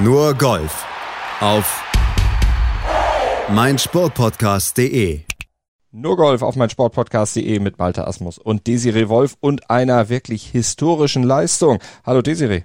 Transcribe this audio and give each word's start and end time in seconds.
Nur 0.00 0.34
Golf 0.34 0.86
auf 1.40 1.82
meinsportpodcast.de. 3.48 5.22
Nur 5.90 6.16
Golf 6.16 6.42
auf 6.42 6.54
meinsportpodcast.de 6.54 7.58
mit 7.58 7.80
Malte 7.80 8.06
Asmus 8.06 8.38
und 8.38 8.68
Desiree 8.68 9.08
Wolf 9.08 9.34
und 9.40 9.68
einer 9.68 10.08
wirklich 10.08 10.46
historischen 10.46 11.24
Leistung. 11.24 11.80
Hallo 12.06 12.22
Desiree. 12.22 12.62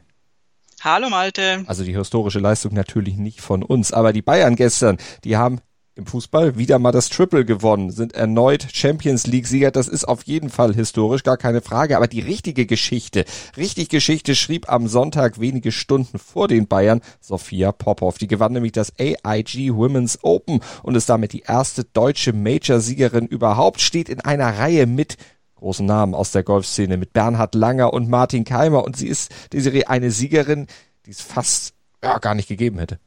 Hallo 0.82 1.09
Malte. 1.09 1.64
Also 1.66 1.84
die 1.84 1.98
historische 1.98 2.38
Leistung 2.38 2.75
natürlich 2.75 3.18
nicht 3.18 3.41
von 3.41 3.63
uns, 3.63 3.91
aber 3.91 4.13
die 4.13 4.21
Bayern 4.21 4.55
gestern, 4.55 4.97
die 5.23 5.36
haben 5.36 5.59
im 5.96 6.07
Fußball 6.07 6.57
wieder 6.57 6.80
mal 6.80 6.91
das 6.91 7.10
Triple 7.10 7.46
gewonnen, 7.46 7.91
sind 7.91 8.14
erneut 8.16 8.68
Champions 8.73 9.28
League 9.28 9.48
Sieger. 9.48 9.70
Das 9.70 9.88
ist 9.88 10.05
auf 10.05 10.23
jeden 10.23 10.50
Fall 10.50 10.73
historisch, 10.73 11.23
gar 11.23 11.38
keine 11.38 11.62
Frage. 11.62 11.98
Aber 11.98 12.07
die 12.07 12.20
richtige 12.20 12.66
Geschichte, 12.66 13.25
richtig 13.57 13.89
Geschichte 13.89 14.36
schrieb 14.36 14.71
am 14.71 14.88
Sonntag 14.88 15.39
wenige 15.39 15.71
Stunden 15.71 16.18
vor 16.18 16.48
den 16.48 16.68
Bayern 16.68 17.02
Sophia 17.19 17.71
Popov. 17.71 18.18
Die 18.18 18.28
gewann 18.28 18.54
nämlich 18.54 18.71
das 18.71 18.92
AIG 18.97 19.74
Women's 19.74 20.19
Open 20.24 20.61
und 20.82 20.96
ist 20.96 21.10
damit 21.10 21.33
die 21.33 21.42
erste 21.42 21.83
deutsche 21.83 22.33
Major-Siegerin 22.33 23.28
überhaupt, 23.28 23.80
steht 23.80 24.10
in 24.10 24.19
einer 24.19 24.57
Reihe 24.57 24.88
mit 24.88 25.18
großen 25.55 25.86
Namen 25.86 26.16
aus 26.16 26.32
der 26.32 26.44
Golfszene, 26.44 26.97
mit 26.97 27.14
Bernhard 27.14 27.54
Langer 27.55 27.94
und 27.94 28.10
Martin 28.10 28.46
Keimer. 28.46 28.83
Und 28.83 28.97
sie 28.97 29.07
ist, 29.07 29.32
die 29.54 29.61
Serie, 29.61 29.88
eine 29.89 30.10
Siegerin, 30.10 30.68
die 31.05 31.11
es 31.11 31.21
fast 31.21 31.75
ja, 32.03 32.17
gar 32.17 32.33
nicht 32.33 32.47
gegeben 32.50 32.80
hätte. 32.80 33.00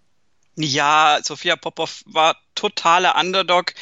Ja, 0.59 1.21
Sophia 1.23 1.55
Popov 1.57 2.03
war 2.07 2.41
totaler 2.55 3.17
Underdog, 3.17 3.75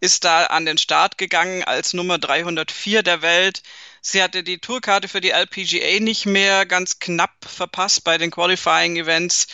ist 0.00 0.24
da 0.24 0.44
an 0.46 0.66
den 0.66 0.76
Start 0.76 1.16
gegangen 1.16 1.64
als 1.64 1.94
Nummer 1.94 2.18
304 2.18 3.02
der 3.02 3.22
Welt. 3.22 3.62
Sie 4.02 4.22
hatte 4.22 4.42
die 4.42 4.58
Tourkarte 4.58 5.08
für 5.08 5.22
die 5.22 5.30
LPGA 5.30 6.00
nicht 6.00 6.26
mehr 6.26 6.66
ganz 6.66 6.98
knapp 6.98 7.32
verpasst 7.46 8.04
bei 8.04 8.18
den 8.18 8.30
Qualifying 8.30 8.96
Events 8.96 9.46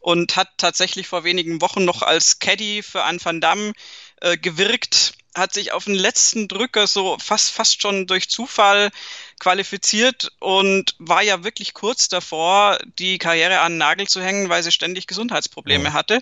und 0.00 0.36
hat 0.36 0.48
tatsächlich 0.56 1.06
vor 1.06 1.24
wenigen 1.24 1.60
Wochen 1.60 1.84
noch 1.84 2.00
als 2.02 2.38
Caddy 2.38 2.82
für 2.82 3.04
Anne 3.04 3.22
van 3.22 3.42
Damme 3.42 3.72
äh, 4.22 4.38
gewirkt, 4.38 5.12
hat 5.34 5.52
sich 5.52 5.72
auf 5.72 5.84
den 5.84 5.94
letzten 5.94 6.48
Drücker 6.48 6.86
so 6.86 7.18
fast, 7.18 7.50
fast 7.50 7.82
schon 7.82 8.06
durch 8.06 8.30
Zufall 8.30 8.90
qualifiziert 9.42 10.30
und 10.38 10.94
war 11.00 11.20
ja 11.20 11.42
wirklich 11.42 11.74
kurz 11.74 12.08
davor, 12.08 12.78
die 13.00 13.18
Karriere 13.18 13.58
an 13.58 13.72
den 13.72 13.78
Nagel 13.78 14.06
zu 14.06 14.22
hängen, 14.22 14.48
weil 14.48 14.62
sie 14.62 14.70
ständig 14.70 15.08
Gesundheitsprobleme 15.08 15.86
ja. 15.86 15.92
hatte. 15.94 16.20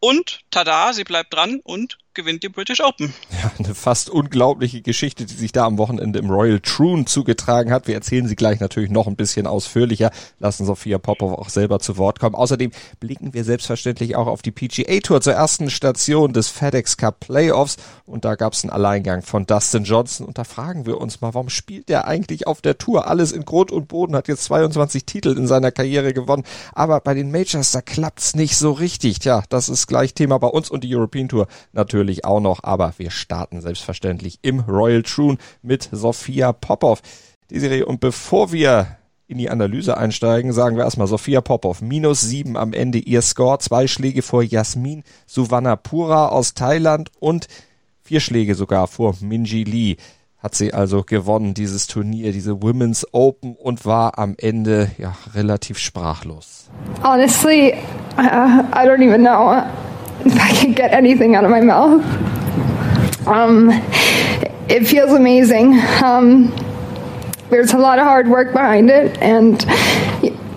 Und 0.00 0.40
tada, 0.50 0.92
sie 0.92 1.04
bleibt 1.04 1.32
dran 1.32 1.60
und 1.64 1.96
gewinnt 2.14 2.42
die 2.42 2.48
British 2.48 2.80
Open. 2.80 3.12
Ja, 3.42 3.50
eine 3.58 3.74
fast 3.74 4.10
unglaubliche 4.10 4.82
Geschichte, 4.82 5.24
die 5.24 5.34
sich 5.34 5.52
da 5.52 5.64
am 5.64 5.78
Wochenende 5.78 6.18
im 6.18 6.30
Royal 6.30 6.60
Troon 6.60 7.06
zugetragen 7.06 7.72
hat. 7.72 7.86
Wir 7.86 7.94
erzählen 7.94 8.26
sie 8.26 8.36
gleich 8.36 8.60
natürlich 8.60 8.90
noch 8.90 9.06
ein 9.06 9.16
bisschen 9.16 9.46
ausführlicher, 9.46 10.10
lassen 10.38 10.66
Sophia 10.66 10.98
Popov 10.98 11.32
auch 11.38 11.48
selber 11.48 11.78
zu 11.78 11.96
Wort 11.96 12.20
kommen. 12.20 12.34
Außerdem 12.34 12.70
blicken 13.00 13.32
wir 13.34 13.44
selbstverständlich 13.44 14.16
auch 14.16 14.26
auf 14.26 14.42
die 14.42 14.50
PGA 14.50 15.00
Tour 15.00 15.20
zur 15.20 15.32
ersten 15.32 15.70
Station 15.70 16.32
des 16.32 16.48
FedEx 16.48 16.96
Cup 16.96 17.20
Playoffs 17.20 17.76
und 18.04 18.24
da 18.24 18.34
gab 18.34 18.52
es 18.52 18.62
einen 18.62 18.70
Alleingang 18.70 19.22
von 19.22 19.46
Dustin 19.46 19.84
Johnson 19.84 20.26
und 20.26 20.38
da 20.38 20.44
fragen 20.44 20.86
wir 20.86 21.00
uns 21.00 21.20
mal, 21.20 21.34
warum 21.34 21.48
spielt 21.48 21.88
der 21.88 22.06
eigentlich 22.06 22.46
auf 22.46 22.60
der 22.60 22.78
Tour? 22.78 23.08
Alles 23.08 23.32
in 23.32 23.44
Grund 23.44 23.72
und 23.72 23.88
Boden, 23.88 24.14
hat 24.14 24.28
jetzt 24.28 24.44
22 24.44 25.06
Titel 25.06 25.36
in 25.36 25.46
seiner 25.46 25.72
Karriere 25.72 26.12
gewonnen, 26.12 26.44
aber 26.72 27.00
bei 27.00 27.14
den 27.14 27.30
Majors, 27.30 27.72
da 27.72 27.80
klappt's 27.80 28.34
nicht 28.34 28.56
so 28.56 28.72
richtig. 28.72 29.20
Tja, 29.20 29.42
das 29.48 29.68
ist 29.68 29.86
gleich 29.86 30.14
Thema 30.14 30.38
bei 30.38 30.48
uns 30.48 30.70
und 30.70 30.84
die 30.84 30.94
European 30.94 31.28
Tour 31.28 31.46
natürlich 31.72 32.01
natürlich 32.02 32.24
auch 32.24 32.40
noch, 32.40 32.64
aber 32.64 32.94
wir 32.96 33.12
starten 33.12 33.60
selbstverständlich 33.60 34.40
im 34.42 34.60
Royal 34.60 35.04
Troon 35.04 35.38
mit 35.62 35.88
Sophia 35.92 36.52
Popov. 36.52 37.00
Die 37.50 37.60
Serie, 37.60 37.86
und 37.86 38.00
bevor 38.00 38.50
wir 38.50 38.96
in 39.28 39.38
die 39.38 39.48
Analyse 39.48 39.96
einsteigen, 39.96 40.52
sagen 40.52 40.76
wir 40.76 40.82
erstmal 40.82 41.06
Sophia 41.06 41.40
Popov, 41.40 41.80
minus 41.80 42.20
sieben 42.20 42.56
am 42.56 42.72
Ende 42.72 42.98
ihr 42.98 43.22
Score, 43.22 43.60
zwei 43.60 43.86
Schläge 43.86 44.22
vor 44.22 44.42
Jasmin 44.42 45.04
Suvarnapura 45.26 46.28
aus 46.28 46.54
Thailand 46.54 47.12
und 47.20 47.46
vier 48.02 48.18
Schläge 48.18 48.56
sogar 48.56 48.88
vor 48.88 49.14
Minji 49.20 49.62
Lee. 49.62 49.96
Hat 50.38 50.56
sie 50.56 50.74
also 50.74 51.04
gewonnen, 51.04 51.54
dieses 51.54 51.86
Turnier, 51.86 52.32
diese 52.32 52.62
Women's 52.62 53.06
Open 53.12 53.54
und 53.54 53.86
war 53.86 54.18
am 54.18 54.34
Ende 54.38 54.90
ja 54.98 55.14
relativ 55.34 55.78
sprachlos. 55.78 56.68
Honestly, 57.04 57.74
uh, 58.18 58.64
I 58.74 58.88
don't 58.88 59.06
even 59.06 59.20
know. 59.20 59.62
If 60.24 60.38
I 60.38 60.50
can 60.52 60.72
get 60.72 60.92
anything 60.92 61.34
out 61.34 61.44
of 61.44 61.50
my 61.50 61.60
mouth. 61.60 62.04
Um, 63.26 63.70
it 64.68 64.86
feels 64.86 65.12
amazing. 65.12 65.78
Um, 66.02 66.54
there's 67.50 67.72
a 67.72 67.78
lot 67.78 67.98
of 67.98 68.04
hard 68.04 68.28
work 68.28 68.52
behind 68.52 68.90
it 68.90 69.18
and 69.18 69.62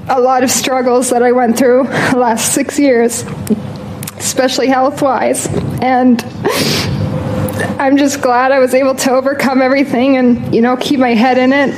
a 0.08 0.20
lot 0.20 0.44
of 0.44 0.52
struggles 0.52 1.10
that 1.10 1.24
I 1.24 1.32
went 1.32 1.58
through 1.58 1.84
the 2.12 2.18
last 2.18 2.54
six 2.54 2.80
years, 2.80 3.24
especially 4.18 4.68
health 4.68 5.02
wise. 5.02 5.48
And 5.82 6.24
I'm 7.80 7.98
just 7.98 8.22
glad 8.22 8.52
I 8.52 8.60
was 8.60 8.74
able 8.74 8.96
to 8.96 9.12
overcome 9.12 9.62
everything 9.62 10.18
and, 10.18 10.54
you 10.54 10.62
know, 10.62 10.78
keep 10.78 11.00
my 11.00 11.14
head 11.14 11.38
in 11.38 11.52
it. 11.52 11.74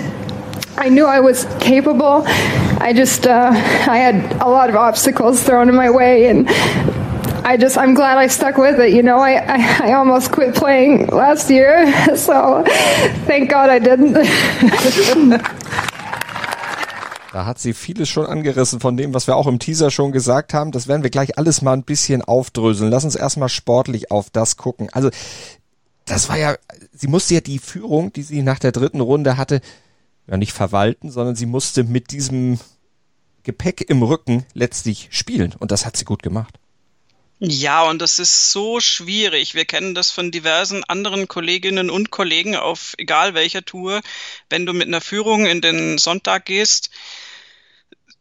I 0.77 0.89
knew 0.89 1.05
I 1.05 1.21
was 1.21 1.45
capable. 1.59 2.23
I 2.79 2.93
just, 2.95 3.25
uh, 3.25 3.49
I 3.51 3.97
had 3.97 4.33
a 4.41 4.47
lot 4.47 4.69
of 4.69 4.75
obstacles 4.75 5.41
thrown 5.41 5.69
in 5.69 5.75
my 5.75 5.89
way 5.89 6.27
and 6.27 6.47
I 7.49 7.55
just 7.55 7.77
I'm 7.77 7.95
glad 7.95 8.17
I 8.17 8.27
stuck 8.27 8.57
with 8.57 8.77
it. 8.77 8.93
You 8.93 9.03
know, 9.03 9.19
I, 9.19 9.37
I, 9.37 9.89
I 9.89 9.93
almost 9.93 10.33
quit 10.33 10.53
playing 10.53 11.07
last 11.07 11.49
year, 11.49 11.87
so 12.17 12.65
thank 13.25 13.49
God 13.49 13.69
I 13.69 13.79
didn't. 13.79 14.17
Da 17.33 17.45
hat 17.45 17.59
sie 17.59 17.73
vieles 17.73 18.09
schon 18.09 18.25
angerissen 18.25 18.79
von 18.79 18.97
dem, 18.97 19.13
was 19.13 19.27
wir 19.27 19.35
auch 19.35 19.45
im 19.45 19.59
Teaser 19.59 19.91
schon 19.91 20.11
gesagt 20.11 20.55
haben. 20.55 20.71
Das 20.71 20.87
werden 20.87 21.03
wir 21.03 21.11
gleich 21.11 21.37
alles 21.37 21.61
mal 21.61 21.73
ein 21.73 21.83
bisschen 21.83 22.23
aufdröseln. 22.23 22.89
Lass 22.89 23.03
uns 23.03 23.15
erstmal 23.15 23.49
sportlich 23.49 24.09
auf 24.09 24.31
das 24.31 24.57
gucken. 24.57 24.89
Also, 24.91 25.11
das 26.05 26.29
war 26.29 26.37
ja, 26.37 26.55
sie 26.93 27.07
musste 27.07 27.35
ja 27.35 27.41
die 27.41 27.59
Führung, 27.59 28.11
die 28.11 28.23
sie 28.23 28.41
nach 28.41 28.57
der 28.57 28.71
dritten 28.71 29.01
Runde 29.01 29.37
hatte, 29.37 29.61
ja 30.25 30.37
nicht 30.37 30.53
verwalten, 30.53 31.11
sondern 31.11 31.35
sie 31.35 31.45
musste 31.45 31.83
mit 31.83 32.11
diesem 32.11 32.59
Gepäck 33.43 33.87
im 33.87 34.01
Rücken 34.01 34.43
letztlich 34.55 35.09
spielen. 35.11 35.53
Und 35.59 35.71
das 35.71 35.85
hat 35.85 35.95
sie 35.95 36.05
gut 36.05 36.23
gemacht. 36.23 36.57
Ja, 37.39 37.83
und 37.83 38.01
das 38.01 38.17
ist 38.17 38.51
so 38.51 38.79
schwierig. 38.79 39.53
Wir 39.53 39.65
kennen 39.65 39.93
das 39.93 40.09
von 40.09 40.31
diversen 40.31 40.83
anderen 40.83 41.27
Kolleginnen 41.27 41.91
und 41.91 42.09
Kollegen 42.09 42.55
auf 42.55 42.95
egal 42.97 43.35
welcher 43.35 43.63
Tour. 43.63 44.01
Wenn 44.49 44.65
du 44.65 44.73
mit 44.73 44.87
einer 44.87 45.01
Führung 45.01 45.45
in 45.45 45.61
den 45.61 45.99
Sonntag 45.99 46.45
gehst, 46.45 46.89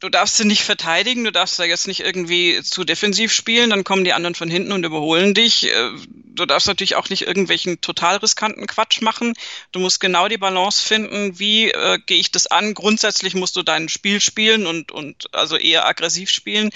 du 0.00 0.10
darfst 0.10 0.36
sie 0.36 0.44
nicht 0.44 0.62
verteidigen, 0.62 1.24
du 1.24 1.32
darfst 1.32 1.58
da 1.58 1.64
jetzt 1.64 1.86
nicht 1.86 2.00
irgendwie 2.00 2.62
zu 2.62 2.84
defensiv 2.84 3.32
spielen, 3.32 3.70
dann 3.70 3.84
kommen 3.84 4.04
die 4.04 4.12
anderen 4.12 4.34
von 4.34 4.50
hinten 4.50 4.72
und 4.72 4.84
überholen 4.84 5.32
dich. 5.32 5.70
Äh, 5.72 5.90
du 6.34 6.44
darfst 6.44 6.66
natürlich 6.66 6.96
auch 6.96 7.08
nicht 7.08 7.22
irgendwelchen 7.26 7.80
total 7.80 8.16
riskanten 8.18 8.66
Quatsch 8.66 9.00
machen. 9.00 9.32
Du 9.72 9.80
musst 9.80 10.00
genau 10.00 10.28
die 10.28 10.36
Balance 10.36 10.86
finden, 10.86 11.38
wie 11.38 11.70
äh, 11.70 11.98
gehe 12.04 12.18
ich 12.20 12.30
das 12.30 12.46
an. 12.46 12.74
Grundsätzlich 12.74 13.34
musst 13.34 13.56
du 13.56 13.62
dein 13.62 13.88
Spiel 13.88 14.20
spielen 14.20 14.66
und, 14.66 14.92
und 14.92 15.34
also 15.34 15.56
eher 15.56 15.86
aggressiv 15.86 16.28
spielen. 16.28 16.70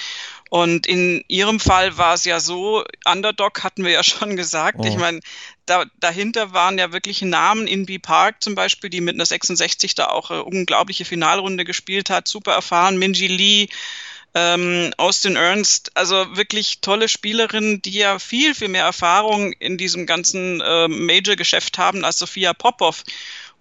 Und 0.50 0.88
in 0.88 1.24
ihrem 1.28 1.60
Fall 1.60 1.96
war 1.96 2.14
es 2.14 2.24
ja 2.24 2.40
so, 2.40 2.84
Underdog 3.06 3.62
hatten 3.62 3.84
wir 3.84 3.92
ja 3.92 4.02
schon 4.04 4.36
gesagt. 4.36 4.78
Oh. 4.80 4.84
Ich 4.84 4.96
meine, 4.96 5.20
da, 5.64 5.84
dahinter 6.00 6.52
waren 6.52 6.76
ja 6.76 6.92
wirklich 6.92 7.22
Namen, 7.22 7.66
in 7.68 7.86
B 7.86 7.98
Park 7.98 8.42
zum 8.42 8.56
Beispiel, 8.56 8.90
die 8.90 9.00
mit 9.00 9.14
einer 9.14 9.24
66 9.24 9.94
da 9.94 10.08
auch 10.08 10.30
eine 10.30 10.44
unglaubliche 10.44 11.04
Finalrunde 11.04 11.64
gespielt 11.64 12.10
hat, 12.10 12.26
super 12.26 12.52
erfahren, 12.52 12.98
Minji 12.98 13.28
Lee, 13.28 13.68
ähm, 14.34 14.92
Austin 14.96 15.36
Ernst, 15.36 15.92
also 15.94 16.36
wirklich 16.36 16.80
tolle 16.80 17.08
Spielerinnen, 17.08 17.80
die 17.82 17.92
ja 17.92 18.18
viel, 18.18 18.54
viel 18.54 18.68
mehr 18.68 18.84
Erfahrung 18.84 19.52
in 19.52 19.78
diesem 19.78 20.04
ganzen 20.06 20.60
äh, 20.60 20.88
Major-Geschäft 20.88 21.78
haben 21.78 22.04
als 22.04 22.18
Sophia 22.18 22.54
Popov. 22.54 23.04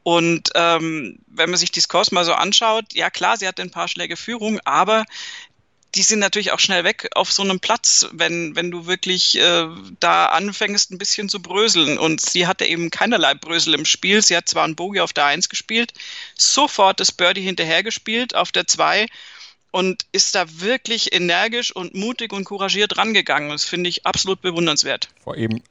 Und 0.04 0.50
ähm, 0.56 1.20
wenn 1.28 1.50
man 1.50 1.60
sich 1.60 1.72
die 1.72 1.82
Scores 1.82 2.12
mal 2.12 2.26
so 2.26 2.34
anschaut, 2.34 2.86
ja 2.94 3.10
klar, 3.10 3.38
sie 3.38 3.48
hat 3.48 3.60
ein 3.60 3.70
paar 3.70 3.88
Schläge 3.88 4.16
Führung, 4.16 4.60
aber 4.64 5.06
die 5.96 6.04
sind 6.04 6.20
natürlich 6.20 6.52
auch 6.52 6.60
schnell 6.60 6.84
weg 6.84 7.10
auf 7.16 7.32
so 7.32 7.42
einem 7.42 7.60
Platz, 7.60 8.08
wenn, 8.12 8.56
wenn 8.56 8.70
du 8.70 8.86
wirklich 8.86 9.38
äh, 9.40 9.68
da 10.00 10.28
anfängst, 10.28 10.92
ein 10.92 10.98
bisschen 10.98 11.30
zu 11.30 11.42
bröseln. 11.42 11.98
Und 11.98 12.22
sie 12.22 12.46
hatte 12.46 12.66
eben 12.66 12.92
keinerlei 12.92 13.34
Brösel 13.34 13.74
im 13.74 13.86
Spiel. 13.86 14.22
Sie 14.22 14.38
hat 14.38 14.48
zwar 14.48 14.66
ein 14.66 14.76
Bogey 14.76 15.00
auf 15.00 15.14
der 15.14 15.26
Eins 15.26 15.50
gespielt, 15.50 15.94
sofort 16.36 17.00
das 17.00 17.12
Birdie 17.12 17.42
hinterher 17.42 17.84
gespielt 17.84 18.36
auf 18.36 18.52
der 18.52 18.68
Zwei 18.68 19.08
und 19.72 20.06
ist 20.12 20.36
da 20.36 20.46
wirklich 20.60 21.14
energisch 21.14 21.76
und 21.76 21.96
mutig 21.96 22.34
und 22.34 22.44
couragiert 22.44 22.98
rangegangen. 22.98 23.50
Das 23.50 23.66
finde 23.66 23.90
ich 23.90 24.06
absolut 24.06 24.42
bewundernswert. 24.42 25.10
Vor 25.24 25.38
eben 25.38 25.62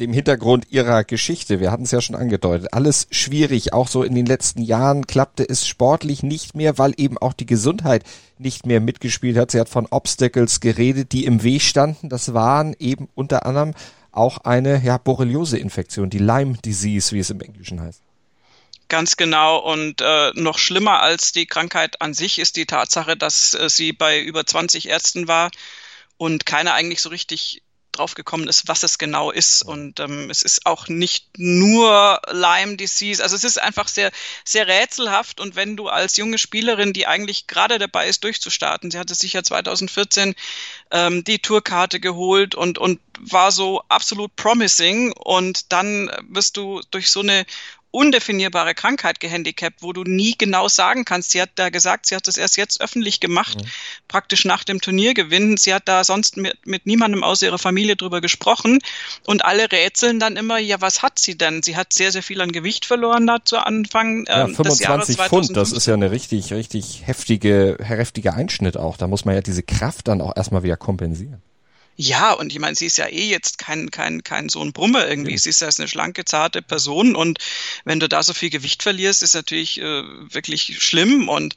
dem 0.00 0.12
Hintergrund 0.12 0.66
ihrer 0.70 1.04
Geschichte. 1.04 1.60
Wir 1.60 1.70
hatten 1.70 1.84
es 1.84 1.90
ja 1.90 2.00
schon 2.00 2.16
angedeutet. 2.16 2.72
Alles 2.72 3.06
schwierig. 3.10 3.72
Auch 3.72 3.88
so 3.88 4.02
in 4.02 4.14
den 4.14 4.26
letzten 4.26 4.62
Jahren 4.62 5.06
klappte 5.06 5.48
es 5.48 5.66
sportlich 5.66 6.22
nicht 6.22 6.54
mehr, 6.54 6.76
weil 6.78 6.92
eben 6.96 7.16
auch 7.16 7.32
die 7.32 7.46
Gesundheit 7.46 8.04
nicht 8.38 8.66
mehr 8.66 8.80
mitgespielt 8.80 9.38
hat. 9.38 9.50
Sie 9.50 9.60
hat 9.60 9.68
von 9.68 9.86
Obstacles 9.86 10.60
geredet, 10.60 11.12
die 11.12 11.24
im 11.24 11.42
Weg 11.42 11.62
standen. 11.62 12.10
Das 12.10 12.34
waren 12.34 12.76
eben 12.78 13.08
unter 13.14 13.46
anderem 13.46 13.72
auch 14.12 14.38
eine 14.38 14.82
ja, 14.82 14.98
Borreliose-Infektion, 14.98 16.10
die 16.10 16.18
Lyme 16.18 16.58
Disease, 16.64 17.12
wie 17.14 17.20
es 17.20 17.30
im 17.30 17.40
Englischen 17.40 17.80
heißt. 17.80 18.02
Ganz 18.88 19.16
genau. 19.16 19.58
Und 19.58 20.00
äh, 20.00 20.30
noch 20.34 20.58
schlimmer 20.58 21.00
als 21.00 21.32
die 21.32 21.46
Krankheit 21.46 22.00
an 22.00 22.14
sich 22.14 22.38
ist 22.38 22.56
die 22.56 22.66
Tatsache, 22.66 23.16
dass 23.16 23.54
äh, 23.54 23.68
sie 23.68 23.92
bei 23.92 24.20
über 24.20 24.46
20 24.46 24.88
Ärzten 24.88 25.26
war 25.26 25.50
und 26.18 26.46
keiner 26.46 26.74
eigentlich 26.74 27.02
so 27.02 27.08
richtig 27.08 27.62
drauf 27.96 28.14
gekommen 28.14 28.48
ist, 28.48 28.68
was 28.68 28.82
es 28.82 28.98
genau 28.98 29.30
ist. 29.30 29.62
Und 29.62 30.00
ähm, 30.00 30.30
es 30.30 30.42
ist 30.42 30.66
auch 30.66 30.88
nicht 30.88 31.26
nur 31.38 32.20
Lyme 32.30 32.76
Disease. 32.76 33.22
Also 33.22 33.36
es 33.36 33.44
ist 33.44 33.60
einfach 33.60 33.88
sehr, 33.88 34.10
sehr 34.44 34.66
rätselhaft. 34.66 35.40
Und 35.40 35.56
wenn 35.56 35.76
du 35.76 35.88
als 35.88 36.16
junge 36.16 36.38
Spielerin, 36.38 36.92
die 36.92 37.06
eigentlich 37.06 37.46
gerade 37.46 37.78
dabei 37.78 38.08
ist, 38.08 38.24
durchzustarten, 38.24 38.90
sie 38.90 38.98
hatte 38.98 39.14
sich 39.14 39.32
ja 39.32 39.42
2014 39.42 40.34
ähm, 40.90 41.24
die 41.24 41.38
Tourkarte 41.38 42.00
geholt 42.00 42.54
und, 42.54 42.78
und 42.78 43.00
war 43.18 43.50
so 43.50 43.82
absolut 43.88 44.36
promising. 44.36 45.12
Und 45.12 45.72
dann 45.72 46.10
wirst 46.28 46.56
du 46.56 46.80
durch 46.90 47.10
so 47.10 47.20
eine 47.20 47.46
undefinierbare 47.96 48.74
Krankheit 48.74 49.20
gehandicapt, 49.20 49.80
wo 49.80 49.94
du 49.94 50.04
nie 50.04 50.34
genau 50.36 50.68
sagen 50.68 51.06
kannst. 51.06 51.30
Sie 51.30 51.40
hat 51.40 51.50
da 51.54 51.70
gesagt, 51.70 52.06
sie 52.06 52.14
hat 52.14 52.28
das 52.28 52.36
erst 52.36 52.58
jetzt 52.58 52.80
öffentlich 52.82 53.20
gemacht, 53.20 53.62
mhm. 53.62 53.68
praktisch 54.06 54.44
nach 54.44 54.64
dem 54.64 54.82
Turniergewinn. 54.82 55.56
Sie 55.56 55.72
hat 55.72 55.88
da 55.88 56.04
sonst 56.04 56.36
mit, 56.36 56.66
mit 56.66 56.84
niemandem 56.84 57.24
aus 57.24 57.40
ihrer 57.40 57.58
Familie 57.58 57.96
drüber 57.96 58.20
gesprochen 58.20 58.80
und 59.24 59.44
alle 59.46 59.72
rätseln 59.72 60.20
dann 60.20 60.36
immer, 60.36 60.58
ja, 60.58 60.80
was 60.82 61.02
hat 61.02 61.18
sie 61.18 61.38
denn? 61.38 61.62
Sie 61.62 61.74
hat 61.76 61.94
sehr, 61.94 62.12
sehr 62.12 62.22
viel 62.22 62.42
an 62.42 62.52
Gewicht 62.52 62.84
verloren 62.84 63.26
da 63.26 63.38
zu 63.42 63.56
Anfang 63.56 64.26
ja, 64.26 64.46
25 64.46 64.80
ähm, 64.86 64.90
Jahres 64.90 65.06
2015. 65.06 65.28
Pfund, 65.28 65.56
das 65.56 65.72
ist 65.72 65.86
ja 65.86 65.94
eine 65.94 66.10
richtig, 66.10 66.52
richtig 66.52 67.06
heftige, 67.06 67.78
heftige 67.80 68.34
Einschnitt 68.34 68.76
auch. 68.76 68.98
Da 68.98 69.06
muss 69.06 69.24
man 69.24 69.34
ja 69.34 69.40
diese 69.40 69.62
Kraft 69.62 70.08
dann 70.08 70.20
auch 70.20 70.36
erstmal 70.36 70.62
wieder 70.62 70.76
kompensieren. 70.76 71.42
Ja, 71.96 72.32
und 72.32 72.52
ich 72.52 72.58
meine, 72.58 72.76
sie 72.76 72.86
ist 72.86 72.98
ja 72.98 73.06
eh 73.06 73.26
jetzt 73.26 73.56
kein, 73.58 73.90
kein, 73.90 74.22
kein 74.22 74.50
so 74.50 74.60
ein 74.62 74.72
Brummer 74.72 75.08
irgendwie. 75.08 75.32
Mhm. 75.32 75.38
Sie 75.38 75.48
ist 75.48 75.62
ja 75.62 75.68
eine 75.76 75.88
schlanke, 75.88 76.24
zarte 76.26 76.60
Person 76.60 77.16
und 77.16 77.38
wenn 77.84 78.00
du 78.00 78.08
da 78.08 78.22
so 78.22 78.34
viel 78.34 78.50
Gewicht 78.50 78.82
verlierst, 78.82 79.22
ist 79.22 79.34
natürlich 79.34 79.80
äh, 79.80 80.02
wirklich 80.32 80.82
schlimm. 80.82 81.28
Und 81.28 81.54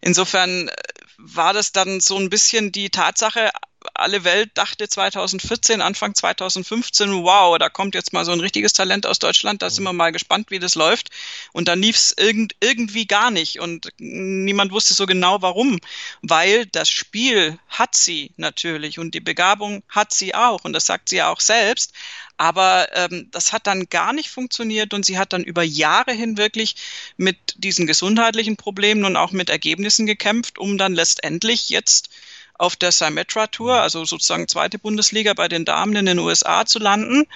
insofern 0.00 0.68
äh, 0.68 0.72
war 1.18 1.52
das 1.52 1.72
dann 1.72 2.00
so 2.00 2.16
ein 2.16 2.30
bisschen 2.30 2.72
die 2.72 2.88
Tatsache, 2.88 3.50
alle 3.94 4.24
Welt 4.24 4.50
dachte 4.54 4.88
2014, 4.88 5.80
Anfang 5.80 6.14
2015, 6.14 7.22
wow, 7.22 7.58
da 7.58 7.68
kommt 7.68 7.94
jetzt 7.94 8.12
mal 8.12 8.24
so 8.24 8.32
ein 8.32 8.40
richtiges 8.40 8.72
Talent 8.72 9.06
aus 9.06 9.18
Deutschland, 9.18 9.62
da 9.62 9.70
sind 9.70 9.84
wir 9.84 9.92
mal 9.92 10.12
gespannt, 10.12 10.50
wie 10.50 10.58
das 10.58 10.74
läuft. 10.74 11.10
Und 11.52 11.68
dann 11.68 11.80
lief 11.80 11.96
es 11.96 12.14
irgend, 12.16 12.54
irgendwie 12.60 13.06
gar 13.06 13.30
nicht 13.30 13.60
und 13.60 13.88
niemand 13.98 14.72
wusste 14.72 14.94
so 14.94 15.06
genau 15.06 15.42
warum, 15.42 15.78
weil 16.22 16.66
das 16.66 16.88
Spiel 16.90 17.58
hat 17.68 17.94
sie 17.94 18.32
natürlich 18.36 18.98
und 18.98 19.14
die 19.14 19.20
Begabung 19.20 19.82
hat 19.88 20.12
sie 20.12 20.34
auch 20.34 20.64
und 20.64 20.72
das 20.72 20.86
sagt 20.86 21.08
sie 21.08 21.16
ja 21.16 21.28
auch 21.28 21.40
selbst. 21.40 21.92
Aber 22.38 22.88
ähm, 22.94 23.28
das 23.30 23.52
hat 23.52 23.66
dann 23.66 23.88
gar 23.88 24.12
nicht 24.12 24.30
funktioniert 24.30 24.94
und 24.94 25.04
sie 25.04 25.18
hat 25.18 25.32
dann 25.32 25.44
über 25.44 25.62
Jahre 25.62 26.12
hin 26.12 26.36
wirklich 26.36 26.74
mit 27.16 27.36
diesen 27.56 27.86
gesundheitlichen 27.86 28.56
Problemen 28.56 29.04
und 29.04 29.16
auch 29.16 29.30
mit 29.32 29.48
Ergebnissen 29.48 30.06
gekämpft, 30.06 30.58
um 30.58 30.76
dann 30.76 30.94
letztendlich 30.94 31.68
jetzt 31.68 32.08
auf 32.54 32.76
der 32.76 32.92
Symetra 32.92 33.46
Tour, 33.46 33.80
also 33.80 34.04
sozusagen 34.04 34.48
zweite 34.48 34.78
Bundesliga 34.78 35.34
bei 35.34 35.48
den 35.48 35.64
Damen 35.64 35.96
in 35.96 36.06
den 36.06 36.18
USA 36.18 36.64
zu 36.64 36.78
landen. 36.78 37.26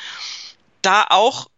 Da 0.83 1.07
auch 1.09 1.49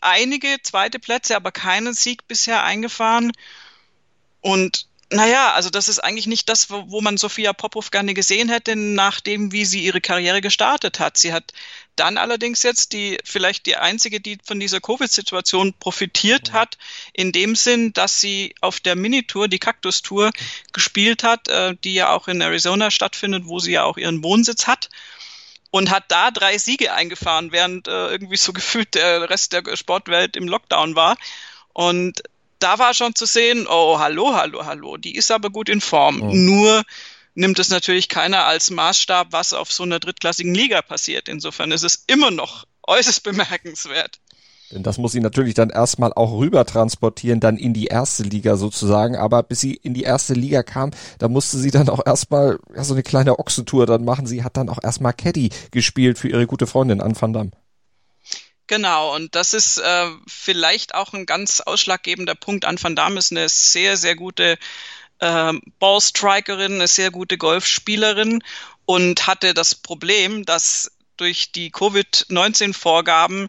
einige 0.00 0.56
zweite 0.62 0.98
Plätze, 0.98 1.36
aber 1.36 1.52
keinen 1.52 1.94
Sieg 1.94 2.26
bisher 2.26 2.64
eingefahren. 2.64 3.32
Und 4.40 4.86
naja, 5.10 5.52
also 5.52 5.70
das 5.70 5.88
ist 5.88 6.00
eigentlich 6.00 6.26
nicht 6.26 6.48
das, 6.48 6.70
wo, 6.70 7.00
man 7.00 7.16
Sophia 7.16 7.52
Popov 7.52 7.90
gerne 7.90 8.12
gesehen 8.12 8.50
hätte, 8.50 8.76
nachdem 8.76 9.52
wie 9.52 9.64
sie 9.64 9.82
ihre 9.82 10.00
Karriere 10.00 10.40
gestartet 10.40 11.00
hat. 11.00 11.16
Sie 11.16 11.32
hat 11.32 11.52
dann 11.98 12.18
allerdings 12.18 12.62
jetzt 12.62 12.92
die 12.92 13.18
vielleicht 13.24 13.66
die 13.66 13.76
einzige, 13.76 14.20
die 14.20 14.38
von 14.44 14.60
dieser 14.60 14.80
Covid-Situation 14.80 15.74
profitiert 15.78 16.52
hat, 16.52 16.78
in 17.12 17.32
dem 17.32 17.56
Sinn, 17.56 17.92
dass 17.92 18.20
sie 18.20 18.54
auf 18.60 18.80
der 18.80 18.96
Minitour, 18.96 19.48
die 19.48 19.58
Cactus-Tour, 19.58 20.30
gespielt 20.72 21.22
hat, 21.22 21.48
äh, 21.48 21.74
die 21.84 21.94
ja 21.94 22.10
auch 22.10 22.28
in 22.28 22.40
Arizona 22.40 22.90
stattfindet, 22.90 23.44
wo 23.46 23.58
sie 23.58 23.72
ja 23.72 23.84
auch 23.84 23.96
ihren 23.96 24.22
Wohnsitz 24.22 24.66
hat 24.66 24.88
und 25.70 25.90
hat 25.90 26.04
da 26.08 26.30
drei 26.30 26.58
Siege 26.58 26.92
eingefahren, 26.92 27.52
während 27.52 27.88
äh, 27.88 28.08
irgendwie 28.08 28.36
so 28.36 28.52
gefühlt 28.54 28.94
der 28.94 29.28
Rest 29.30 29.52
der 29.52 29.76
Sportwelt 29.76 30.36
im 30.36 30.48
Lockdown 30.48 30.94
war. 30.94 31.16
Und 31.72 32.22
da 32.58 32.78
war 32.78 32.94
schon 32.94 33.14
zu 33.14 33.26
sehen, 33.26 33.66
oh, 33.68 33.98
hallo, 33.98 34.34
hallo, 34.34 34.66
hallo, 34.66 34.96
die 34.96 35.14
ist 35.14 35.30
aber 35.30 35.50
gut 35.50 35.68
in 35.68 35.80
Form. 35.80 36.16
Mhm. 36.16 36.46
Nur 36.46 36.84
nimmt 37.38 37.58
es 37.60 37.70
natürlich 37.70 38.08
keiner 38.08 38.44
als 38.44 38.70
Maßstab, 38.70 39.28
was 39.30 39.52
auf 39.52 39.72
so 39.72 39.84
einer 39.84 40.00
drittklassigen 40.00 40.54
Liga 40.54 40.82
passiert. 40.82 41.28
Insofern 41.28 41.70
ist 41.70 41.84
es 41.84 42.02
immer 42.08 42.30
noch 42.30 42.66
äußerst 42.86 43.22
bemerkenswert. 43.22 44.18
Denn 44.70 44.82
das 44.82 44.98
muss 44.98 45.12
sie 45.12 45.20
natürlich 45.20 45.54
dann 45.54 45.70
erstmal 45.70 46.12
auch 46.12 46.38
rüber 46.38 46.66
transportieren, 46.66 47.40
dann 47.40 47.56
in 47.56 47.72
die 47.72 47.86
erste 47.86 48.22
Liga 48.22 48.56
sozusagen. 48.56 49.16
Aber 49.16 49.42
bis 49.42 49.60
sie 49.60 49.74
in 49.74 49.94
die 49.94 50.02
erste 50.02 50.34
Liga 50.34 50.62
kam, 50.62 50.90
da 51.18 51.28
musste 51.28 51.56
sie 51.56 51.70
dann 51.70 51.88
auch 51.88 52.04
erstmal 52.04 52.58
ja, 52.74 52.84
so 52.84 52.92
eine 52.92 53.02
kleine 53.02 53.38
Ochsentour 53.38 53.86
dann 53.86 54.04
machen. 54.04 54.26
Sie 54.26 54.42
hat 54.44 54.58
dann 54.58 54.68
auch 54.68 54.82
erstmal 54.82 55.14
Caddy 55.14 55.50
gespielt 55.70 56.18
für 56.18 56.28
ihre 56.28 56.46
gute 56.46 56.66
Freundin 56.66 57.00
Anne 57.00 57.18
van 57.18 57.32
Damme. 57.32 57.50
Genau, 58.66 59.14
und 59.14 59.34
das 59.34 59.54
ist 59.54 59.78
äh, 59.78 60.10
vielleicht 60.26 60.94
auch 60.94 61.14
ein 61.14 61.24
ganz 61.24 61.60
ausschlaggebender 61.60 62.34
Punkt. 62.34 62.66
An 62.66 62.76
Van 62.82 62.94
Damme 62.94 63.18
ist 63.18 63.30
eine 63.32 63.48
sehr, 63.48 63.96
sehr 63.96 64.14
gute 64.14 64.58
äh, 65.20 65.52
Ballstrikerin, 65.78 66.74
eine 66.74 66.88
sehr 66.88 67.10
gute 67.10 67.38
Golfspielerin 67.38 68.42
und 68.84 69.26
hatte 69.26 69.54
das 69.54 69.74
Problem, 69.74 70.44
dass 70.44 70.90
durch 71.16 71.52
die 71.52 71.70
Covid-19-Vorgaben 71.70 73.48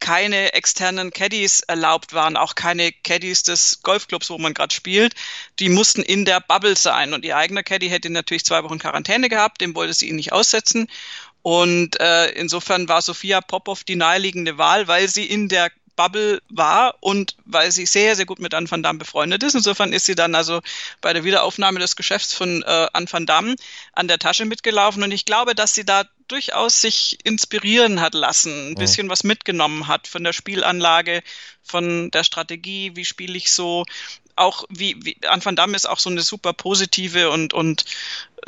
keine 0.00 0.52
externen 0.52 1.10
Caddies 1.10 1.60
erlaubt 1.60 2.12
waren, 2.12 2.36
auch 2.36 2.54
keine 2.54 2.92
Caddies 2.92 3.42
des 3.42 3.80
Golfclubs, 3.82 4.30
wo 4.30 4.38
man 4.38 4.54
gerade 4.54 4.72
spielt. 4.72 5.14
Die 5.58 5.68
mussten 5.68 6.02
in 6.02 6.24
der 6.24 6.40
Bubble 6.40 6.76
sein 6.76 7.12
und 7.14 7.24
ihr 7.24 7.36
eigener 7.36 7.64
Caddy 7.64 7.88
hätte 7.88 8.08
natürlich 8.08 8.44
zwei 8.44 8.62
Wochen 8.62 8.78
Quarantäne 8.78 9.28
gehabt, 9.28 9.60
dem 9.60 9.74
wollte 9.74 9.94
sie 9.94 10.08
ihn 10.08 10.16
nicht 10.16 10.32
aussetzen 10.32 10.88
und 11.42 11.98
äh, 12.00 12.30
insofern 12.32 12.88
war 12.88 13.02
Sophia 13.02 13.40
Popov 13.40 13.84
die 13.84 13.96
naheliegende 13.96 14.58
Wahl, 14.58 14.88
weil 14.88 15.08
sie 15.08 15.24
in 15.24 15.48
der 15.48 15.70
Bubble 15.98 16.40
war 16.48 16.94
und 17.00 17.36
weil 17.44 17.72
sie 17.72 17.84
sehr, 17.84 18.14
sehr 18.14 18.24
gut 18.24 18.38
mit 18.38 18.54
Anne 18.54 18.70
van 18.70 18.84
Damme 18.84 19.00
befreundet 19.00 19.42
ist. 19.42 19.56
Insofern 19.56 19.92
ist 19.92 20.06
sie 20.06 20.14
dann 20.14 20.36
also 20.36 20.60
bei 21.00 21.12
der 21.12 21.24
Wiederaufnahme 21.24 21.80
des 21.80 21.96
Geschäfts 21.96 22.32
von 22.32 22.62
äh, 22.62 22.86
Anne 22.92 23.08
van 23.10 23.26
Damme 23.26 23.56
an 23.94 24.06
der 24.06 24.20
Tasche 24.20 24.44
mitgelaufen. 24.44 25.02
Und 25.02 25.10
ich 25.10 25.24
glaube, 25.24 25.56
dass 25.56 25.74
sie 25.74 25.84
da 25.84 26.04
durchaus 26.28 26.80
sich 26.80 27.18
inspirieren 27.24 28.00
hat 28.00 28.14
lassen, 28.14 28.70
ein 28.70 28.74
bisschen 28.76 29.08
was 29.08 29.24
mitgenommen 29.24 29.88
hat 29.88 30.06
von 30.06 30.22
der 30.22 30.32
Spielanlage, 30.32 31.22
von 31.64 32.12
der 32.12 32.22
Strategie, 32.22 32.92
wie 32.94 33.04
spiele 33.04 33.36
ich 33.36 33.52
so, 33.52 33.84
auch 34.36 34.64
wie, 34.68 34.96
wie 35.00 35.16
Anne 35.26 35.44
van 35.44 35.56
Damme 35.56 35.74
ist 35.74 35.88
auch 35.88 35.98
so 35.98 36.10
eine 36.10 36.22
super 36.22 36.52
positive 36.52 37.30
und, 37.30 37.54
und 37.54 37.84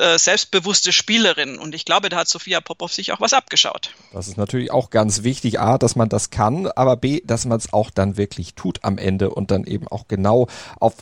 äh, 0.01 0.17
selbstbewusste 0.17 0.91
Spielerin. 0.91 1.59
Und 1.59 1.75
ich 1.75 1.85
glaube, 1.85 2.09
da 2.09 2.17
hat 2.17 2.27
Sophia 2.27 2.59
Popov 2.59 2.91
sich 2.91 3.13
auch 3.13 3.21
was 3.21 3.33
abgeschaut. 3.33 3.93
Das 4.11 4.27
ist 4.27 4.37
natürlich 4.37 4.71
auch 4.71 4.89
ganz 4.89 5.23
wichtig, 5.23 5.59
A, 5.59 5.77
dass 5.77 5.95
man 5.95 6.09
das 6.09 6.31
kann, 6.31 6.67
aber 6.67 6.97
B, 6.97 7.21
dass 7.23 7.45
man 7.45 7.57
es 7.57 7.71
auch 7.71 7.91
dann 7.91 8.17
wirklich 8.17 8.55
tut 8.55 8.83
am 8.83 8.97
Ende 8.97 9.29
und 9.29 9.51
dann 9.51 9.63
eben 9.63 9.87
auch 9.87 10.07
genau 10.07 10.47
auf 10.79 10.95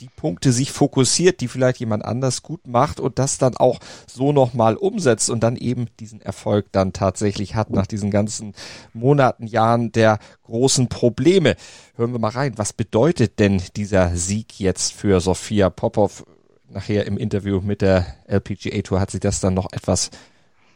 die 0.00 0.08
Punkte 0.08 0.52
sich 0.52 0.72
fokussiert, 0.72 1.40
die 1.40 1.48
vielleicht 1.48 1.78
jemand 1.78 2.04
anders 2.04 2.42
gut 2.42 2.66
macht 2.66 3.00
und 3.00 3.18
das 3.18 3.38
dann 3.38 3.56
auch 3.56 3.78
so 4.06 4.32
nochmal 4.32 4.76
umsetzt 4.76 5.30
und 5.30 5.40
dann 5.40 5.56
eben 5.56 5.86
diesen 6.00 6.20
Erfolg 6.20 6.66
dann 6.72 6.92
tatsächlich 6.92 7.54
hat 7.54 7.70
nach 7.70 7.86
diesen 7.86 8.10
ganzen 8.10 8.54
Monaten, 8.92 9.46
Jahren 9.46 9.92
der 9.92 10.18
großen 10.44 10.88
Probleme. 10.88 11.54
Hören 11.96 12.12
wir 12.12 12.18
mal 12.18 12.30
rein. 12.30 12.54
Was 12.56 12.72
bedeutet 12.72 13.38
denn 13.38 13.62
dieser 13.76 14.16
Sieg 14.16 14.58
jetzt 14.58 14.92
für 14.92 15.20
Sophia 15.20 15.70
Popov? 15.70 16.24
Nachher 16.70 17.06
im 17.06 17.16
Interview 17.16 17.60
mit 17.60 17.82
der 17.82 18.06
LPGA 18.28 18.80
Tour 18.82 19.00
hat 19.00 19.10
sie 19.10 19.20
das 19.20 19.40
dann 19.40 19.54
noch 19.54 19.72
etwas 19.72 20.10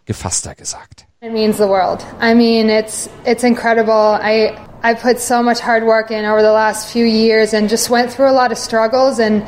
gefasster 0.07 0.55
gesagt. 0.55 1.07
It 1.21 1.33
means 1.33 1.57
the 1.57 1.69
world. 1.69 2.05
I 2.21 2.35
mean, 2.35 2.69
it's 2.69 3.09
it's 3.25 3.45
incredible. 3.45 4.19
I 4.21 4.55
I 4.83 4.95
put 4.95 5.19
so 5.19 5.43
much 5.43 5.61
hard 5.61 5.85
work 5.85 6.11
in 6.11 6.27
over 6.27 6.43
the 6.43 6.53
last 6.53 6.91
few 6.91 7.07
years 7.07 7.55
and 7.55 7.71
just 7.71 7.89
went 7.89 8.13
through 8.13 8.29
a 8.29 8.35
lot 8.35 8.53
of 8.53 8.59
struggles 8.59 9.19
and 9.19 9.43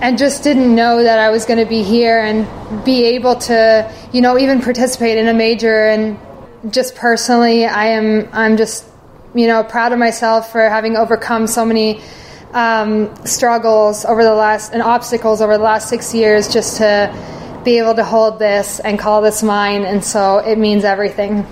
and 0.00 0.18
just 0.18 0.42
didn't 0.42 0.74
know 0.74 1.02
that 1.02 1.18
I 1.18 1.30
was 1.30 1.44
going 1.44 1.58
to 1.58 1.66
be 1.68 1.82
here 1.82 2.18
and 2.18 2.46
be 2.84 3.04
able 3.04 3.36
to, 3.36 3.90
you 4.12 4.20
know, 4.20 4.38
even 4.38 4.60
participate 4.60 5.18
in 5.18 5.28
a 5.28 5.34
major 5.34 5.86
and 5.86 6.18
just 6.70 6.94
personally, 6.94 7.66
I 7.66 7.86
am 7.88 8.28
I'm 8.32 8.56
just, 8.56 8.86
you 9.34 9.46
know, 9.46 9.62
proud 9.62 9.92
of 9.92 9.98
myself 9.98 10.50
for 10.50 10.68
having 10.68 10.96
overcome 10.96 11.46
so 11.46 11.66
many 11.66 12.00
um, 12.54 13.10
struggles 13.26 14.04
over 14.04 14.22
the 14.22 14.34
last 14.34 14.72
and 14.72 14.82
obstacles 14.82 15.40
over 15.40 15.56
the 15.58 15.62
last 15.62 15.88
six 15.88 16.14
years 16.14 16.48
just 16.48 16.78
to 16.78 17.12
be 17.64 17.78
able 17.78 17.94
to 17.94 18.04
hold 18.04 18.38
this 18.38 18.80
and 18.80 18.98
call 18.98 19.22
this 19.22 19.42
mine. 19.42 19.84
And 19.84 20.04
so 20.04 20.38
it 20.38 20.58
means 20.58 20.84
everything. 20.84 21.44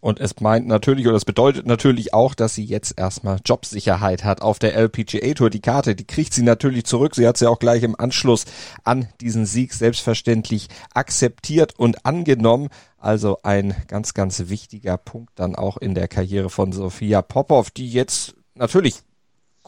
Und 0.00 0.20
es 0.20 0.40
meint 0.40 0.68
natürlich 0.68 1.08
oder 1.08 1.16
es 1.16 1.24
bedeutet 1.24 1.66
natürlich 1.66 2.14
auch, 2.14 2.36
dass 2.36 2.54
sie 2.54 2.64
jetzt 2.64 2.94
erstmal 2.96 3.40
Jobsicherheit 3.44 4.22
hat 4.22 4.42
auf 4.42 4.60
der 4.60 4.76
LPGA 4.76 5.34
Tour. 5.34 5.50
Die 5.50 5.60
Karte, 5.60 5.96
die 5.96 6.06
kriegt 6.06 6.32
sie 6.32 6.42
natürlich 6.42 6.84
zurück. 6.84 7.16
Sie 7.16 7.26
hat 7.26 7.36
sie 7.36 7.48
auch 7.48 7.58
gleich 7.58 7.82
im 7.82 7.98
Anschluss 7.98 8.44
an 8.84 9.08
diesen 9.20 9.44
Sieg 9.44 9.74
selbstverständlich 9.74 10.68
akzeptiert 10.94 11.74
und 11.76 12.06
angenommen. 12.06 12.68
Also 12.96 13.38
ein 13.42 13.74
ganz, 13.88 14.14
ganz 14.14 14.44
wichtiger 14.46 14.98
Punkt 14.98 15.32
dann 15.34 15.56
auch 15.56 15.76
in 15.78 15.96
der 15.96 16.06
Karriere 16.06 16.48
von 16.48 16.70
Sophia 16.70 17.20
Popov, 17.20 17.70
die 17.70 17.90
jetzt 17.90 18.34
natürlich 18.54 19.02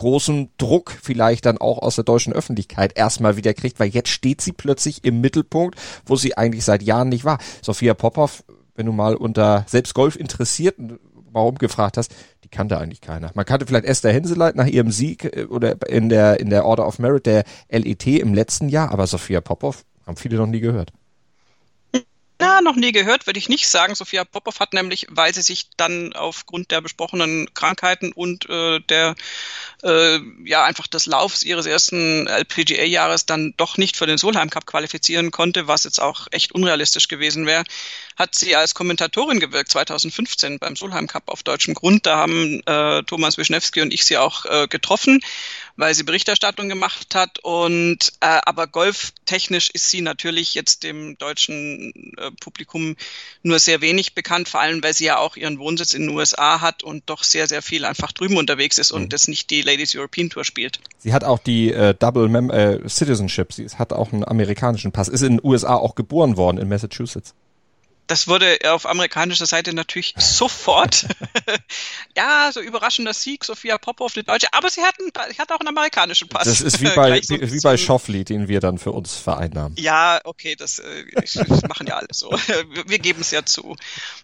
großen 0.00 0.50
Druck 0.58 0.96
vielleicht 1.02 1.46
dann 1.46 1.58
auch 1.58 1.78
aus 1.78 1.94
der 1.94 2.04
deutschen 2.04 2.32
Öffentlichkeit 2.32 2.96
erstmal 2.96 3.36
wieder 3.36 3.54
kriegt, 3.54 3.78
weil 3.78 3.88
jetzt 3.88 4.08
steht 4.08 4.40
sie 4.40 4.52
plötzlich 4.52 5.04
im 5.04 5.20
Mittelpunkt, 5.20 5.78
wo 6.06 6.16
sie 6.16 6.36
eigentlich 6.36 6.64
seit 6.64 6.82
Jahren 6.82 7.10
nicht 7.10 7.24
war. 7.24 7.38
Sophia 7.62 7.94
Popov, 7.94 8.42
wenn 8.74 8.86
du 8.86 8.92
mal 8.92 9.14
unter 9.14 9.64
selbst 9.68 9.94
Golf 9.94 10.16
interessierten 10.16 10.98
warum 11.32 11.56
gefragt 11.56 11.96
hast, 11.96 12.12
die 12.42 12.48
kannte 12.48 12.78
eigentlich 12.78 13.00
keiner. 13.00 13.30
Man 13.34 13.44
kannte 13.44 13.64
vielleicht 13.64 13.84
Esther 13.84 14.12
Henseleit 14.12 14.56
nach 14.56 14.66
ihrem 14.66 14.90
Sieg 14.90 15.24
äh, 15.24 15.44
oder 15.44 15.76
in 15.88 16.08
der, 16.08 16.40
in 16.40 16.50
der 16.50 16.64
Order 16.64 16.88
of 16.88 16.98
Merit 16.98 17.26
der 17.26 17.44
LET 17.70 18.04
im 18.06 18.34
letzten 18.34 18.68
Jahr, 18.68 18.90
aber 18.90 19.06
Sophia 19.06 19.40
Popov 19.40 19.84
haben 20.06 20.16
viele 20.16 20.36
noch 20.36 20.46
nie 20.46 20.60
gehört. 20.60 20.92
Na, 22.40 22.62
noch 22.62 22.76
nie 22.76 22.92
gehört, 22.92 23.26
würde 23.26 23.38
ich 23.38 23.50
nicht 23.50 23.68
sagen. 23.68 23.94
Sophia 23.94 24.24
Popov 24.24 24.60
hat 24.60 24.72
nämlich, 24.72 25.06
weil 25.10 25.34
sie 25.34 25.42
sich 25.42 25.68
dann 25.76 26.14
aufgrund 26.14 26.70
der 26.70 26.80
besprochenen 26.80 27.52
Krankheiten 27.52 28.12
und 28.12 28.48
äh, 28.48 28.80
der 28.80 29.14
äh, 29.82 30.18
ja 30.44 30.64
einfach 30.64 30.86
des 30.86 31.04
Laufs 31.04 31.42
ihres 31.42 31.66
ersten 31.66 32.26
LPGA-Jahres 32.26 33.26
dann 33.26 33.52
doch 33.58 33.76
nicht 33.76 33.94
für 33.98 34.06
den 34.06 34.16
Solheim 34.16 34.48
Cup 34.48 34.64
qualifizieren 34.64 35.30
konnte, 35.30 35.68
was 35.68 35.84
jetzt 35.84 36.00
auch 36.00 36.28
echt 36.30 36.52
unrealistisch 36.52 37.08
gewesen 37.08 37.44
wäre, 37.44 37.64
hat 38.16 38.34
sie 38.34 38.56
als 38.56 38.74
Kommentatorin 38.74 39.38
gewirkt 39.38 39.70
2015 39.70 40.58
beim 40.58 40.76
Solheim 40.76 41.08
Cup 41.08 41.24
auf 41.26 41.42
deutschem 41.42 41.74
Grund. 41.74 42.06
Da 42.06 42.16
haben 42.16 42.62
äh, 42.64 43.02
Thomas 43.02 43.36
Wischnewski 43.36 43.82
und 43.82 43.92
ich 43.92 44.06
sie 44.06 44.16
auch 44.16 44.46
äh, 44.46 44.66
getroffen 44.66 45.20
weil 45.76 45.94
sie 45.94 46.02
Berichterstattung 46.02 46.68
gemacht 46.68 47.14
hat. 47.14 47.38
Und 47.42 48.12
äh, 48.20 48.40
aber 48.44 48.66
golftechnisch 48.66 49.70
ist 49.70 49.90
sie 49.90 50.02
natürlich 50.02 50.54
jetzt 50.54 50.82
dem 50.82 51.16
deutschen 51.18 52.14
äh, 52.16 52.30
Publikum 52.40 52.96
nur 53.42 53.58
sehr 53.58 53.80
wenig 53.80 54.14
bekannt, 54.14 54.48
vor 54.48 54.60
allem 54.60 54.82
weil 54.82 54.94
sie 54.94 55.06
ja 55.06 55.18
auch 55.18 55.36
ihren 55.36 55.58
Wohnsitz 55.58 55.94
in 55.94 56.02
den 56.02 56.16
USA 56.16 56.60
hat 56.60 56.82
und 56.82 57.04
doch 57.06 57.22
sehr, 57.22 57.48
sehr 57.48 57.62
viel 57.62 57.84
einfach 57.84 58.12
drüben 58.12 58.36
unterwegs 58.36 58.78
ist 58.78 58.90
und 58.90 59.04
mhm. 59.04 59.08
das 59.08 59.28
nicht 59.28 59.50
die 59.50 59.62
Ladies 59.62 59.94
European 59.94 60.30
Tour 60.30 60.44
spielt. 60.44 60.80
Sie 60.98 61.12
hat 61.12 61.24
auch 61.24 61.38
die 61.38 61.72
äh, 61.72 61.94
Double 61.94 62.28
Mem 62.28 62.50
äh, 62.50 62.88
Citizenship, 62.88 63.52
sie 63.52 63.66
hat 63.66 63.92
auch 63.92 64.12
einen 64.12 64.24
amerikanischen 64.24 64.92
Pass, 64.92 65.08
ist 65.08 65.22
in 65.22 65.38
den 65.38 65.40
USA 65.44 65.74
auch 65.74 65.94
geboren 65.94 66.36
worden, 66.36 66.58
in 66.58 66.68
Massachusetts 66.68 67.34
das 68.10 68.26
wurde 68.26 68.58
auf 68.64 68.86
amerikanischer 68.86 69.46
Seite 69.46 69.72
natürlich 69.72 70.14
sofort. 70.18 71.06
ja, 72.16 72.50
so 72.52 72.60
überraschender 72.60 73.14
Sieg, 73.14 73.44
Sophia 73.44 73.78
Popov, 73.78 74.14
die 74.14 74.24
Deutsche. 74.24 74.48
Aber 74.50 74.68
sie 74.68 74.82
hatten, 74.82 75.04
sie 75.30 75.38
hat 75.38 75.52
auch 75.52 75.60
einen 75.60 75.68
amerikanischen 75.68 76.28
Pass. 76.28 76.44
Das 76.44 76.60
ist 76.60 76.80
wie 76.80 76.88
bei, 76.88 77.20
so 77.22 77.36
wie, 77.36 77.52
wie 77.52 77.60
bei 77.60 77.76
Schoffli, 77.76 78.24
den 78.24 78.48
wir 78.48 78.58
dann 78.58 78.78
für 78.78 78.90
uns 78.90 79.14
vereinnahmen. 79.14 79.76
Ja, 79.78 80.20
okay, 80.24 80.56
das, 80.56 80.80
äh, 80.80 81.04
das 81.14 81.62
machen 81.68 81.86
ja 81.86 81.98
alle 81.98 82.08
so. 82.10 82.30
Wir 82.86 82.98
geben 82.98 83.20
es 83.20 83.30
ja 83.30 83.44
zu. 83.44 83.76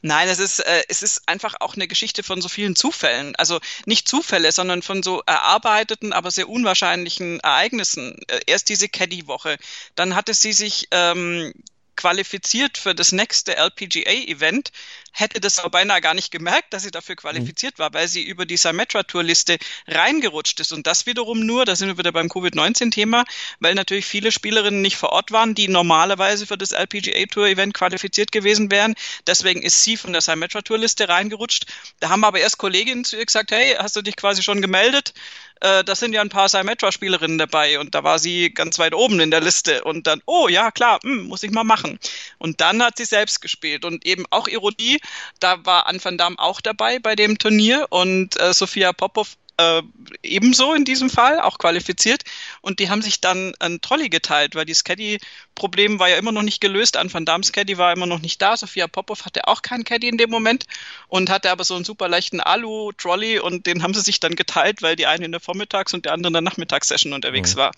Nein, 0.03 0.29
es 0.29 0.41
ist, 0.41 0.59
äh, 0.59 0.83
es 0.89 1.03
ist 1.03 1.29
einfach 1.29 1.55
auch 1.61 1.77
eine 1.77 1.87
Geschichte 1.87 2.25
von 2.25 2.41
so 2.41 2.49
vielen 2.49 2.75
Zufällen. 2.75 3.37
Also 3.37 3.61
nicht 3.85 4.09
Zufälle, 4.09 4.51
sondern 4.51 4.83
von 4.83 5.05
so 5.05 5.23
erarbeiteten, 5.27 6.13
aber 6.13 6.33
sehr 6.33 6.49
unwahrscheinlichen 6.49 7.39
Ereignissen. 7.39 8.19
Äh, 8.27 8.41
erst 8.47 8.69
diese 8.69 8.89
Caddy-Woche. 8.89 9.59
Dann 9.95 10.17
hatte 10.17 10.35
sie 10.35 10.53
sich 10.53 10.89
ähm, 10.91 11.53
qualifiziert 11.97 12.79
für 12.79 12.95
das 12.95 13.13
nächste 13.13 13.57
LPGA-Event, 13.57 14.71
hätte 15.13 15.41
das 15.41 15.59
aber 15.59 15.71
beinahe 15.71 16.01
gar 16.01 16.15
nicht 16.15 16.31
gemerkt, 16.31 16.73
dass 16.73 16.83
sie 16.83 16.91
dafür 16.91 17.17
qualifiziert 17.17 17.79
war, 17.79 17.93
weil 17.95 18.07
sie 18.07 18.23
über 18.23 18.45
die 18.45 18.57
Symetra-Tour-Liste 18.57 19.57
reingerutscht 19.89 20.61
ist. 20.61 20.73
Und 20.73 20.87
das 20.87 21.07
wiederum 21.07 21.41
nur, 21.41 21.65
da 21.65 21.75
sind 21.75 21.89
wir 21.89 21.99
wieder 21.99 22.13
beim 22.13 22.29
Covid-19-Thema, 22.29 23.25
weil 23.61 23.75
natürlich 23.75 24.05
viele 24.05 24.31
Spielerinnen 24.31 24.83
nicht 24.83 24.97
vor 24.97 25.11
Ort 25.11 25.33
waren, 25.33 25.55
die 25.55 25.69
normalerweise 25.69 26.47
für 26.47 26.59
das 26.59 26.73
LPGA-Tour-Event 26.73 27.73
qualifiziert 27.73 28.31
gewesen 28.31 28.71
wären. 28.71 28.95
Deswegen 29.27 29.63
ist 29.63 29.83
sie 29.83 29.97
von 29.97 30.13
der 30.13 30.21
Symetra-Tour-Liste 30.21 31.09
reingerutscht. 31.09 31.65
Da 32.01 32.11
haben 32.11 32.25
aber 32.25 32.41
erst 32.41 32.59
Kolleginnen 32.59 33.05
zu 33.05 33.17
ihr 33.17 33.25
gesagt, 33.25 33.53
hey, 33.53 33.75
hast 33.79 33.97
du 33.97 34.03
dich 34.03 34.17
quasi 34.17 34.43
schon 34.43 34.61
gemeldet? 34.61 35.15
Äh, 35.61 35.85
da 35.85 35.95
sind 35.95 36.13
ja 36.13 36.21
ein 36.21 36.29
paar 36.29 36.49
Symmetra-Spielerinnen 36.49 37.39
dabei 37.39 37.79
und 37.79 37.95
da 37.95 38.05
war 38.05 38.19
sie 38.19 38.53
ganz 38.53 38.79
weit 38.79 38.95
oben 38.95 39.21
in 39.21 39.31
der 39.31 39.41
Liste 39.41 39.85
und 39.85 40.07
dann, 40.07 40.21
oh 40.27 40.49
ja, 40.49 40.71
klar, 40.71 40.99
mh, 41.03 41.11
hm, 41.11 41.29
muss 41.29 41.43
ich 41.43 41.51
mal 41.51 41.65
machen. 41.65 41.99
Und 42.39 42.61
dann 42.61 42.83
hat 42.83 42.99
sie 42.99 43.05
selbst 43.05 43.41
gespielt 43.41 43.85
und 43.85 44.05
eben 44.07 44.25
auch 44.31 44.49
Ironie, 44.49 44.99
da 45.41 45.65
war 45.65 45.87
Anne 45.87 46.05
van 46.05 46.19
Dam 46.19 46.39
auch 46.39 46.61
dabei 46.61 46.99
bei 46.99 47.17
dem 47.17 47.39
Turnier 47.39 47.87
und 47.91 48.39
äh, 48.41 48.53
Sophia 48.53 48.93
Popov 48.93 49.37
äh, 49.59 49.83
ebenso 50.23 50.75
in 50.75 50.85
diesem 50.85 51.11
Fall, 51.11 51.41
auch 51.41 51.59
qualifiziert. 51.59 52.23
Und 52.61 52.79
die 52.79 52.91
haben 52.91 53.03
sich 53.03 53.21
dann 53.21 53.55
ein 53.59 53.81
Trolley 53.81 54.09
geteilt, 54.09 54.55
weil 54.55 54.67
die 54.67 55.19
Caddy-Problem 55.57 55.99
war 55.99 56.09
ja 56.09 56.17
immer 56.17 56.33
noch 56.33 56.43
nicht 56.43 56.61
gelöst. 56.61 56.97
An 56.97 57.13
Van 57.13 57.25
Dams 57.25 57.53
Caddy 57.53 57.79
war 57.79 57.93
immer 57.93 58.07
noch 58.07 58.21
nicht 58.21 58.41
da. 58.41 58.57
Sophia 58.57 58.87
Popov 58.87 59.25
hatte 59.25 59.49
auch 59.49 59.63
keinen 59.63 59.85
Caddy 59.85 60.09
in 60.09 60.19
dem 60.19 60.31
Moment 60.31 60.65
und 61.09 61.31
hatte 61.31 61.51
aber 61.51 61.65
so 61.65 61.75
einen 61.75 61.85
super 61.85 62.09
leichten 62.09 62.41
Alu-Trolley 62.41 63.39
und 63.41 63.67
den 63.67 63.83
haben 63.83 63.95
sie 63.95 64.03
sich 64.03 64.21
dann 64.21 64.37
geteilt, 64.37 64.83
weil 64.83 64.97
die 64.97 65.07
eine 65.07 65.25
in 65.25 65.33
der 65.33 65.41
Vormittags- 65.41 65.95
und 65.95 66.05
der 66.05 66.13
andere 66.13 66.29
in 66.29 66.35
der 66.35 66.43
Nachmittagssession 66.43 67.13
unterwegs 67.13 67.55
mhm. 67.55 67.59
war. 67.59 67.73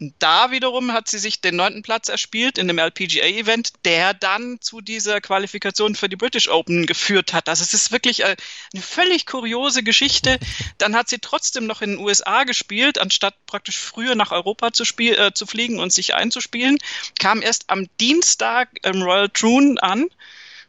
Und 0.00 0.14
da 0.18 0.50
wiederum 0.50 0.92
hat 0.92 1.08
sie 1.08 1.18
sich 1.18 1.40
den 1.40 1.56
neunten 1.56 1.82
Platz 1.82 2.08
erspielt 2.08 2.58
in 2.58 2.68
dem 2.68 2.78
LPGA-Event, 2.78 3.72
der 3.84 4.14
dann 4.14 4.58
zu 4.60 4.80
dieser 4.80 5.20
Qualifikation 5.20 5.94
für 5.94 6.08
die 6.08 6.16
British 6.16 6.48
Open 6.48 6.86
geführt 6.86 7.32
hat. 7.32 7.48
Also 7.48 7.62
es 7.62 7.74
ist 7.74 7.92
wirklich 7.92 8.20
äh, 8.20 8.36
eine 8.72 8.82
völlig 8.82 9.26
kuriose 9.26 9.82
Geschichte. 9.82 10.38
Dann 10.78 10.96
hat 10.96 11.08
sie 11.08 11.18
trotzdem 11.18 11.66
noch 11.66 11.82
in 11.82 11.90
den 11.90 11.98
USA 11.98 12.44
gespielt, 12.44 12.98
anstatt 12.98 13.34
praktisch 13.46 13.76
früher 13.76 14.14
nach 14.14 14.30
Europa 14.30 14.72
zu, 14.72 14.84
spiel, 14.84 15.14
äh, 15.14 15.32
zu 15.34 15.46
fliegen 15.46 15.78
und 15.78 15.92
sich 15.92 16.14
einzuspielen. 16.14 16.78
Kam 17.18 17.42
erst 17.42 17.64
am 17.68 17.86
Dienstag 17.98 18.68
im 18.82 19.02
Royal 19.02 19.28
Troon 19.28 19.78
an 19.78 20.06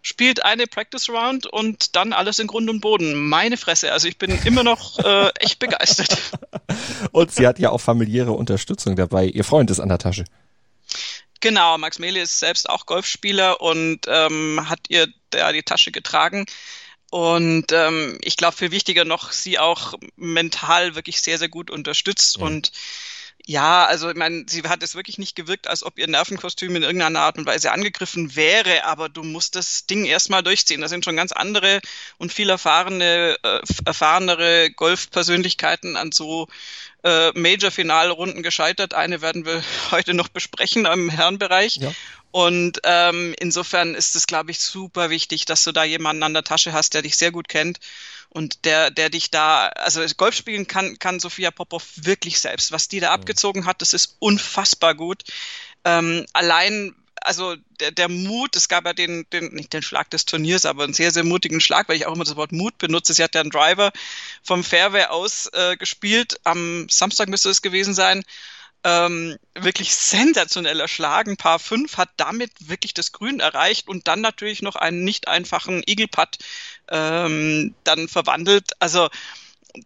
spielt 0.02 0.44
eine 0.44 0.68
Practice 0.68 1.10
Round 1.10 1.46
und 1.46 1.96
dann 1.96 2.14
alles 2.14 2.40
in 2.40 2.48
Grund 2.48 2.70
und 2.70 2.82
Boden. 2.82 3.30
Meine 3.30 3.58
Fresse, 3.58 3.92
also 3.92 4.08
ich 4.08 4.18
bin 4.18 4.32
immer 4.46 4.64
noch 4.64 5.00
äh, 5.00 5.30
echt 5.40 5.60
begeistert. 5.60 6.18
und 7.12 7.32
sie 7.32 7.46
hat 7.48 7.60
ja 7.60 7.70
auch 7.70 7.82
familiäre 7.82 8.32
Unterstützung 8.32 8.96
dabei. 8.96 9.26
Ihr 9.26 9.44
Freund 9.44 9.70
ist 9.70 9.80
an 9.80 9.90
der 9.90 10.00
Tasche. 10.00 10.26
Genau, 11.40 11.78
Max 11.78 12.00
Mehle 12.00 12.22
ist 12.22 12.40
selbst 12.40 12.70
auch 12.70 12.86
Golfspieler 12.86 13.62
und 13.62 14.02
ähm, 14.08 14.70
hat 14.70 14.80
ihr 14.90 15.08
da 15.32 15.52
die 15.52 15.64
Tasche 15.64 15.92
getragen. 15.92 16.46
Und 17.10 17.72
ähm, 17.72 18.18
ich 18.22 18.38
glaube, 18.38 18.56
viel 18.56 18.72
wichtiger 18.72 19.06
noch, 19.06 19.32
sie 19.32 19.60
auch 19.60 19.96
mental 20.16 20.96
wirklich 20.96 21.22
sehr, 21.22 21.38
sehr 21.38 21.50
gut 21.50 21.70
unterstützt. 21.70 22.38
Ja. 22.38 22.46
Und 22.46 22.72
ja, 23.46 23.86
also 23.86 24.10
ich 24.10 24.16
meine, 24.16 24.46
sie 24.48 24.64
hat 24.64 24.84
es 24.84 24.96
wirklich 24.96 25.18
nicht 25.18 25.36
gewirkt, 25.36 25.68
als 25.68 25.84
ob 25.84 25.98
ihr 25.98 26.08
Nervenkostüm 26.08 26.76
in 26.76 26.84
irgendeiner 26.84 27.22
Art 27.22 27.38
und 27.38 27.46
Weise 27.46 27.72
angegriffen 27.72 28.36
wäre, 28.36 28.86
aber 28.86 29.10
du 29.10 29.24
musst 29.24 29.56
das 29.56 29.86
Ding 29.86 30.06
erstmal 30.06 30.44
durchziehen. 30.44 30.82
Da 30.82 30.88
sind 30.88 31.06
schon 31.06 31.16
ganz 31.16 31.32
andere 31.32 31.82
und 32.18 32.34
viel 32.34 32.50
erfahrene, 32.50 33.38
äh, 33.44 33.60
erfahrenere 33.86 34.72
Golfpersönlichkeiten 34.72 35.98
an 35.98 36.12
so 36.12 36.48
äh, 37.04 37.32
Major-Finalrunden 37.34 38.44
gescheitert. 38.44 38.94
Eine 38.94 39.22
werden 39.22 39.46
wir 39.46 39.64
heute 39.92 40.14
noch 40.14 40.28
besprechen 40.28 40.86
im 40.86 41.10
Herrenbereich. 41.10 41.78
Ja. 41.78 41.92
Und 42.32 42.80
ähm, 42.86 43.36
insofern 43.40 43.94
ist 43.94 44.16
es, 44.16 44.26
glaube 44.26 44.52
ich, 44.52 44.60
super 44.60 45.10
wichtig, 45.10 45.46
dass 45.46 45.64
du 45.66 45.74
da 45.74 45.84
jemanden 45.84 46.24
an 46.24 46.34
der 46.34 46.44
Tasche 46.44 46.72
hast, 46.72 46.94
der 46.94 47.02
dich 47.02 47.18
sehr 47.18 47.32
gut 47.32 47.50
kennt 47.50 47.80
und 48.30 48.64
der, 48.64 48.90
der 48.92 49.10
dich 49.10 49.32
da, 49.32 49.68
also 49.68 50.02
Golf 50.16 50.36
spielen 50.36 50.66
kann, 50.66 50.98
kann 50.98 51.20
Sophia 51.20 51.52
Popov 51.52 51.86
wirklich 51.98 52.40
selbst. 52.40 52.72
Was 52.72 52.88
die 52.88 53.02
da 53.02 53.12
abgezogen 53.12 53.66
hat, 53.66 53.82
das 53.82 53.94
ist 53.94 54.16
unfassbar 54.20 54.96
gut. 54.96 55.24
Ähm, 55.84 56.26
allein, 56.32 56.96
also 57.22 57.56
der, 57.80 57.92
der 57.92 58.10
Mut, 58.10 58.56
es 58.56 58.68
gab 58.68 58.86
ja 58.86 58.94
den, 58.94 59.26
den, 59.32 59.54
nicht 59.54 59.74
den 59.74 59.82
Schlag 59.82 60.10
des 60.10 60.26
Turniers, 60.26 60.66
aber 60.66 60.84
einen 60.84 60.94
sehr, 60.94 61.12
sehr 61.12 61.24
mutigen 61.24 61.62
Schlag, 61.62 61.88
weil 61.88 61.96
ich 61.96 62.06
auch 62.06 62.16
immer 62.16 62.24
das 62.24 62.36
Wort 62.36 62.52
Mut 62.52 62.78
benutze. 62.78 63.14
Sie 63.14 63.24
hat 63.24 63.36
ja 63.36 63.42
einen 63.42 63.50
Driver 63.50 63.92
vom 64.44 64.64
Fairway 64.64 65.06
aus 65.06 65.50
äh, 65.54 65.78
gespielt. 65.78 66.40
Am 66.44 66.88
Samstag 66.90 67.30
müsste 67.30 67.50
es 67.50 67.62
gewesen 67.62 67.94
sein 67.94 68.24
ähm, 68.84 69.38
wirklich 69.54 69.94
sensationell 69.94 70.80
erschlagen. 70.80 71.38
Paar 71.38 71.60
5 71.60 71.98
hat 71.98 72.10
damit 72.18 72.52
wirklich 72.60 72.94
das 72.94 73.12
Grün 73.12 73.40
erreicht 73.40 73.88
und 73.88 74.08
dann 74.08 74.22
natürlich 74.22 74.62
noch 74.62 74.76
einen 74.76 75.04
nicht 75.04 75.28
einfachen 75.28 75.84
Eagle 75.86 76.08
Putt 76.08 76.38
ähm, 76.90 77.76
dann 77.84 78.08
verwandelt. 78.08 78.72
Also 78.80 79.10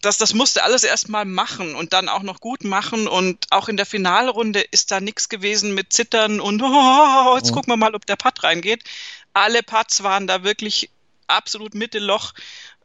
das, 0.01 0.17
das 0.17 0.33
musste 0.33 0.63
alles 0.63 0.83
erstmal 0.83 1.25
machen 1.25 1.75
und 1.75 1.93
dann 1.93 2.09
auch 2.09 2.23
noch 2.23 2.39
gut 2.39 2.63
machen. 2.63 3.07
Und 3.07 3.45
auch 3.51 3.67
in 3.69 3.77
der 3.77 3.85
Finalrunde 3.85 4.61
ist 4.61 4.91
da 4.91 4.99
nichts 4.99 5.29
gewesen 5.29 5.73
mit 5.73 5.93
Zittern 5.93 6.39
und 6.39 6.61
oh, 6.63 7.35
jetzt 7.37 7.51
gucken 7.51 7.71
wir 7.71 7.77
mal, 7.77 7.95
ob 7.95 8.05
der 8.05 8.15
Putt 8.15 8.43
reingeht. 8.43 8.83
Alle 9.33 9.63
Putts 9.63 10.03
waren 10.03 10.27
da 10.27 10.43
wirklich 10.43 10.89
absolut 11.27 11.75
Mitte 11.75 11.99
Loch 11.99 12.33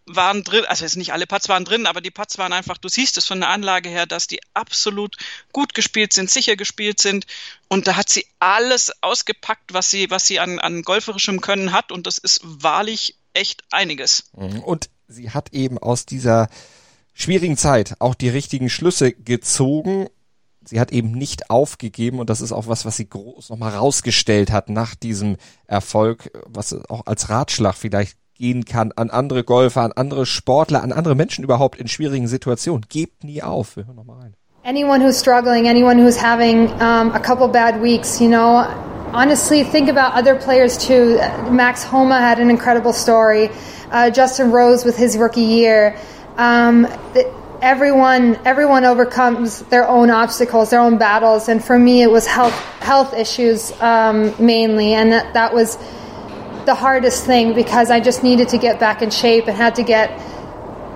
waren 0.07 0.43
drin, 0.43 0.65
also 0.65 0.85
jetzt 0.85 0.97
nicht 0.97 1.13
alle 1.13 1.27
Putts 1.27 1.49
waren 1.49 1.65
drin, 1.65 1.87
aber 1.87 2.01
die 2.01 2.11
Putts 2.11 2.39
waren 2.39 2.53
einfach, 2.53 2.79
du 2.79 2.89
siehst 2.89 3.17
es 3.17 3.27
von 3.27 3.41
der 3.41 3.51
Anlage 3.51 3.89
her, 3.89 4.07
dass 4.07 4.27
die 4.27 4.41
absolut 4.55 5.17
gut 5.53 5.75
gespielt 5.75 6.13
sind, 6.13 6.31
sicher 6.31 6.57
gespielt 6.57 7.01
sind. 7.01 7.27
Und 7.69 7.87
da 7.87 7.97
hat 7.97 8.09
sie 8.09 8.27
alles 8.41 8.93
ausgepackt, 9.03 9.73
was 9.73 9.91
sie, 9.91 10.11
was 10.11 10.27
sie 10.27 10.41
an, 10.41 10.59
an 10.59 10.83
golferischem 10.83 11.41
Können 11.41 11.73
hat. 11.73 11.93
Und 11.93 12.07
das 12.07 12.19
ist 12.19 12.41
wahrlich 12.43 13.17
echt 13.35 13.63
einiges. 13.71 14.25
Mhm. 14.37 14.61
Und 14.61 14.91
sie 15.07 15.31
hat 15.31 15.53
eben 15.53 15.79
aus 15.79 16.07
dieser 16.07 16.49
schwierigen 17.13 17.57
Zeit 17.57 17.95
auch 17.99 18.15
die 18.15 18.29
richtigen 18.29 18.71
Schlüsse 18.71 19.13
gezogen. 19.13 20.09
Sie 20.65 20.79
hat 20.79 20.93
eben 20.93 21.13
nicht 21.13 21.51
aufgegeben 21.51 22.19
und 22.21 22.31
das 22.31 22.41
ist 22.41 22.53
auch 22.53 22.69
was, 22.69 22.85
was 22.85 22.97
sie 22.97 23.09
groß 23.09 23.51
nochmal 23.51 23.75
rausgestellt 23.75 24.53
hat 24.53 24.69
nach 24.69 24.95
diesem 24.95 25.37
Erfolg, 25.67 26.31
was 26.47 26.75
auch 26.89 27.07
als 27.07 27.31
Ratschlag 27.31 27.75
vielleicht 27.75 28.17
gehen 28.41 28.65
kann 28.65 28.93
an 28.97 29.11
andere 29.11 29.45
Golfer, 29.45 29.83
an 29.83 29.93
andere 29.93 30.27
Sportler, 30.27 30.83
an 30.83 30.93
andere 30.93 31.15
Menschen 31.15 31.45
überhaupt 31.45 31.79
in 31.79 31.89
schwierigen 31.89 32.27
Situationen. 32.27 32.87
Gebt 32.89 33.23
nie 33.23 33.43
auf. 33.43 33.77
Wir 33.77 33.87
hören 33.87 33.97
noch 33.97 34.05
mal 34.05 34.19
rein. 34.19 34.35
Anyone 34.65 35.03
who's 35.03 35.19
struggling, 35.19 35.69
anyone 35.69 36.03
who's 36.03 36.23
having 36.23 36.69
um, 36.81 37.13
a 37.13 37.21
couple 37.21 37.49
bad 37.49 37.81
weeks, 37.81 38.21
you 38.21 38.29
know, 38.29 38.67
honestly, 39.13 39.65
think 39.65 39.89
about 39.89 40.15
other 40.15 40.35
players 40.35 40.77
too. 40.77 41.19
Max 41.51 41.85
Homa 41.85 42.21
had 42.21 42.39
an 42.39 42.51
incredible 42.51 42.93
story. 42.93 43.51
Uh, 43.91 44.11
Justin 44.11 44.53
Rose 44.53 44.85
with 44.85 44.97
his 44.97 45.17
rookie 45.17 45.41
year. 45.41 45.97
Um, 46.41 46.87
everyone, 47.61 48.41
everyone 48.47 48.87
overcomes 48.87 49.61
their 49.65 49.87
own 49.87 50.09
obstacles, 50.09 50.71
their 50.71 50.81
own 50.81 50.97
battles, 50.97 51.51
and 51.51 51.63
for 51.63 51.79
me, 51.79 52.01
it 52.01 52.11
was 52.11 52.27
health 52.27 52.55
health 52.81 53.13
issues 53.13 53.79
um, 53.83 54.35
mainly, 54.43 54.95
and 54.95 55.13
that, 55.13 55.35
that 55.35 55.53
was 55.53 55.77
the 56.65 56.75
hardest 56.75 57.27
thing 57.27 57.53
because 57.53 57.91
I 57.91 58.01
just 58.01 58.23
needed 58.23 58.49
to 58.49 58.57
get 58.57 58.81
back 58.81 59.03
in 59.03 59.11
shape 59.11 59.49
and 59.49 59.55
had 59.55 59.75
to 59.75 59.83
get 59.83 60.19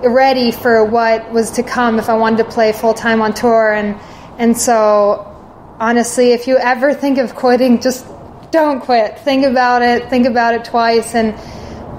ready 0.03 0.51
for 0.51 0.83
what 0.83 1.31
was 1.31 1.51
to 1.51 1.61
come 1.61 1.99
if 1.99 2.09
I 2.09 2.15
wanted 2.15 2.37
to 2.37 2.45
play 2.45 2.71
full 2.71 2.95
time 2.95 3.21
on 3.21 3.35
tour. 3.35 3.71
And 3.71 3.99
and 4.39 4.57
so, 4.57 5.31
honestly, 5.79 6.31
if 6.31 6.47
you 6.47 6.57
ever 6.57 6.91
think 6.95 7.19
of 7.19 7.35
quitting, 7.35 7.81
just 7.81 8.03
don't 8.49 8.81
quit. 8.81 9.19
Think 9.19 9.45
about 9.45 9.83
it. 9.83 10.09
Think 10.09 10.25
about 10.25 10.55
it 10.55 10.65
twice 10.65 11.13
and 11.13 11.39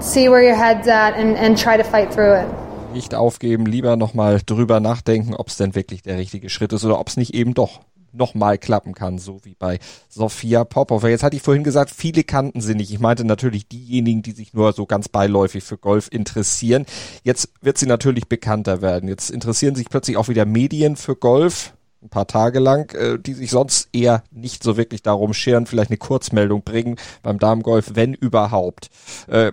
see 0.03 0.27
where 0.27 0.43
your 0.43 0.55
head's 0.55 0.89
at 0.89 1.13
and, 1.13 1.37
and 1.37 1.57
try 1.57 1.77
to 1.77 1.83
fight 1.85 2.13
through 2.13 2.33
it. 2.33 2.66
Nicht 2.97 3.13
aufgeben, 3.13 3.67
lieber 3.67 3.95
nochmal 3.95 4.41
drüber 4.43 4.79
nachdenken, 4.79 5.35
ob 5.35 5.49
es 5.49 5.57
denn 5.57 5.75
wirklich 5.75 6.01
der 6.01 6.17
richtige 6.17 6.49
Schritt 6.49 6.73
ist 6.73 6.83
oder 6.83 6.99
ob 6.99 7.09
es 7.09 7.15
nicht 7.15 7.35
eben 7.35 7.53
doch 7.53 7.81
nochmal 8.11 8.57
klappen 8.57 8.95
kann, 8.95 9.19
so 9.19 9.39
wie 9.45 9.53
bei 9.53 9.77
Sophia 10.09 10.63
Popova. 10.63 11.07
Jetzt 11.07 11.21
hatte 11.21 11.35
ich 11.35 11.43
vorhin 11.43 11.63
gesagt, 11.63 11.91
viele 11.91 12.23
kannten 12.23 12.59
sie 12.59 12.73
nicht. 12.73 12.91
Ich 12.91 12.99
meinte 12.99 13.23
natürlich 13.23 13.67
diejenigen, 13.67 14.23
die 14.23 14.31
sich 14.31 14.55
nur 14.55 14.73
so 14.73 14.87
ganz 14.87 15.09
beiläufig 15.09 15.63
für 15.63 15.77
Golf 15.77 16.07
interessieren. 16.11 16.87
Jetzt 17.21 17.49
wird 17.61 17.77
sie 17.77 17.85
natürlich 17.85 18.27
bekannter 18.29 18.81
werden. 18.81 19.07
Jetzt 19.07 19.29
interessieren 19.29 19.75
sich 19.75 19.89
plötzlich 19.89 20.17
auch 20.17 20.27
wieder 20.27 20.47
Medien 20.47 20.95
für 20.95 21.15
Golf 21.15 21.73
ein 22.01 22.09
paar 22.09 22.25
Tage 22.27 22.57
lang, 22.57 22.95
äh, 22.95 23.19
die 23.19 23.33
sich 23.35 23.51
sonst 23.51 23.89
eher 23.93 24.23
nicht 24.31 24.63
so 24.63 24.75
wirklich 24.75 25.03
darum 25.03 25.35
scheren, 25.35 25.67
vielleicht 25.67 25.91
eine 25.91 25.97
Kurzmeldung 25.97 26.63
bringen 26.63 26.95
beim 27.21 27.37
Damengolf, 27.37 27.91
wenn 27.93 28.15
überhaupt. 28.15 28.89
Äh, 29.27 29.51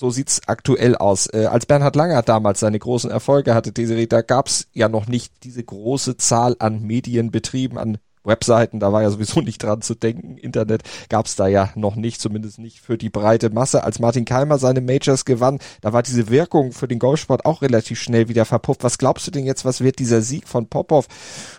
so 0.00 0.08
sieht's 0.08 0.40
aktuell 0.46 0.96
aus. 0.96 1.26
Äh, 1.26 1.44
als 1.44 1.66
Bernhard 1.66 1.94
Langer 1.94 2.22
damals 2.22 2.60
seine 2.60 2.78
großen 2.78 3.10
Erfolge 3.10 3.54
hatte, 3.54 3.70
Desiree, 3.70 4.06
da 4.06 4.22
gab's 4.22 4.66
ja 4.72 4.88
noch 4.88 5.06
nicht 5.06 5.44
diese 5.44 5.62
große 5.62 6.16
Zahl 6.16 6.56
an 6.58 6.82
Medienbetrieben, 6.82 7.76
an 7.76 7.98
Webseiten, 8.24 8.80
da 8.80 8.92
war 8.92 9.02
ja 9.02 9.10
sowieso 9.10 9.40
nicht 9.42 9.62
dran 9.62 9.82
zu 9.82 9.94
denken. 9.94 10.38
Internet 10.38 10.84
gab's 11.10 11.36
da 11.36 11.48
ja 11.48 11.70
noch 11.74 11.96
nicht, 11.96 12.20
zumindest 12.20 12.58
nicht 12.58 12.80
für 12.80 12.96
die 12.96 13.10
breite 13.10 13.50
Masse. 13.50 13.84
Als 13.84 13.98
Martin 13.98 14.24
Keimer 14.24 14.58
seine 14.58 14.80
Majors 14.80 15.26
gewann, 15.26 15.58
da 15.82 15.92
war 15.92 16.02
diese 16.02 16.30
Wirkung 16.30 16.72
für 16.72 16.88
den 16.88 16.98
Golfsport 16.98 17.44
auch 17.44 17.60
relativ 17.60 18.00
schnell 18.00 18.28
wieder 18.28 18.46
verpufft. 18.46 18.82
Was 18.82 18.96
glaubst 18.96 19.26
du 19.26 19.30
denn 19.30 19.44
jetzt, 19.44 19.66
was 19.66 19.82
wird 19.82 19.98
dieser 19.98 20.22
Sieg 20.22 20.48
von 20.48 20.66
Popov 20.66 21.08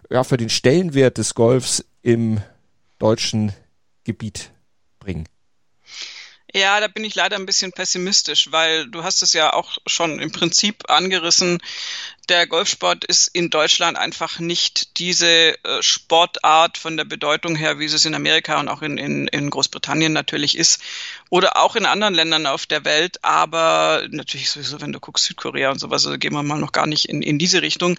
ja, 0.10 0.24
für 0.24 0.38
den 0.38 0.50
Stellenwert 0.50 1.20
des 1.20 1.36
Golfs 1.36 1.86
im 2.02 2.40
deutschen 2.98 3.54
Gebiet 4.04 4.52
bringen? 5.00 5.26
Ja, 6.54 6.82
da 6.82 6.88
bin 6.88 7.06
ich 7.06 7.16
leider 7.16 7.38
ein 7.38 7.46
bisschen 7.46 7.72
pessimistisch, 7.72 8.52
weil 8.52 8.88
du 8.88 9.04
hast 9.04 9.24
es 9.24 9.32
ja 9.32 9.54
auch 9.54 9.78
schon 9.86 10.20
im 10.20 10.34
Prinzip 10.34 10.90
angerissen. 10.90 11.60
Der 12.28 12.46
Golfsport 12.46 13.06
ist 13.06 13.28
in 13.28 13.50
Deutschland 13.50 13.98
einfach 13.98 14.40
nicht 14.40 15.00
diese 15.00 15.28
äh, 15.28 15.82
Sportart 15.82 16.78
von 16.78 16.98
der 16.98 17.06
Bedeutung 17.06 17.56
her, 17.56 17.80
wie 17.80 17.86
es 17.86 18.06
in 18.06 18.16
Amerika 18.16 18.60
und 18.60 18.68
auch 18.68 18.82
in, 18.82 18.98
in, 18.98 19.28
in 19.30 19.50
Großbritannien 19.50 20.12
natürlich 20.12 20.58
ist 20.58 20.82
oder 21.32 21.56
auch 21.56 21.78
in 21.78 21.86
anderen 21.86 22.14
Ländern 22.14 22.46
auf 22.46 22.66
der 22.66 22.84
Welt. 22.84 23.24
Aber 23.24 24.06
natürlich 24.12 24.52
sowieso, 24.52 24.82
wenn 24.82 24.92
du 24.92 25.00
guckst, 25.00 25.26
Südkorea 25.26 25.72
und 25.72 25.80
sowas, 25.80 26.06
also 26.06 26.18
gehen 26.20 26.34
wir 26.34 26.44
mal 26.44 26.60
noch 26.60 26.74
gar 26.74 26.86
nicht 26.86 27.08
in, 27.08 27.22
in 27.22 27.40
diese 27.40 27.62
Richtung. 27.62 27.98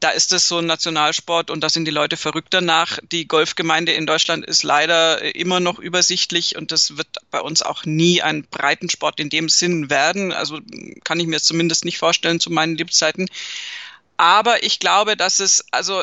Da 0.00 0.08
ist 0.08 0.32
es 0.32 0.48
so 0.48 0.58
ein 0.58 0.66
Nationalsport 0.66 1.50
und 1.50 1.60
da 1.60 1.68
sind 1.68 1.84
die 1.84 1.90
Leute 1.90 2.16
verrückt 2.16 2.54
danach. 2.54 2.98
Die 3.12 3.28
Golfgemeinde 3.28 3.92
in 3.92 4.06
Deutschland 4.06 4.46
ist 4.46 4.62
leider 4.62 5.34
immer 5.34 5.60
noch 5.60 5.78
übersichtlich 5.78 6.56
und 6.56 6.72
das 6.72 6.96
wird 6.96 7.08
bei 7.30 7.42
uns 7.42 7.60
auch 7.60 7.84
nie 7.84 8.22
ein 8.22 8.44
Breitensport 8.50 9.20
in 9.20 9.28
dem 9.28 9.50
Sinn 9.50 9.90
werden. 9.90 10.32
Also 10.32 10.58
kann 11.04 11.20
ich 11.20 11.26
mir 11.26 11.40
zumindest 11.40 11.84
nicht 11.84 11.98
vorstellen 11.98 12.40
zu 12.40 12.50
meinen 12.50 12.78
Lebzeiten. 12.78 13.28
Aber 14.16 14.62
ich 14.62 14.80
glaube, 14.80 15.18
dass 15.18 15.38
es, 15.38 15.66
also 15.70 16.02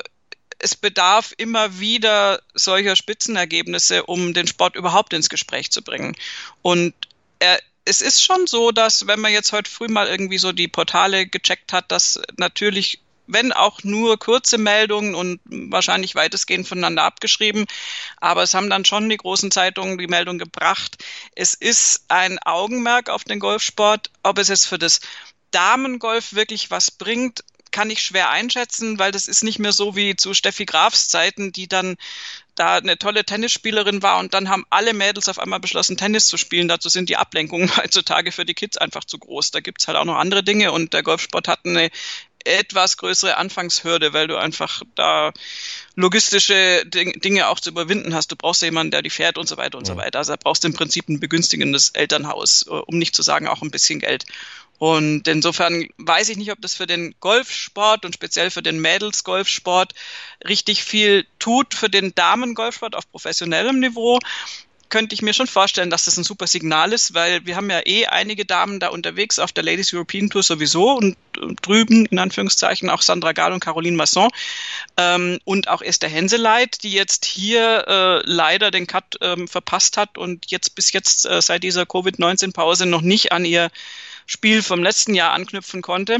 es 0.59 0.75
bedarf 0.75 1.33
immer 1.37 1.79
wieder 1.79 2.41
solcher 2.53 2.95
Spitzenergebnisse, 2.95 4.03
um 4.03 4.33
den 4.33 4.47
Sport 4.47 4.75
überhaupt 4.75 5.13
ins 5.13 5.29
Gespräch 5.29 5.71
zu 5.71 5.81
bringen. 5.81 6.15
Und 6.61 6.93
er, 7.39 7.59
es 7.85 8.01
ist 8.01 8.23
schon 8.23 8.47
so, 8.47 8.71
dass 8.71 9.07
wenn 9.07 9.19
man 9.19 9.31
jetzt 9.31 9.53
heute 9.53 9.69
früh 9.69 9.87
mal 9.87 10.07
irgendwie 10.07 10.37
so 10.37 10.51
die 10.51 10.67
Portale 10.67 11.27
gecheckt 11.27 11.73
hat, 11.73 11.91
dass 11.91 12.19
natürlich 12.37 12.99
wenn 13.27 13.51
auch 13.51 13.83
nur 13.83 14.17
kurze 14.17 14.57
Meldungen 14.57 15.13
und 15.13 15.39
wahrscheinlich 15.45 16.15
weitestgehend 16.15 16.67
voneinander 16.67 17.03
abgeschrieben. 17.03 17.65
Aber 18.17 18.43
es 18.43 18.53
haben 18.53 18.69
dann 18.69 18.85
schon 18.85 19.09
die 19.09 19.17
großen 19.17 19.51
Zeitungen 19.51 19.97
die 19.97 20.07
Meldung 20.07 20.37
gebracht. 20.37 21.03
Es 21.35 21.53
ist 21.53 22.05
ein 22.07 22.39
Augenmerk 22.39 23.09
auf 23.09 23.25
den 23.25 23.39
Golfsport. 23.39 24.09
Ob 24.23 24.37
es 24.39 24.47
jetzt 24.47 24.65
für 24.65 24.79
das 24.79 25.01
Damengolf 25.51 26.33
wirklich 26.33 26.71
was 26.71 26.89
bringt, 26.89 27.43
kann 27.77 27.91
ich 27.91 28.01
schwer 28.01 28.31
einschätzen, 28.31 28.97
weil 28.97 29.11
das 29.11 29.27
ist 29.27 29.43
nicht 29.43 29.59
mehr 29.59 29.71
so 29.71 29.95
wie 29.95 30.15
zu 30.15 30.33
Steffi 30.33 30.65
Grafs 30.65 31.09
Zeiten, 31.09 31.51
die 31.51 31.67
dann 31.67 31.95
da 32.55 32.77
eine 32.77 32.97
tolle 32.97 33.23
Tennisspielerin 33.23 34.01
war 34.01 34.17
und 34.17 34.33
dann 34.33 34.49
haben 34.49 34.65
alle 34.71 34.95
Mädels 34.95 35.29
auf 35.29 35.37
einmal 35.37 35.59
beschlossen, 35.59 35.95
Tennis 35.95 36.25
zu 36.25 36.37
spielen. 36.37 36.67
Dazu 36.67 36.89
sind 36.89 37.07
die 37.07 37.17
Ablenkungen 37.17 37.69
heutzutage 37.77 38.31
für 38.31 38.45
die 38.45 38.55
Kids 38.55 38.77
einfach 38.77 39.03
zu 39.03 39.19
groß. 39.19 39.51
Da 39.51 39.59
gibt's 39.59 39.87
halt 39.87 39.95
auch 39.95 40.05
noch 40.05 40.15
andere 40.15 40.41
Dinge 40.41 40.71
und 40.71 40.93
der 40.93 41.03
Golfsport 41.03 41.47
hat 41.47 41.67
eine 41.67 41.91
etwas 42.45 42.97
größere 42.97 43.37
Anfangshürde, 43.37 44.11
weil 44.11 44.27
du 44.27 44.37
einfach 44.37 44.81
da 44.95 45.31
logistische 45.95 46.83
Dinge 46.87 47.47
auch 47.47 47.59
zu 47.59 47.69
überwinden 47.69 48.15
hast. 48.15 48.31
Du 48.31 48.35
brauchst 48.35 48.63
jemanden, 48.63 48.89
der 48.89 49.03
die 49.03 49.11
fährt 49.11 49.37
und 49.37 49.47
so 49.47 49.57
weiter 49.57 49.77
und 49.77 49.85
so 49.85 49.97
weiter. 49.97 50.17
Also 50.17 50.33
da 50.33 50.37
brauchst 50.41 50.63
du 50.63 50.69
im 50.69 50.73
Prinzip 50.73 51.09
ein 51.09 51.19
begünstigendes 51.19 51.89
Elternhaus, 51.89 52.65
äh, 52.67 52.71
um 52.71 52.97
nicht 52.97 53.15
zu 53.15 53.21
sagen 53.21 53.47
auch 53.47 53.61
ein 53.61 53.69
bisschen 53.69 53.99
Geld. 53.99 54.25
Und 54.77 55.27
insofern 55.27 55.87
weiß 55.97 56.29
ich 56.29 56.37
nicht, 56.37 56.51
ob 56.51 56.61
das 56.61 56.75
für 56.75 56.87
den 56.87 57.15
Golfsport 57.19 58.05
und 58.05 58.13
speziell 58.13 58.51
für 58.51 58.61
den 58.61 58.79
Mädels-Golfsport 58.79 59.93
richtig 60.47 60.83
viel 60.83 61.25
tut. 61.39 61.73
Für 61.73 61.89
den 61.89 62.13
Damen-Golfsport 62.13 62.95
auf 62.95 63.09
professionellem 63.09 63.79
Niveau 63.79 64.19
könnte 64.89 65.13
ich 65.13 65.21
mir 65.21 65.33
schon 65.33 65.47
vorstellen, 65.47 65.89
dass 65.89 66.05
das 66.05 66.17
ein 66.17 66.23
super 66.23 66.47
Signal 66.47 66.93
ist, 66.93 67.13
weil 67.13 67.45
wir 67.45 67.55
haben 67.55 67.69
ja 67.69 67.81
eh 67.85 68.05
einige 68.05 68.45
Damen 68.45 68.79
da 68.79 68.89
unterwegs 68.89 69.39
auf 69.39 69.51
der 69.51 69.63
Ladies 69.63 69.93
European 69.93 70.29
Tour 70.29 70.43
sowieso 70.43 70.91
und, 70.93 71.17
drüben 71.61 72.07
in 72.07 72.17
Anführungszeichen 72.17 72.89
auch 72.89 73.03
Sandra 73.03 73.31
Gall 73.31 73.53
und 73.53 73.59
Caroline 73.59 73.95
Masson 73.95 74.29
ähm, 74.97 75.37
und 75.43 75.67
auch 75.67 75.83
Esther 75.83 76.09
Henseleit, 76.09 76.81
die 76.81 76.93
jetzt 76.93 77.25
hier 77.25 77.85
äh, 77.87 78.21
leider 78.25 78.71
den 78.71 78.87
Cut 78.87 79.17
ähm, 79.21 79.47
verpasst 79.47 79.97
hat 79.97 80.17
und 80.17 80.49
jetzt 80.49 80.73
bis 80.73 80.91
jetzt 80.93 81.27
äh, 81.27 81.39
seit 81.41 81.61
dieser 81.61 81.85
Covid-19-Pause 81.85 82.87
noch 82.87 83.01
nicht 83.01 83.31
an 83.33 83.45
ihr 83.45 83.69
Spiel 84.27 84.61
vom 84.61 84.83
letzten 84.83 85.15
Jahr 85.15 85.31
anknüpfen 85.31 85.81
konnte. 85.81 86.19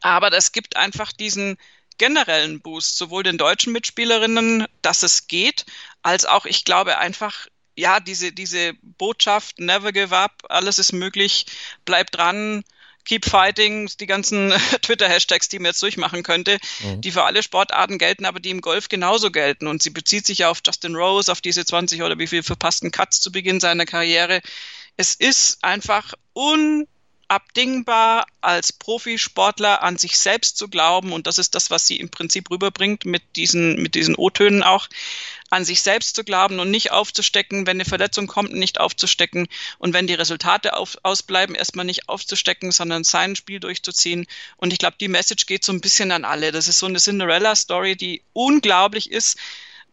Aber 0.00 0.28
das 0.30 0.52
gibt 0.52 0.76
einfach 0.76 1.12
diesen 1.12 1.56
generellen 1.96 2.60
Boost, 2.60 2.96
sowohl 2.96 3.22
den 3.22 3.38
deutschen 3.38 3.72
Mitspielerinnen, 3.72 4.66
dass 4.82 5.02
es 5.02 5.28
geht, 5.28 5.66
als 6.02 6.24
auch, 6.24 6.46
ich 6.46 6.64
glaube, 6.64 6.98
einfach, 6.98 7.46
ja, 7.76 8.00
diese, 8.00 8.32
diese 8.32 8.72
Botschaft, 8.82 9.58
never 9.58 9.92
give 9.92 10.16
up, 10.16 10.42
alles 10.48 10.78
ist 10.78 10.92
möglich, 10.92 11.46
bleib 11.84 12.10
dran, 12.10 12.64
keep 13.04 13.26
fighting, 13.26 13.90
die 14.00 14.06
ganzen 14.06 14.50
Twitter-Hashtags, 14.82 15.48
die 15.48 15.58
man 15.58 15.66
jetzt 15.66 15.82
durchmachen 15.82 16.22
könnte, 16.22 16.58
mhm. 16.82 17.02
die 17.02 17.12
für 17.12 17.24
alle 17.24 17.42
Sportarten 17.42 17.98
gelten, 17.98 18.24
aber 18.24 18.40
die 18.40 18.50
im 18.50 18.62
Golf 18.62 18.88
genauso 18.88 19.30
gelten. 19.30 19.66
Und 19.66 19.82
sie 19.82 19.90
bezieht 19.90 20.26
sich 20.26 20.38
ja 20.38 20.50
auf 20.50 20.62
Justin 20.66 20.96
Rose, 20.96 21.30
auf 21.30 21.42
diese 21.42 21.64
20 21.64 22.02
oder 22.02 22.18
wie 22.18 22.26
viel 22.26 22.42
verpassten 22.42 22.90
Cuts 22.90 23.20
zu 23.20 23.30
Beginn 23.30 23.60
seiner 23.60 23.84
Karriere. 23.84 24.40
Es 24.96 25.14
ist 25.14 25.62
einfach 25.62 26.14
un 26.34 26.86
unabdingbar, 27.30 28.26
als 28.40 28.72
Profisportler 28.72 29.82
an 29.82 29.96
sich 29.96 30.18
selbst 30.18 30.56
zu 30.56 30.68
glauben. 30.68 31.12
Und 31.12 31.26
das 31.26 31.38
ist 31.38 31.54
das, 31.54 31.70
was 31.70 31.86
sie 31.86 31.96
im 31.96 32.10
Prinzip 32.10 32.50
rüberbringt 32.50 33.04
mit 33.04 33.22
diesen, 33.36 33.80
mit 33.80 33.94
diesen 33.94 34.16
O-Tönen 34.16 34.62
auch, 34.62 34.88
an 35.52 35.64
sich 35.64 35.82
selbst 35.82 36.14
zu 36.14 36.22
glauben 36.22 36.60
und 36.60 36.70
nicht 36.70 36.92
aufzustecken, 36.92 37.66
wenn 37.66 37.76
eine 37.76 37.84
Verletzung 37.84 38.28
kommt, 38.28 38.52
nicht 38.52 38.78
aufzustecken 38.78 39.48
und 39.78 39.92
wenn 39.92 40.06
die 40.06 40.14
Resultate 40.14 40.76
auf, 40.76 40.96
ausbleiben, 41.02 41.56
erstmal 41.56 41.84
nicht 41.84 42.08
aufzustecken, 42.08 42.70
sondern 42.70 43.02
sein 43.02 43.34
Spiel 43.34 43.58
durchzuziehen. 43.58 44.26
Und 44.56 44.72
ich 44.72 44.78
glaube, 44.78 44.96
die 45.00 45.08
Message 45.08 45.46
geht 45.46 45.64
so 45.64 45.72
ein 45.72 45.80
bisschen 45.80 46.12
an 46.12 46.24
alle. 46.24 46.52
Das 46.52 46.68
ist 46.68 46.78
so 46.78 46.86
eine 46.86 47.00
Cinderella-Story, 47.00 47.96
die 47.96 48.22
unglaublich 48.32 49.10
ist 49.10 49.38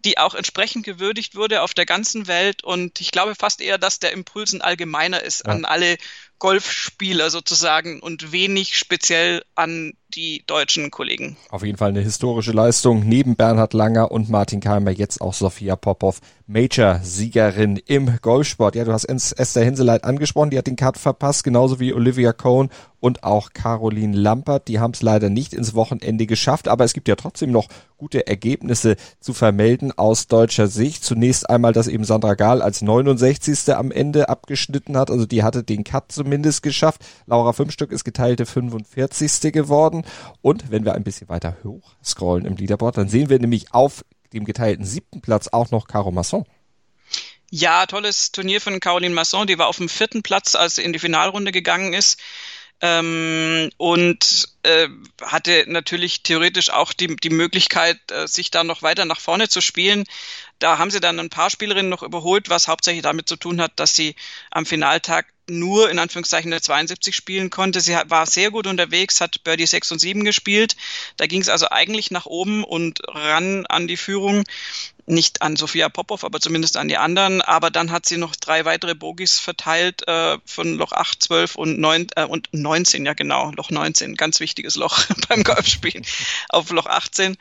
die 0.05 0.17
auch 0.17 0.35
entsprechend 0.35 0.85
gewürdigt 0.85 1.35
wurde 1.35 1.61
auf 1.61 1.73
der 1.73 1.85
ganzen 1.85 2.27
Welt. 2.27 2.63
Und 2.63 3.01
ich 3.01 3.11
glaube 3.11 3.35
fast 3.35 3.61
eher, 3.61 3.77
dass 3.77 3.99
der 3.99 4.11
Impuls 4.11 4.53
ein 4.53 4.61
allgemeiner 4.61 5.21
ist 5.21 5.45
ja. 5.45 5.51
an 5.51 5.65
alle 5.65 5.97
Golfspieler 6.39 7.29
sozusagen 7.29 7.99
und 8.01 8.31
wenig 8.31 8.77
speziell 8.77 9.43
an 9.55 9.93
die 10.13 10.43
deutschen 10.47 10.89
Kollegen. 10.89 11.37
Auf 11.49 11.63
jeden 11.63 11.77
Fall 11.77 11.89
eine 11.89 12.01
historische 12.01 12.51
Leistung. 12.51 13.03
Neben 13.05 13.35
Bernhard 13.35 13.73
Langer 13.73 14.11
und 14.11 14.29
Martin 14.29 14.59
Keimer 14.59 14.91
jetzt 14.91 15.21
auch 15.21 15.33
Sophia 15.33 15.75
Popov, 15.75 16.21
Major-Siegerin 16.47 17.77
im 17.85 18.17
Golfsport. 18.21 18.75
Ja, 18.75 18.85
du 18.85 18.93
hast 18.93 19.05
Esther 19.05 19.65
Hinseleit 19.65 20.05
angesprochen, 20.05 20.49
die 20.49 20.57
hat 20.57 20.67
den 20.67 20.77
Cut 20.77 20.97
verpasst, 20.97 21.43
genauso 21.43 21.79
wie 21.79 21.93
Olivia 21.93 22.31
Cohn 22.31 22.69
und 22.99 23.23
auch 23.23 23.51
Caroline 23.53 24.15
Lampert. 24.15 24.67
Die 24.67 24.79
haben 24.79 24.93
es 24.93 25.01
leider 25.01 25.29
nicht 25.29 25.53
ins 25.53 25.75
Wochenende 25.75 26.25
geschafft, 26.25 26.67
aber 26.67 26.85
es 26.85 26.93
gibt 26.93 27.07
ja 27.07 27.15
trotzdem 27.15 27.51
noch 27.51 27.67
gute 27.97 28.27
Ergebnisse 28.27 28.95
zu 29.19 29.33
vermelden 29.33 29.91
aus 29.97 30.27
deutscher 30.27 30.67
Sicht. 30.67 31.03
Zunächst 31.03 31.49
einmal, 31.49 31.73
dass 31.73 31.87
eben 31.87 32.05
Sandra 32.05 32.35
Gahl 32.35 32.61
als 32.61 32.81
69. 32.81 33.75
am 33.75 33.91
Ende 33.91 34.29
abgeschnitten 34.29 34.97
hat, 34.97 35.11
also 35.11 35.25
die 35.25 35.43
hatte 35.43 35.63
den 35.63 35.83
Cut 35.83 36.11
zumindest 36.11 36.63
geschafft. 36.63 37.05
Laura 37.25 37.53
Fünfstück 37.53 37.91
ist 37.91 38.03
geteilte 38.03 38.45
45. 38.45 39.51
geworden 39.51 39.96
und 40.41 40.71
wenn 40.71 40.85
wir 40.85 40.93
ein 40.93 41.03
bisschen 41.03 41.29
weiter 41.29 41.57
hoch 41.63 41.95
scrollen 42.03 42.45
im 42.45 42.55
Leaderboard, 42.55 42.97
dann 42.97 43.09
sehen 43.09 43.29
wir 43.29 43.39
nämlich 43.39 43.73
auf 43.73 44.03
dem 44.33 44.45
geteilten 44.45 44.85
siebten 44.85 45.21
Platz 45.21 45.47
auch 45.47 45.71
noch 45.71 45.87
Caro 45.87 46.11
Masson. 46.11 46.45
Ja, 47.49 47.85
tolles 47.85 48.31
Turnier 48.33 48.59
von 48.59 48.79
Caroline 48.79 49.15
Masson. 49.15 49.47
Die 49.47 49.57
war 49.57 49.67
auf 49.67 49.77
dem 49.77 49.87
vierten 49.87 50.21
Platz, 50.21 50.55
als 50.55 50.75
sie 50.75 50.83
in 50.83 50.91
die 50.91 50.99
Finalrunde 50.99 51.51
gegangen 51.51 51.93
ist. 51.93 52.19
Ähm, 52.79 53.71
und 53.77 54.49
äh, 54.61 54.87
hatte 55.21 55.65
natürlich 55.67 56.21
theoretisch 56.21 56.69
auch 56.69 56.93
die, 56.93 57.15
die 57.15 57.31
Möglichkeit, 57.31 57.97
äh, 58.11 58.27
sich 58.27 58.51
da 58.51 58.63
noch 58.63 58.83
weiter 58.83 59.05
nach 59.05 59.19
vorne 59.19 59.49
zu 59.49 59.61
spielen. 59.61 60.03
Da 60.59 60.77
haben 60.77 60.91
sie 60.91 60.99
dann 60.99 61.19
ein 61.19 61.29
paar 61.29 61.49
Spielerinnen 61.49 61.89
noch 61.89 62.03
überholt, 62.03 62.49
was 62.49 62.67
hauptsächlich 62.67 63.03
damit 63.03 63.29
zu 63.29 63.35
tun 63.35 63.61
hat, 63.61 63.73
dass 63.75 63.95
sie 63.95 64.15
am 64.51 64.65
Finaltag 64.65 65.27
nur 65.49 65.89
in 65.89 65.99
Anführungszeichen 65.99 66.51
eine 66.51 66.61
72 66.61 67.15
spielen 67.15 67.49
konnte. 67.49 67.79
Sie 67.79 67.95
war 68.07 68.25
sehr 68.25 68.51
gut 68.51 68.67
unterwegs, 68.67 69.21
hat 69.21 69.43
Birdie 69.43 69.65
6 69.65 69.93
und 69.93 69.99
7 69.99 70.23
gespielt. 70.23 70.75
Da 71.15 71.25
ging 71.25 71.41
es 71.41 71.49
also 71.49 71.69
eigentlich 71.69 72.11
nach 72.11 72.25
oben 72.25 72.63
und 72.63 73.01
ran 73.07 73.65
an 73.67 73.87
die 73.87 73.97
Führung. 73.97 74.43
Nicht 75.05 75.41
an 75.41 75.55
Sophia 75.55 75.87
Popov, 75.87 76.25
aber 76.25 76.41
zumindest 76.41 76.75
an 76.75 76.89
die 76.89 76.97
anderen. 76.97 77.41
Aber 77.41 77.71
dann 77.71 77.91
hat 77.91 78.05
sie 78.05 78.17
noch 78.17 78.35
drei 78.35 78.65
weitere 78.65 78.93
Bogies 78.93 79.39
verteilt 79.39 80.05
äh, 80.05 80.37
von 80.45 80.75
Loch 80.75 80.91
8, 80.91 81.23
12 81.23 81.55
und, 81.55 81.79
9, 81.79 82.07
äh, 82.17 82.25
und 82.25 82.49
19, 82.51 83.05
ja 83.05 83.13
genau, 83.13 83.51
Loch 83.51 83.69
19, 83.69 84.15
ganz 84.15 84.41
wichtiges 84.41 84.75
Loch 84.75 85.05
beim 85.29 85.43
Golfspielen, 85.45 86.05
auf 86.49 86.71
Loch 86.71 86.87
18. 86.87 87.37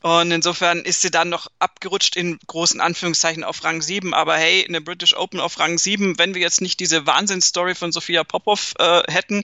Und 0.00 0.30
insofern 0.30 0.80
ist 0.80 1.02
sie 1.02 1.10
dann 1.10 1.28
noch 1.28 1.48
abgerutscht 1.58 2.14
in 2.14 2.38
großen 2.46 2.80
Anführungszeichen 2.80 3.42
auf 3.42 3.64
Rang 3.64 3.82
7. 3.82 4.14
Aber 4.14 4.36
hey, 4.36 4.64
eine 4.66 4.80
British 4.80 5.16
Open 5.16 5.40
auf 5.40 5.58
Rang 5.58 5.76
7, 5.76 6.18
wenn 6.18 6.34
wir 6.34 6.40
jetzt 6.40 6.60
nicht 6.60 6.78
diese 6.78 7.06
Wahnsinnsstory 7.06 7.74
von 7.74 7.90
Sophia 7.90 8.22
Popov 8.22 8.74
äh, 8.78 9.02
hätten, 9.10 9.42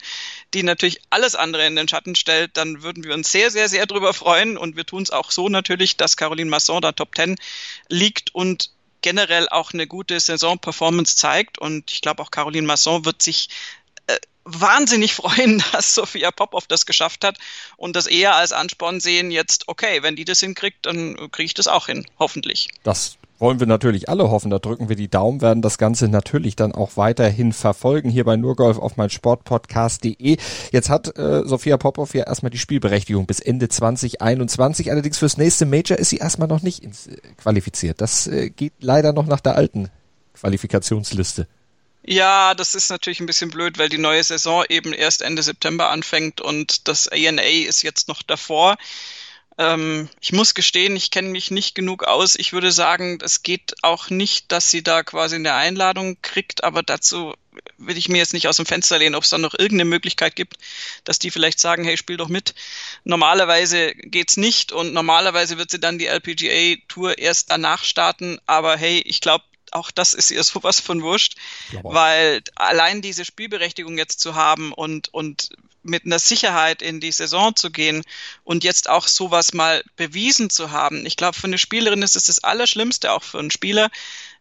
die 0.55 0.62
natürlich 0.62 1.01
alles 1.11 1.35
andere 1.35 1.67
in 1.67 1.75
den 1.75 1.88
Schatten 1.88 2.14
stellt, 2.14 2.57
dann 2.57 2.83
würden 2.83 3.03
wir 3.03 3.14
uns 3.14 3.33
sehr, 3.33 3.51
sehr, 3.51 3.69
sehr 3.69 3.87
drüber 3.87 4.14
freuen. 4.14 4.57
Und 4.57 4.77
wir 4.77 4.87
tun 4.87 5.03
es 5.03 5.11
auch 5.11 5.33
so 5.33 5.49
natürlich, 5.49 5.97
dass 5.97 6.17
Caroline 6.17 6.51
Masson 6.51 6.81
da 6.81 6.93
Top 6.93 7.17
10 7.17 7.35
liegt 7.88 8.33
und 8.33 8.71
generell 9.03 9.49
auch 9.49 9.73
eine 9.73 9.88
gute 9.88 10.19
Saison-Performance 10.21 11.17
zeigt. 11.17 11.59
Und 11.59 11.90
ich 11.90 12.01
glaube, 12.01 12.23
auch 12.23 12.31
Caroline 12.31 12.67
Masson 12.67 13.05
wird 13.05 13.23
sich 13.23 13.49
wahnsinnig 14.44 15.14
freuen, 15.14 15.62
dass 15.72 15.94
Sophia 15.94 16.30
Popov 16.30 16.66
das 16.66 16.87
geschafft 16.87 17.24
hat 17.24 17.38
und 17.76 17.96
das 17.96 18.07
eher 18.07 18.37
als 18.37 18.52
Ansporn 18.52 19.00
sehen, 19.00 19.30
jetzt, 19.30 19.68
okay, 19.68 20.02
wenn 20.02 20.16
die 20.16 20.24
das 20.24 20.40
hinkriegt, 20.40 20.87
dann 20.87 21.16
kriege 21.33 21.46
ich 21.46 21.54
das 21.54 21.68
auch 21.68 21.87
hin, 21.87 22.07
hoffentlich. 22.18 22.68
Das 22.83 23.18
wollen 23.38 23.61
wir 23.61 23.66
natürlich 23.66 24.09
alle 24.09 24.30
hoffen. 24.30 24.50
Da 24.50 24.59
drücken 24.59 24.88
wir 24.88 24.96
die 24.96 25.09
Daumen, 25.09 25.40
werden 25.40 25.62
das 25.62 25.78
Ganze 25.78 26.09
natürlich 26.09 26.57
dann 26.57 26.72
auch 26.72 26.96
weiterhin 26.96 27.52
verfolgen 27.52 28.09
hier 28.09 28.24
bei 28.24 28.37
Nurgolf 28.37 28.78
auf 28.78 28.96
mein 28.96 29.11
Sportpodcast.de. 29.11 30.37
Jetzt 30.72 30.88
hat 30.88 31.18
äh, 31.18 31.42
Sophia 31.44 31.76
Popov 31.76 32.14
ja 32.14 32.24
erstmal 32.24 32.50
die 32.50 32.59
Spielberechtigung 32.59 33.26
bis 33.26 33.40
Ende 33.40 33.68
2021. 33.68 34.90
Allerdings 34.90 35.18
fürs 35.18 35.37
nächste 35.37 35.66
Major 35.66 35.98
ist 35.98 36.11
sie 36.11 36.18
erstmal 36.18 36.48
noch 36.48 36.62
nicht 36.62 36.85
ins, 36.85 37.09
äh, 37.09 37.16
qualifiziert. 37.37 38.00
Das 38.00 38.26
äh, 38.26 38.50
geht 38.50 38.72
leider 38.80 39.12
noch 39.12 39.26
nach 39.26 39.40
der 39.40 39.57
alten 39.57 39.90
Qualifikationsliste. 40.35 41.46
Ja, 42.07 42.55
das 42.55 42.75
ist 42.75 42.90
natürlich 42.90 43.21
ein 43.21 43.27
bisschen 43.27 43.51
blöd, 43.51 43.79
weil 43.79 43.88
die 43.88 43.99
neue 43.99 44.23
Saison 44.23 44.64
eben 44.69 44.93
erst 44.93 45.23
Ende 45.23 45.43
September 45.43 45.90
anfängt 45.90 46.40
und 46.40 46.87
das 46.87 47.09
ANA 47.09 47.43
ist 47.43 47.83
jetzt 47.83 48.09
noch 48.09 48.23
davor. 48.23 48.77
Ähm, 49.57 50.11
ich 50.21 50.33
muss 50.33 50.55
gestehen, 50.55 50.97
ich 50.97 51.11
kenne 51.11 51.29
mich 51.29 51.51
nicht 51.51 51.75
genug 51.75 52.05
aus. 52.05 52.35
Ich 52.37 52.53
würde 52.53 52.73
sagen, 52.73 53.19
es 53.23 53.43
geht 53.43 53.75
auch 53.83 54.11
nicht, 54.11 54.53
dass 54.53 54.71
sie 54.71 54.83
da 54.83 55.03
quasi 55.03 55.37
eine 55.37 55.55
Einladung 55.55 56.19
kriegt, 56.23 56.64
aber 56.64 56.83
dazu 56.83 57.35
will 57.79 57.97
ich 57.97 58.09
mir 58.09 58.19
jetzt 58.19 58.35
nicht 58.35 58.49
aus 58.49 58.57
dem 58.57 58.67
Fenster 58.67 58.99
lehnen, 58.99 59.14
ob 59.14 59.23
es 59.25 59.31
da 59.31 59.38
noch 59.38 59.55
irgendeine 59.55 59.87
Möglichkeit 59.87 60.37
gibt, 60.37 60.57
dass 61.05 61.19
die 61.19 61.31
vielleicht 61.31 61.61
sagen, 61.61 61.85
hey, 61.85 61.97
spiel 61.97 62.17
doch 62.19 62.29
mit. 62.29 62.55
Normalerweise 63.05 63.95
geht's 63.95 64.37
nicht 64.37 64.73
und 64.73 64.93
normalerweise 64.93 65.57
wird 65.57 65.71
sie 65.71 65.81
dann 65.81 65.99
die 65.99 66.07
LPGA 66.07 66.77
Tour 66.88 67.17
erst 67.19 67.51
danach 67.51 67.85
starten, 67.85 68.38
aber 68.47 68.77
hey, 68.77 68.99
ich 69.07 69.21
glaube, 69.21 69.45
auch 69.74 69.90
das 69.90 70.14
ist 70.14 70.30
ihr 70.30 70.42
sowas 70.44 70.80
von 70.80 71.02
wurscht, 71.02 71.37
weil 71.82 72.42
allein 72.54 73.02
diese 73.02 73.24
Spielberechtigung 73.24 73.98
jetzt 73.98 74.20
zu 74.20 74.34
haben 74.34 74.72
und, 74.72 75.12
und 75.12 75.50
mit 75.84 76.06
einer 76.06 76.18
Sicherheit 76.18 76.82
in 76.82 77.00
die 77.00 77.12
Saison 77.12 77.54
zu 77.54 77.70
gehen 77.70 78.02
und 78.42 78.64
jetzt 78.64 78.88
auch 78.88 79.06
sowas 79.06 79.52
mal 79.52 79.84
bewiesen 79.96 80.50
zu 80.50 80.70
haben. 80.70 81.04
Ich 81.06 81.16
glaube, 81.16 81.38
für 81.38 81.46
eine 81.46 81.58
Spielerin 81.58 82.02
ist 82.02 82.16
es 82.16 82.26
das 82.26 82.42
Allerschlimmste, 82.42 83.12
auch 83.12 83.22
für 83.22 83.38
einen 83.38 83.50
Spieler, 83.50 83.90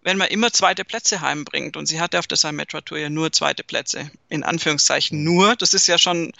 wenn 0.02 0.18
man 0.18 0.30
immer 0.30 0.52
zweite 0.52 0.86
Plätze 0.86 1.22
heimbringt. 1.22 1.78
Und 1.78 1.86
sie 1.86 2.00
hatte 2.00 2.20
auf 2.20 2.28
der 2.28 2.38
Symetra 2.38 2.82
Tour 2.82 2.98
ja 2.98 3.10
nur 3.10 3.32
zweite 3.32 3.64
Plätze. 3.64 4.10
In 4.30 4.44
Anführungszeichen 4.44 5.24
nur. 5.24 5.56
Das 5.56 5.74
ist 5.74 5.88
ja 5.88 5.98
schon 5.98 6.32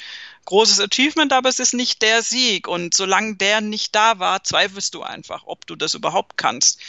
großes 0.46 0.80
Achievement, 0.80 1.32
aber 1.34 1.50
es 1.50 1.60
ist 1.60 1.74
nicht 1.74 2.02
der 2.02 2.24
Sieg. 2.24 2.68
Und 2.68 2.94
solange 2.94 3.36
der 3.36 3.62
nicht 3.62 3.96
da 3.96 4.20
war, 4.20 4.44
zweifelst 4.44 4.94
du 4.94 5.04
einfach, 5.04 5.44
ob 5.46 5.66
du 5.68 5.76
das 5.76 5.94
überhaupt 5.94 6.38
kannst. 6.38 6.80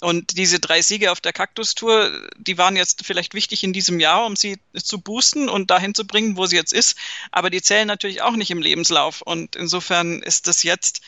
Und 0.00 0.36
diese 0.36 0.60
drei 0.60 0.80
Siege 0.80 1.10
auf 1.10 1.20
der 1.20 1.32
Kaktus-Tour, 1.32 2.28
die 2.36 2.56
waren 2.56 2.76
jetzt 2.76 3.04
vielleicht 3.04 3.34
wichtig 3.34 3.64
in 3.64 3.72
diesem 3.72 3.98
Jahr, 3.98 4.26
um 4.26 4.36
sie 4.36 4.58
zu 4.74 5.00
boosten 5.00 5.48
und 5.48 5.70
dahin 5.70 5.94
zu 5.94 6.06
bringen, 6.06 6.36
wo 6.36 6.46
sie 6.46 6.56
jetzt 6.56 6.72
ist. 6.72 6.96
Aber 7.32 7.50
die 7.50 7.62
zählen 7.62 7.88
natürlich 7.88 8.22
auch 8.22 8.36
nicht 8.36 8.50
im 8.50 8.62
Lebenslauf. 8.62 9.22
Und 9.22 9.56
insofern 9.56 10.22
ist 10.22 10.46
das 10.46 10.62
jetzt 10.62 11.00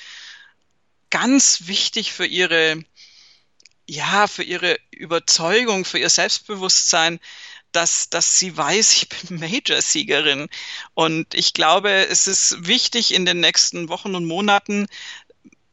ganz 1.11 1.67
wichtig 1.67 2.13
für 2.13 2.27
ihre, 2.27 2.83
ja, 3.87 4.27
für 4.27 4.43
ihre 4.43 4.79
Überzeugung, 4.91 5.85
für 5.85 5.99
ihr 5.99 6.11
Selbstbewusstsein, 6.11 7.21
dass, 7.71 8.11
dass 8.11 8.41
sie 8.41 8.57
weiß, 8.57 8.93
ich 8.97 9.09
bin 9.09 9.39
Major-Siegerin. 9.39 10.49
Und 10.95 11.35
ich 11.35 11.53
glaube, 11.55 11.91
es 12.09 12.27
ist 12.27 12.67
wichtig 12.67 13.15
in 13.15 13.25
den 13.25 13.39
nächsten 13.39 13.89
Wochen 13.89 14.17
und 14.17 14.27
Monaten, 14.27 14.89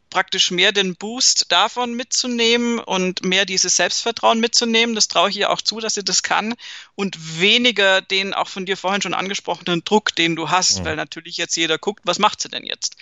praktisch 0.09 0.51
mehr 0.51 0.71
den 0.71 0.95
Boost 0.95 1.51
davon 1.51 1.93
mitzunehmen 1.93 2.79
und 2.79 3.23
mehr 3.23 3.45
dieses 3.45 3.75
Selbstvertrauen 3.75 4.39
mitzunehmen. 4.39 4.95
Das 4.95 5.07
traue 5.07 5.29
ich 5.29 5.37
ihr 5.37 5.49
auch 5.49 5.61
zu, 5.61 5.79
dass 5.79 5.95
sie 5.95 6.03
das 6.03 6.23
kann 6.23 6.55
und 6.95 7.39
weniger 7.39 8.01
den 8.01 8.33
auch 8.33 8.47
von 8.47 8.65
dir 8.65 8.77
vorhin 8.77 9.01
schon 9.01 9.13
angesprochenen 9.13 9.83
Druck, 9.83 10.15
den 10.15 10.35
du 10.35 10.49
hast, 10.49 10.79
ja. 10.79 10.85
weil 10.85 10.95
natürlich 10.95 11.37
jetzt 11.37 11.55
jeder 11.55 11.77
guckt, 11.77 12.01
was 12.05 12.19
macht 12.19 12.41
sie 12.41 12.49
denn 12.49 12.65
jetzt? 12.65 12.95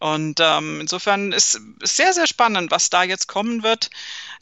Und 0.00 0.40
ähm, 0.40 0.80
insofern 0.80 1.32
ist 1.32 1.60
sehr, 1.82 2.12
sehr 2.12 2.26
spannend, 2.26 2.70
was 2.70 2.90
da 2.90 3.04
jetzt 3.04 3.28
kommen 3.28 3.62
wird 3.62 3.90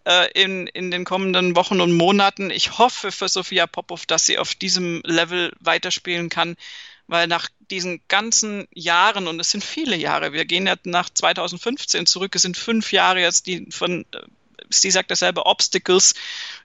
äh, 0.05 0.31
in, 0.33 0.67
in 0.67 0.91
den 0.91 1.05
kommenden 1.05 1.55
Wochen 1.57 1.81
und 1.81 1.93
Monaten. 1.93 2.51
Ich 2.51 2.79
hoffe 2.79 3.13
für 3.13 3.29
Sophia 3.29 3.67
Popov, 3.67 4.07
dass 4.07 4.27
sie 4.27 4.39
auf 4.39 4.55
diesem 4.55 5.03
Level 5.05 5.53
weiterspielen 5.61 6.31
kann, 6.31 6.57
weil 7.13 7.27
nach 7.27 7.51
diesen 7.71 8.01
ganzen 8.09 8.67
Jahren, 8.75 9.29
und 9.29 9.39
es 9.39 9.51
sind 9.51 9.63
viele 9.63 9.97
Jahre, 9.97 10.33
wir 10.33 10.47
gehen 10.47 10.67
ja 10.67 10.77
nach 10.85 11.11
2015 11.11 12.07
zurück, 12.07 12.35
es 12.35 12.43
sind 12.43 12.57
fünf 12.57 12.91
Jahre 12.91 13.21
jetzt, 13.21 13.47
die 13.47 13.67
von, 13.71 14.07
äh, 14.13 14.19
sie 14.71 14.91
sagt 14.91 15.11
dasselbe, 15.11 15.45
Obstacles 15.45 16.15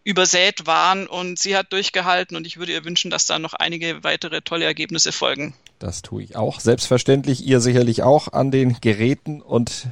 übersät 0.06 0.66
waren 0.66 1.06
und 1.06 1.38
sie 1.38 1.58
hat 1.58 1.74
durchgehalten 1.74 2.38
und 2.38 2.48
ich 2.48 2.56
würde 2.56 2.72
ihr 2.72 2.86
wünschen, 2.86 3.12
dass 3.12 3.26
da 3.26 3.40
noch 3.40 3.54
einige 3.54 4.06
weitere 4.06 4.42
tolle 4.42 4.64
Ergebnisse 4.64 5.12
folgen. 5.12 5.54
Das 5.80 6.02
tue 6.02 6.24
ich 6.24 6.38
auch. 6.38 6.62
Selbstverständlich, 6.62 7.46
ihr 7.46 7.60
sicherlich 7.60 8.02
auch 8.04 8.32
an 8.32 8.50
den 8.50 8.80
Geräten 8.80 9.42
und 9.42 9.88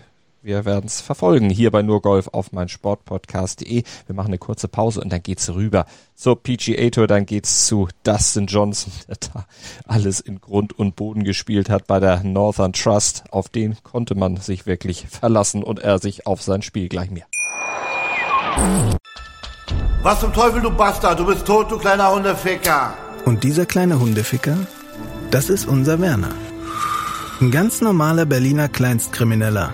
wir 0.45 0.63
werden 0.63 0.85
es 0.85 1.01
verfolgen 1.01 1.49
hier 1.49 1.71
bei 1.71 1.81
nur 1.81 2.01
Golf 2.01 2.29
auf 2.31 2.51
mein 2.51 2.69
Sportpodcast.de. 2.69 3.83
Wir 4.05 4.15
machen 4.15 4.27
eine 4.27 4.37
kurze 4.37 4.67
Pause 4.67 5.01
und 5.01 5.11
dann 5.11 5.23
geht's 5.23 5.49
rüber 5.49 5.85
zur 6.13 6.41
PGA 6.41 6.89
Tour. 6.91 7.07
Dann 7.07 7.25
geht's 7.25 7.65
zu 7.65 7.87
Dustin 8.03 8.45
Johnson, 8.45 8.93
der 9.07 9.17
da 9.33 9.45
alles 9.87 10.19
in 10.19 10.39
Grund 10.39 10.77
und 10.77 10.95
Boden 10.95 11.23
gespielt 11.23 11.69
hat 11.69 11.87
bei 11.87 11.99
der 11.99 12.23
Northern 12.23 12.73
Trust. 12.73 13.23
Auf 13.31 13.49
den 13.49 13.75
konnte 13.81 14.13
man 14.13 14.37
sich 14.37 14.67
wirklich 14.67 15.07
verlassen 15.07 15.63
und 15.63 15.79
er 15.79 15.97
sich 15.97 16.27
auf 16.27 16.43
sein 16.43 16.61
Spiel 16.61 16.89
gleich 16.89 17.09
mehr. 17.09 17.25
Was 20.03 20.19
zum 20.19 20.31
Teufel, 20.31 20.61
du 20.61 20.69
Bastard? 20.69 21.19
Du 21.19 21.25
bist 21.25 21.45
tot, 21.47 21.71
du 21.71 21.79
kleiner 21.79 22.13
Hundeficker. 22.13 22.93
Und 23.25 23.43
dieser 23.43 23.65
kleine 23.65 23.99
Hundeficker, 23.99 24.57
das 25.31 25.49
ist 25.49 25.67
unser 25.67 25.99
Werner. 25.99 26.35
Ein 27.41 27.49
ganz 27.49 27.81
normaler 27.81 28.25
Berliner 28.25 28.69
Kleinstkrimineller 28.69 29.73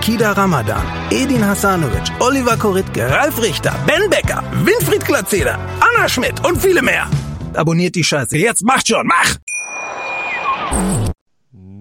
Kida 0.00 0.32
Ramadan, 0.32 0.82
Edin 1.10 1.44
Hasanovic, 1.44 2.10
Oliver 2.20 2.56
Koritke, 2.56 3.10
Ralf 3.10 3.40
Richter, 3.42 3.74
Ben 3.86 4.08
Becker, 4.08 4.42
Winfried 4.64 5.04
Glatzeder, 5.04 5.58
Anna 5.80 6.08
Schmidt 6.08 6.44
und 6.46 6.60
viele 6.60 6.82
mehr. 6.82 7.08
Abonniert 7.54 7.94
die 7.94 8.04
Scheiße. 8.04 8.38
Jetzt 8.38 8.64
macht 8.64 8.88
schon, 8.88 9.06
mach! 9.06 9.36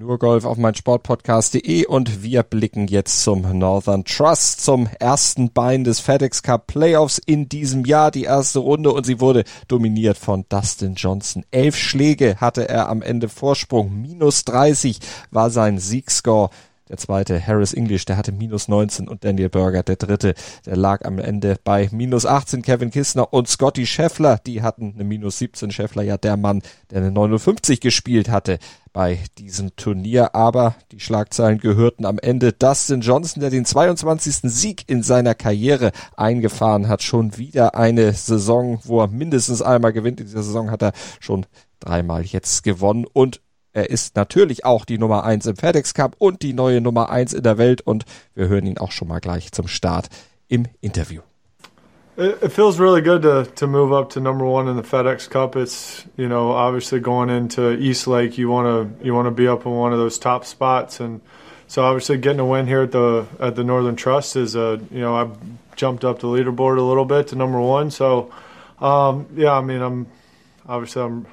Nur 0.08 0.20
Golf 0.20 0.46
auf 0.46 0.58
mein 0.58 0.74
Sportpodcast.de 0.74 1.86
und 1.86 2.24
wir 2.24 2.44
blicken 2.44 2.88
jetzt 2.88 3.24
zum 3.24 3.42
Northern 3.58 4.06
Trust, 4.06 4.64
zum 4.64 4.88
ersten 5.02 5.52
Bein 5.52 5.84
des 5.84 6.00
FedEx 6.00 6.44
Cup 6.44 6.68
Playoffs 6.68 7.18
in 7.18 7.50
diesem 7.50 7.84
Jahr, 7.84 8.10
die 8.10 8.24
erste 8.24 8.60
Runde 8.60 8.94
und 8.94 9.06
sie 9.06 9.20
wurde 9.20 9.44
dominiert 9.68 10.18
von 10.18 10.46
Dustin 10.48 10.96
Johnson. 10.96 11.44
Elf 11.52 11.76
Schläge 11.76 12.38
hatte 12.40 12.70
er 12.70 12.88
am 12.88 13.02
Ende 13.02 13.28
Vorsprung, 13.28 14.02
minus 14.02 14.46
30 14.46 15.00
war 15.32 15.50
sein 15.50 15.78
Siegscore. 15.78 16.52
Der 16.90 16.98
zweite, 16.98 17.46
Harris 17.46 17.74
English, 17.74 18.06
der 18.06 18.16
hatte 18.16 18.32
minus 18.32 18.68
19 18.68 19.08
und 19.08 19.24
Daniel 19.24 19.50
Berger, 19.50 19.84
der 19.84 19.98
dritte, 19.98 20.36
der 20.66 20.78
lag 20.78 21.04
am 21.06 21.20
Ende 21.20 21.58
bei 21.64 21.90
minus 21.92 22.26
18. 22.26 22.62
Kevin 22.62 22.92
Kistner 22.92 23.34
und 23.34 23.48
Scotty 23.50 23.86
Scheffler, 23.86 24.40
die 24.46 24.62
hatten 24.62 24.94
eine 24.96 25.04
minus 25.04 25.38
17. 25.40 25.72
Scheffler, 25.72 26.04
ja 26.04 26.18
der 26.18 26.38
Mann, 26.38 26.62
der 26.90 27.00
eine 27.00 27.12
59 27.12 27.82
gespielt 27.82 28.30
hatte 28.30 28.60
bei 28.94 29.20
diesem 29.38 29.76
Turnier. 29.76 30.34
Aber 30.34 30.76
die 30.92 31.00
Schlagzeilen 31.00 31.60
gehörten 31.60 32.06
am 32.06 32.20
Ende 32.20 32.54
Dustin 32.54 33.02
Johnson, 33.02 33.42
der 33.42 33.50
den 33.50 33.66
22. 33.66 34.38
Sieg 34.44 34.86
in 34.88 35.04
seiner 35.04 35.36
Karriere 35.36 35.92
eingefahren 36.16 36.88
hat. 36.88 37.04
Schon 37.04 37.38
wieder 37.38 37.76
eine 37.76 38.14
Saison, 38.14 38.80
wo 38.84 39.02
er 39.02 39.08
mindestens 39.08 39.62
einmal 39.62 39.94
gewinnt. 39.94 40.20
In 40.20 40.26
dieser 40.26 40.42
Saison 40.42 40.72
hat 40.72 40.82
er 40.82 40.94
schon 41.20 41.46
dreimal 41.80 42.24
jetzt 42.24 42.64
gewonnen 42.64 43.06
und 43.12 43.42
er 43.78 43.92
ist 43.92 44.16
natürlich 44.16 44.66
auch 44.66 44.86
die 44.86 44.98
Nummer 44.98 45.24
eins 45.24 45.46
im 45.46 45.56
FedEx 45.56 45.94
Cup 45.94 46.16
und 46.18 46.42
die 46.42 46.54
neue 46.54 46.82
Nummer 46.82 47.10
eins 47.10 47.32
in 47.32 47.44
der 47.44 47.60
Welt 47.60 47.82
und 47.82 48.06
wir 48.34 48.48
hören 48.48 48.66
ihn 48.66 48.80
auch 48.80 48.92
schon 48.92 49.08
mal 49.08 49.20
gleich 49.20 49.52
zum 49.52 49.68
Start 49.68 50.08
im 50.48 50.66
Interview. 50.82 51.22
It, 52.18 52.52
feels 52.52 52.80
really 52.80 53.04
good 53.04 53.22
to, 53.22 53.44
to 53.44 53.68
move 53.68 53.96
up 53.96 54.10
to 54.10 54.20
number 54.20 54.44
one 54.44 54.68
in 54.68 54.76
the 54.76 54.82
FedEx 54.82 55.30
Cup. 55.30 55.56
It's 55.56 56.04
you 56.18 56.28
know 56.28 56.54
obviously 56.54 57.00
going 57.00 57.30
into 57.30 57.78
East 57.78 58.08
Lake, 58.08 58.40
you 58.40 58.50
want 58.50 58.66
to 58.66 59.06
you 59.06 59.14
want 59.14 59.28
to 59.28 59.32
be 59.32 59.48
up 59.48 59.68
in 59.68 59.72
one 59.72 59.94
of 59.94 60.00
those 60.00 60.18
top 60.18 60.44
spots, 60.44 61.00
and 61.00 61.22
so 61.68 61.84
obviously 61.84 62.18
getting 62.18 62.40
a 62.40 62.46
win 62.46 62.66
here 62.66 62.82
at 62.82 62.92
the 62.92 63.28
at 63.40 63.56
the 63.56 63.64
Northern 63.64 63.96
Trust 63.96 64.36
is 64.36 64.56
a 64.56 64.80
you 64.90 65.02
know 65.02 65.16
I've 65.16 65.38
jumped 65.76 66.04
up 66.04 66.18
the 66.18 66.28
leaderboard 66.28 66.80
a 66.80 66.82
little 66.82 67.06
bit 67.06 67.28
to 67.28 67.36
number 67.36 67.62
one. 67.62 67.92
So 67.92 68.34
um, 68.82 69.28
yeah, 69.36 69.54
I 69.54 69.62
mean 69.62 69.84
I'm 69.84 70.08
obviously 70.68 71.04
I'm 71.04 71.28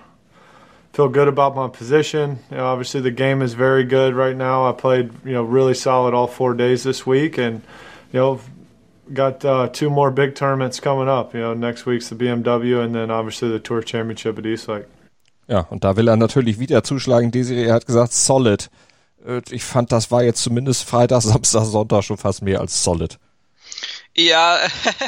feel 0.94 1.08
good 1.08 1.28
about 1.28 1.56
my 1.56 1.68
position. 1.68 2.38
You 2.50 2.56
know, 2.56 2.66
obviously, 2.66 3.00
the 3.00 3.10
game 3.10 3.42
is 3.42 3.54
very 3.54 3.84
good 3.84 4.14
right 4.14 4.36
now. 4.36 4.68
I 4.68 4.72
played, 4.72 5.10
you 5.24 5.32
know, 5.32 5.42
really 5.42 5.74
solid 5.74 6.14
all 6.14 6.28
four 6.28 6.54
days 6.54 6.84
this 6.84 7.04
week, 7.04 7.36
and 7.36 7.62
you 8.12 8.20
know, 8.20 8.40
got 9.12 9.44
uh, 9.44 9.68
two 9.68 9.90
more 9.90 10.10
big 10.10 10.34
tournaments 10.34 10.80
coming 10.80 11.08
up. 11.08 11.34
You 11.34 11.40
know, 11.40 11.54
next 11.54 11.84
week's 11.84 12.08
the 12.08 12.14
BMW, 12.14 12.82
and 12.82 12.94
then 12.94 13.10
obviously 13.10 13.50
the 13.50 13.58
Tour 13.58 13.82
Championship 13.82 14.38
at 14.38 14.46
East 14.46 14.68
Lake. 14.68 14.86
Ja, 15.46 15.66
und 15.68 15.84
da 15.84 15.94
will 15.96 16.08
er 16.08 16.16
natürlich 16.16 16.58
wieder 16.58 16.82
zuschlagen. 16.84 17.30
Desiree 17.30 17.70
hat 17.70 17.86
gesagt, 17.86 18.14
solid. 18.14 18.70
Ich 19.50 19.64
fand, 19.64 19.90
das 19.90 20.10
war 20.10 20.22
jetzt 20.22 20.42
zumindest 20.42 20.84
Freitag, 20.84 21.22
Samstag, 21.22 21.64
Sonntag 21.64 22.04
schon 22.04 22.16
fast 22.16 22.42
mehr 22.42 22.60
als 22.60 22.82
solid. 22.82 23.18
Ja, 24.14 24.58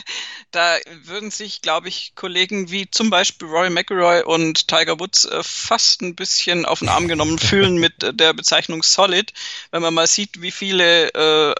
da 0.56 0.78
würden 1.04 1.30
sich, 1.30 1.60
glaube 1.60 1.88
ich, 1.88 2.14
Kollegen 2.14 2.70
wie 2.70 2.90
zum 2.90 3.10
Beispiel 3.10 3.46
Roy 3.46 3.68
McIlroy 3.68 4.22
und 4.22 4.68
Tiger 4.68 4.98
Woods 4.98 5.26
äh, 5.26 5.42
fast 5.42 6.00
ein 6.00 6.16
bisschen 6.16 6.64
auf 6.64 6.78
den 6.78 6.88
Arm 6.88 7.08
genommen 7.08 7.38
fühlen 7.38 7.76
mit 7.76 8.02
äh, 8.02 8.14
der 8.14 8.32
Bezeichnung 8.32 8.82
Solid, 8.82 9.34
wenn 9.70 9.82
man 9.82 9.92
mal 9.92 10.06
sieht, 10.06 10.40
wie 10.40 10.50
viele 10.50 11.12
äh, 11.12 11.54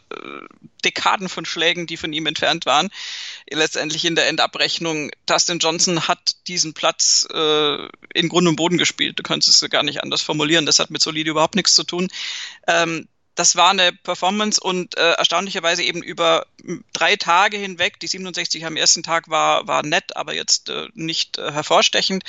Dekaden 0.87 1.29
von 1.29 1.45
Schlägen, 1.45 1.87
die 1.87 1.99
von 1.99 2.15
ihm 2.15 2.27
entfernt 2.27 2.65
waren, 2.65 2.89
letztendlich 3.51 4.07
in 4.07 4.15
der 4.15 4.29
Endabrechnung. 4.29 5.11
Dustin 5.27 5.59
Johnson 5.59 6.09
hat 6.09 6.37
diesen 6.49 6.73
Platz 6.73 7.29
äh, 7.31 7.89
in 8.15 8.29
Grund 8.31 8.49
und 8.49 8.57
Boden 8.57 8.79
gespielt. 8.79 9.19
Du 9.19 9.23
kannst 9.23 9.49
es 9.49 9.69
gar 9.69 9.83
nicht 9.83 10.03
anders 10.03 10.23
formulieren. 10.23 10.65
Das 10.65 10.79
hat 10.79 10.91
mit 10.91 11.03
Solide 11.03 11.31
überhaupt 11.31 11.57
nichts 11.57 11.75
zu 11.75 11.85
tun. 11.85 12.09
Ähm, 12.67 13.09
das 13.37 13.55
war 13.55 13.71
eine 13.71 13.93
Performance 13.93 14.59
und 14.61 14.97
äh, 14.97 15.13
erstaunlicherweise 15.13 15.83
eben 15.83 16.03
über 16.03 16.47
drei 16.95 17.17
Tage 17.17 17.59
hinweg. 17.59 18.01
Die 18.01 18.07
67 18.07 18.65
am 18.65 18.77
ersten 18.77 19.03
Tag 19.03 19.29
war, 19.29 19.69
war 19.69 19.85
nett, 19.85 20.17
aber 20.17 20.35
jetzt 20.35 20.71
äh, 20.71 20.89
nicht 20.95 21.37
äh, 21.37 21.53
hervorstechend. 21.53 22.25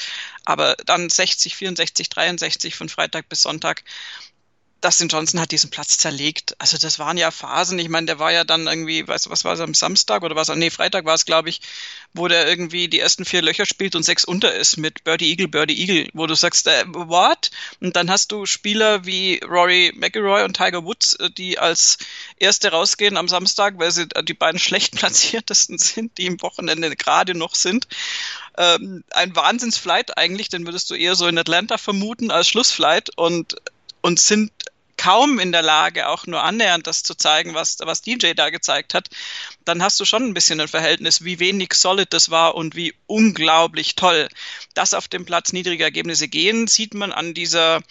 Aber 0.46 0.76
dann 0.86 1.10
60, 1.10 1.56
64, 1.56 2.10
63 2.10 2.76
von 2.76 2.89
Freitag 2.89 3.30
bis 3.30 3.41
Sonntag. 3.41 3.84
Dustin 4.81 5.07
Johnson 5.07 5.39
hat 5.39 5.51
diesen 5.51 5.69
Platz 5.69 5.97
zerlegt. 5.97 6.55
Also 6.59 6.77
das 6.77 6.99
waren 6.99 7.17
ja 7.17 7.31
Phasen. 7.31 7.79
Ich 7.79 7.89
meine, 7.89 8.05
der 8.05 8.19
war 8.19 8.31
ja 8.31 8.43
dann 8.43 8.67
irgendwie, 8.67 9.07
weißt 9.07 9.25
du, 9.25 9.29
was 9.31 9.43
war 9.43 9.53
es 9.53 9.59
am 9.59 9.73
Samstag 9.73 10.23
oder 10.23 10.35
was? 10.35 10.49
Nee, 10.49 10.69
Freitag 10.69 11.05
war 11.05 11.15
es, 11.15 11.25
glaube 11.25 11.49
ich, 11.49 11.61
wo 12.13 12.27
der 12.27 12.47
irgendwie 12.47 12.87
die 12.87 12.99
ersten 12.99 13.25
vier 13.25 13.41
Löcher 13.41 13.65
spielt 13.65 13.95
und 13.95 14.03
sechs 14.03 14.23
unter 14.23 14.53
ist 14.53 14.77
mit 14.77 15.03
Birdie 15.03 15.31
Eagle, 15.31 15.47
Birdie 15.47 15.79
Eagle, 15.79 16.09
wo 16.13 16.27
du 16.27 16.35
sagst, 16.35 16.67
äh, 16.67 16.85
what? 16.87 17.49
Und 17.79 17.95
dann 17.95 18.09
hast 18.09 18.31
du 18.31 18.45
Spieler 18.45 19.05
wie 19.05 19.39
Rory 19.43 19.93
McIlroy 19.95 20.43
und 20.43 20.55
Tiger 20.55 20.83
Woods, 20.83 21.13
äh, 21.15 21.29
die 21.31 21.57
als 21.57 21.97
Erste 22.37 22.71
rausgehen 22.71 23.17
am 23.17 23.27
Samstag, 23.27 23.79
weil 23.79 23.91
sie 23.91 24.07
die 24.07 24.33
beiden 24.33 24.59
schlecht 24.67 24.95
platziertesten 24.95 25.79
sind, 25.79 26.17
die 26.17 26.27
im 26.27 26.41
Wochenende 26.41 26.95
gerade 26.95 27.33
noch 27.33 27.55
sind. 27.55 27.87
Ähm, 28.57 29.03
ein 29.11 29.35
Wahnsinnsflight 29.35 30.17
eigentlich, 30.17 30.49
den 30.49 30.65
würdest 30.65 30.89
du 30.89 30.95
eher 30.95 31.15
so 31.15 31.27
in 31.27 31.37
Atlanta 31.37 31.77
vermuten 31.77 32.31
als 32.31 32.47
Schlussflight 32.47 33.15
und 33.15 33.55
und 34.08 34.22
sind 34.22 34.54
kaum 34.96 35.38
in 35.38 35.52
der 35.52 35.62
Lage, 35.62 36.08
auch 36.08 36.28
nur 36.28 36.41
annähernd 36.41 36.88
das 36.88 37.04
zu 37.04 37.13
zeigen, 37.13 37.54
was, 37.56 37.76
was 37.82 38.02
DJ 38.02 38.32
da 38.36 38.50
gezeigt 38.50 38.93
hat, 38.93 39.10
dann 39.65 39.84
hast 39.84 40.00
du 40.00 40.06
schon 40.06 40.24
ein 40.24 40.34
bisschen 40.34 40.62
ein 40.62 40.70
Verhältnis, 40.70 41.26
wie 41.26 41.39
wenig 41.39 41.74
solid 41.74 42.13
das 42.13 42.30
war 42.30 42.56
und 42.56 42.78
wie 42.78 42.96
unglaublich 43.06 43.96
toll. 43.96 44.30
Dass 44.76 44.93
auf 44.93 45.10
dem 45.10 45.26
Platz 45.26 45.52
niedrige 45.52 45.84
Ergebnisse 45.84 46.30
gehen, 46.30 46.67
sieht 46.67 46.93
man 46.93 47.12
an 47.12 47.34
dieser 47.34 47.82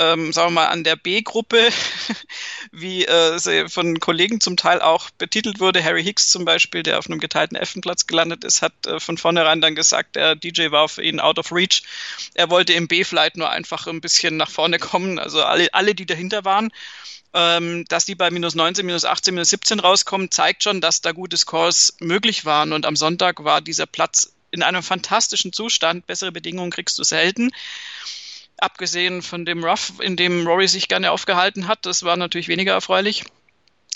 ähm, 0.00 0.32
sagen 0.32 0.48
wir 0.48 0.62
mal, 0.62 0.66
an 0.68 0.82
der 0.82 0.96
B-Gruppe, 0.96 1.68
wie 2.72 3.04
äh, 3.04 3.38
sie 3.38 3.68
von 3.68 4.00
Kollegen 4.00 4.40
zum 4.40 4.56
Teil 4.56 4.80
auch 4.80 5.10
betitelt 5.10 5.60
wurde. 5.60 5.84
Harry 5.84 6.02
Hicks 6.02 6.30
zum 6.30 6.46
Beispiel, 6.46 6.82
der 6.82 6.98
auf 6.98 7.06
einem 7.06 7.20
geteilten 7.20 7.56
F-Platz 7.56 8.06
gelandet 8.06 8.42
ist, 8.44 8.62
hat 8.62 8.72
äh, 8.86 8.98
von 8.98 9.18
vornherein 9.18 9.60
dann 9.60 9.74
gesagt, 9.74 10.16
der 10.16 10.36
DJ 10.36 10.70
war 10.70 10.88
für 10.88 11.02
ihn 11.02 11.20
out 11.20 11.38
of 11.38 11.52
reach. 11.52 11.82
Er 12.32 12.48
wollte 12.48 12.72
im 12.72 12.88
B-Flight 12.88 13.36
nur 13.36 13.50
einfach 13.50 13.86
ein 13.86 14.00
bisschen 14.00 14.38
nach 14.38 14.48
vorne 14.48 14.78
kommen. 14.78 15.18
Also 15.18 15.42
alle, 15.42 15.68
alle 15.74 15.94
die 15.94 16.06
dahinter 16.06 16.44
waren. 16.46 16.70
Ähm, 17.32 17.84
dass 17.88 18.06
die 18.06 18.16
bei 18.16 18.30
minus 18.30 18.54
19, 18.54 18.84
minus 18.84 19.04
18, 19.04 19.34
minus 19.34 19.50
17 19.50 19.80
rauskommen, 19.80 20.30
zeigt 20.30 20.64
schon, 20.64 20.80
dass 20.80 21.02
da 21.02 21.12
gute 21.12 21.36
Scores 21.36 21.94
möglich 22.00 22.46
waren. 22.46 22.72
Und 22.72 22.86
am 22.86 22.96
Sonntag 22.96 23.44
war 23.44 23.60
dieser 23.60 23.86
Platz 23.86 24.32
in 24.50 24.62
einem 24.62 24.82
fantastischen 24.82 25.52
Zustand. 25.52 26.06
Bessere 26.06 26.32
Bedingungen 26.32 26.70
kriegst 26.70 26.98
du 26.98 27.04
selten 27.04 27.52
abgesehen 28.62 29.22
von 29.22 29.44
dem 29.44 29.64
Rough, 29.64 29.92
in 30.00 30.16
dem 30.16 30.46
Rory 30.46 30.68
sich 30.68 30.88
gerne 30.88 31.10
aufgehalten 31.10 31.68
hat, 31.68 31.86
das 31.86 32.02
war 32.02 32.16
natürlich 32.16 32.48
weniger 32.48 32.72
erfreulich. 32.72 33.24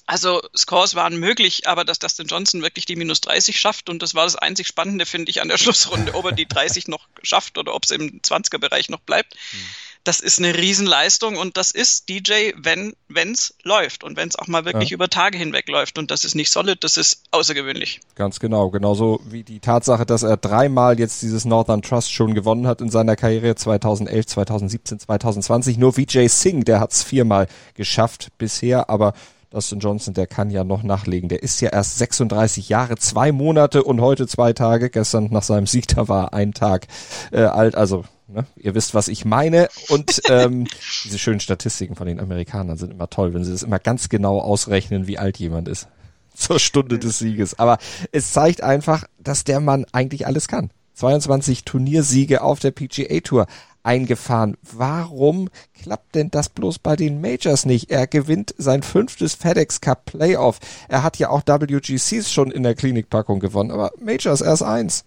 Also 0.07 0.43
Scores 0.55 0.95
waren 0.95 1.17
möglich, 1.17 1.67
aber 1.67 1.85
dass 1.85 1.99
Dustin 1.99 2.27
Johnson 2.27 2.61
wirklich 2.61 2.85
die 2.85 2.97
minus 2.97 3.23
30 3.23 3.59
schafft 3.59 3.89
und 3.89 4.03
das 4.03 4.15
war 4.15 4.25
das 4.25 4.37
einzig 4.37 4.67
Spannende, 4.67 5.07
finde 5.07 5.31
ich, 5.31 5.41
an 5.41 5.49
der 5.49 5.57
Schlussrunde, 5.59 6.15
ob 6.15 6.27
er 6.27 6.33
die 6.33 6.47
30 6.47 6.89
noch 6.89 7.09
schafft 7.23 7.57
oder 7.57 7.75
ob 7.75 7.85
es 7.85 7.91
im 7.91 8.21
20er-Bereich 8.21 8.91
noch 8.91 9.01
bleibt. 9.01 9.35
Mhm 9.53 9.59
das 10.05 10.21
ist 10.21 10.39
eine 10.39 10.57
Riesenleistung 10.57 11.37
und 11.37 11.57
das 11.57 11.71
ist 11.71 12.11
DJ, 12.11 12.53
wenn 12.57 12.95
es 13.33 13.55
läuft 13.63 14.05
und 14.05 14.17
wenn 14.17 14.29
es 14.29 14.37
auch 14.37 14.47
mal 14.47 14.67
wirklich 14.67 14.91
ja. 14.91 14.95
über 14.95 15.09
Tage 15.09 15.39
hinweg 15.39 15.69
läuft 15.69 15.99
und 15.99 16.11
das 16.11 16.25
ist 16.25 16.35
nicht 16.35 16.51
solid, 16.51 16.85
das 16.85 16.99
ist 16.99 17.23
außergewöhnlich. 17.31 18.01
Ganz 18.15 18.39
genau, 18.39 18.71
genauso 18.71 19.21
wie 19.25 19.43
die 19.43 19.61
Tatsache, 19.61 20.05
dass 20.05 20.23
er 20.23 20.37
dreimal 20.37 20.99
jetzt 20.99 21.23
dieses 21.23 21.47
Northern 21.47 21.81
Trust 21.81 22.13
schon 22.13 22.35
gewonnen 22.35 22.67
hat 22.67 22.83
in 22.83 22.91
seiner 22.91 23.17
Karriere 23.17 23.55
2011, 23.55 24.27
2017, 24.27 24.99
2020. 25.01 25.79
Nur 25.79 25.97
Vijay 25.97 26.29
Singh, 26.29 26.65
der 26.65 26.81
hat 26.81 26.93
es 26.93 27.03
viermal 27.03 27.49
geschafft 27.75 28.29
bisher, 28.37 28.91
aber 28.91 29.15
Dustin 29.55 29.79
Johnson, 29.79 30.15
der 30.15 30.27
kann 30.27 30.51
ja 30.51 30.65
noch 30.65 30.83
nachlegen. 30.83 31.29
Der 31.29 31.43
ist 31.43 31.61
ja 31.61 31.71
erst 31.71 31.97
36 31.99 32.69
Jahre, 32.69 32.97
zwei 32.97 33.31
Monate 33.31 33.85
und 33.85 34.01
heute 34.01 34.27
zwei 34.27 34.53
Tage. 34.53 34.91
Gestern 34.91 35.29
nach 35.31 35.45
seinem 35.45 35.69
Sieg, 35.69 35.87
da 35.87 36.09
war 36.09 36.35
ein 36.35 36.53
Tag 36.53 36.89
äh, 37.31 37.43
alt. 37.43 37.77
Also 37.77 38.05
Ne? 38.27 38.47
Ihr 38.57 38.75
wisst, 38.75 38.95
was 38.95 39.09
ich 39.09 39.25
meine. 39.25 39.69
Und 39.89 40.23
ähm, 40.29 40.67
diese 41.05 41.19
schönen 41.19 41.41
Statistiken 41.41 41.95
von 41.95 42.07
den 42.07 42.21
Amerikanern 42.21 42.79
sind 42.79 42.93
immer 42.93 43.11
toll, 43.11 43.35
wenn 43.35 43.45
sie 43.45 43.53
das 43.53 43.63
immer 43.63 43.79
ganz 43.79 44.09
genau 44.09 44.41
ausrechnen, 44.41 45.07
wie 45.07 45.19
alt 45.19 45.39
jemand 45.39 45.69
ist. 45.69 45.89
Zur 46.35 46.59
Stunde 46.59 46.99
des 46.99 47.19
Sieges. 47.19 47.59
Aber 47.59 47.79
es 48.13 48.33
zeigt 48.33 48.63
einfach, 48.63 49.05
dass 49.19 49.45
der 49.45 49.61
Mann 49.61 49.87
eigentlich 49.93 50.27
alles 50.27 50.49
kann. 50.49 50.71
22 50.95 51.65
Turniersiege 51.65 52.43
auf 52.43 52.61
der 52.61 52.71
PGA 52.71 53.21
Tour. 53.21 53.47
eingefahren. 53.83 54.57
Warum 54.63 55.51
klappt 55.75 56.15
denn 56.15 56.31
das 56.31 56.49
bloß 56.49 56.79
bei 56.79 56.97
den 56.97 57.21
Majors 57.21 57.67
nicht? 57.67 57.91
Er 57.91 58.07
gewinnt 58.07 58.55
sein 58.57 58.83
fünftes 58.83 59.35
FedEx 59.35 59.83
Cup 59.83 60.07
Playoff. 60.07 60.59
Er 60.89 61.03
hat 61.03 61.19
ja 61.19 61.29
auch 61.29 61.43
WGCs 61.45 62.33
schon 62.33 62.51
in 62.51 62.63
der 62.63 62.75
Klinikpackung 62.75 63.41
gewonnen, 63.41 63.71
aber 63.71 63.93
Majors 64.01 64.41
erst 64.41 64.63
eins. 64.63 65.05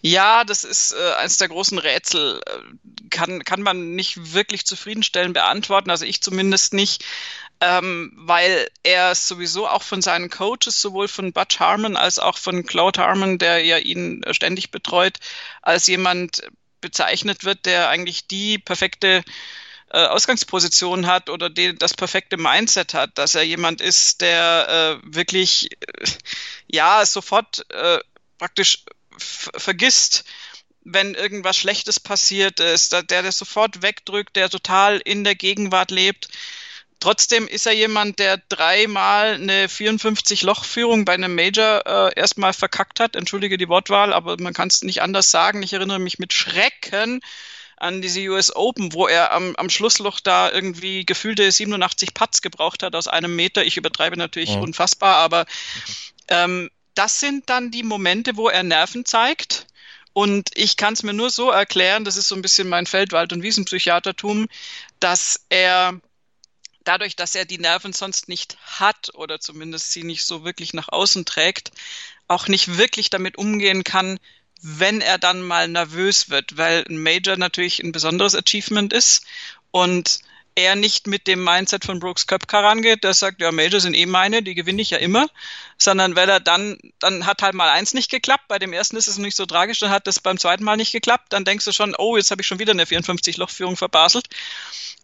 Ja, 0.00 0.44
das 0.44 0.64
ist 0.64 0.92
äh, 0.92 1.12
eines 1.14 1.38
der 1.38 1.48
großen 1.48 1.78
Rätsel. 1.78 2.40
Äh, 2.46 3.08
kann, 3.10 3.44
kann 3.44 3.62
man 3.62 3.94
nicht 3.94 4.34
wirklich 4.34 4.66
zufriedenstellend 4.66 5.34
beantworten, 5.34 5.90
also 5.90 6.04
ich 6.04 6.20
zumindest 6.20 6.74
nicht 6.74 7.04
ähm, 7.60 8.12
weil 8.16 8.68
er 8.82 9.14
sowieso 9.14 9.66
auch 9.68 9.82
von 9.82 10.02
seinen 10.02 10.30
Coaches, 10.30 10.80
sowohl 10.80 11.08
von 11.08 11.32
Butch 11.32 11.60
Harmon 11.60 11.96
als 11.96 12.18
auch 12.18 12.36
von 12.36 12.66
Claude 12.66 13.00
Harmon, 13.00 13.38
der 13.38 13.64
ja 13.64 13.78
ihn 13.78 14.22
ständig 14.32 14.70
betreut, 14.70 15.18
als 15.62 15.86
jemand 15.86 16.42
bezeichnet 16.80 17.44
wird, 17.44 17.64
der 17.64 17.88
eigentlich 17.88 18.26
die 18.26 18.58
perfekte 18.58 19.22
äh, 19.90 20.04
Ausgangsposition 20.06 21.06
hat 21.06 21.30
oder 21.30 21.48
die, 21.48 21.74
das 21.74 21.94
perfekte 21.94 22.36
Mindset 22.36 22.92
hat, 22.92 23.16
dass 23.16 23.34
er 23.34 23.44
jemand 23.44 23.80
ist, 23.80 24.20
der 24.20 25.00
äh, 25.02 25.14
wirklich 25.16 25.70
äh, 25.72 26.06
ja 26.66 27.06
sofort 27.06 27.64
äh, 27.70 28.00
praktisch 28.38 28.84
vergisst, 29.18 30.24
wenn 30.84 31.14
irgendwas 31.14 31.56
Schlechtes 31.56 31.98
passiert 31.98 32.60
ist, 32.60 32.92
der, 32.92 33.22
das 33.22 33.38
sofort 33.38 33.82
wegdrückt, 33.82 34.36
der 34.36 34.50
total 34.50 35.00
in 35.04 35.24
der 35.24 35.34
Gegenwart 35.34 35.90
lebt. 35.90 36.28
Trotzdem 37.00 37.48
ist 37.48 37.66
er 37.66 37.72
jemand, 37.72 38.18
der 38.18 38.38
dreimal 38.48 39.34
eine 39.34 39.66
54-Loch-Führung 39.66 41.04
bei 41.04 41.14
einem 41.14 41.34
Major 41.34 41.82
äh, 41.84 42.18
erstmal 42.18 42.52
verkackt 42.52 43.00
hat. 43.00 43.16
Entschuldige 43.16 43.58
die 43.58 43.68
Wortwahl, 43.68 44.12
aber 44.12 44.36
man 44.40 44.54
kann 44.54 44.68
es 44.68 44.82
nicht 44.82 45.02
anders 45.02 45.30
sagen. 45.30 45.62
Ich 45.62 45.72
erinnere 45.72 45.98
mich 45.98 46.18
mit 46.18 46.32
Schrecken 46.32 47.20
an 47.76 48.00
diese 48.00 48.20
US 48.28 48.54
Open, 48.54 48.92
wo 48.92 49.06
er 49.06 49.32
am, 49.32 49.54
am 49.56 49.68
Schlussloch 49.68 50.20
da 50.20 50.50
irgendwie 50.50 51.04
gefühlte 51.04 51.50
87 51.50 52.14
Putts 52.14 52.40
gebraucht 52.40 52.82
hat 52.82 52.94
aus 52.94 53.08
einem 53.08 53.34
Meter. 53.36 53.64
Ich 53.64 53.76
übertreibe 53.76 54.16
natürlich 54.16 54.56
mhm. 54.56 54.62
unfassbar, 54.62 55.16
aber 55.16 55.44
ähm, 56.28 56.70
das 56.94 57.20
sind 57.20 57.50
dann 57.50 57.70
die 57.70 57.82
Momente, 57.82 58.36
wo 58.36 58.48
er 58.48 58.62
Nerven 58.62 59.04
zeigt. 59.04 59.66
Und 60.12 60.50
ich 60.54 60.76
kann 60.76 60.94
es 60.94 61.02
mir 61.02 61.12
nur 61.12 61.30
so 61.30 61.50
erklären, 61.50 62.04
das 62.04 62.16
ist 62.16 62.28
so 62.28 62.36
ein 62.36 62.42
bisschen 62.42 62.68
mein 62.68 62.86
Feldwald- 62.86 63.32
und 63.32 63.42
Wiesenpsychiatertum, 63.42 64.48
dass 65.00 65.44
er 65.48 66.00
dadurch, 66.84 67.16
dass 67.16 67.34
er 67.34 67.44
die 67.44 67.58
Nerven 67.58 67.92
sonst 67.92 68.28
nicht 68.28 68.56
hat 68.62 69.10
oder 69.14 69.40
zumindest 69.40 69.92
sie 69.92 70.04
nicht 70.04 70.24
so 70.24 70.44
wirklich 70.44 70.72
nach 70.72 70.88
außen 70.88 71.24
trägt, 71.24 71.72
auch 72.28 72.46
nicht 72.46 72.78
wirklich 72.78 73.10
damit 73.10 73.36
umgehen 73.38 73.82
kann, 73.82 74.20
wenn 74.62 75.00
er 75.00 75.18
dann 75.18 75.42
mal 75.42 75.66
nervös 75.68 76.30
wird, 76.30 76.56
weil 76.56 76.84
ein 76.88 77.02
Major 77.02 77.36
natürlich 77.36 77.80
ein 77.80 77.92
besonderes 77.92 78.34
Achievement 78.34 78.92
ist 78.92 79.26
und 79.72 80.20
er 80.56 80.76
nicht 80.76 81.06
mit 81.06 81.26
dem 81.26 81.42
Mindset 81.42 81.84
von 81.84 81.98
Brooks 81.98 82.26
Köpker 82.26 82.62
rangeht, 82.62 83.02
der 83.02 83.14
sagt, 83.14 83.40
ja, 83.40 83.50
Major 83.50 83.80
sind 83.80 83.94
eh 83.94 84.06
meine, 84.06 84.42
die 84.42 84.54
gewinne 84.54 84.82
ich 84.82 84.90
ja 84.90 84.98
immer, 84.98 85.28
sondern 85.78 86.14
weil 86.14 86.28
er 86.28 86.40
dann, 86.40 86.78
dann 87.00 87.26
hat 87.26 87.42
halt 87.42 87.54
mal 87.54 87.70
eins 87.70 87.94
nicht 87.94 88.10
geklappt, 88.10 88.44
bei 88.48 88.58
dem 88.58 88.72
ersten 88.72 88.96
ist 88.96 89.08
es 89.08 89.18
nicht 89.18 89.36
so 89.36 89.46
tragisch, 89.46 89.80
dann 89.80 89.90
hat 89.90 90.06
das 90.06 90.20
beim 90.20 90.38
zweiten 90.38 90.64
Mal 90.64 90.76
nicht 90.76 90.92
geklappt, 90.92 91.32
dann 91.32 91.44
denkst 91.44 91.64
du 91.64 91.72
schon, 91.72 91.94
oh, 91.96 92.16
jetzt 92.16 92.30
habe 92.30 92.42
ich 92.42 92.46
schon 92.46 92.58
wieder 92.58 92.72
eine 92.72 92.84
54-Loch-Führung 92.84 93.76
verbaselt. 93.76 94.28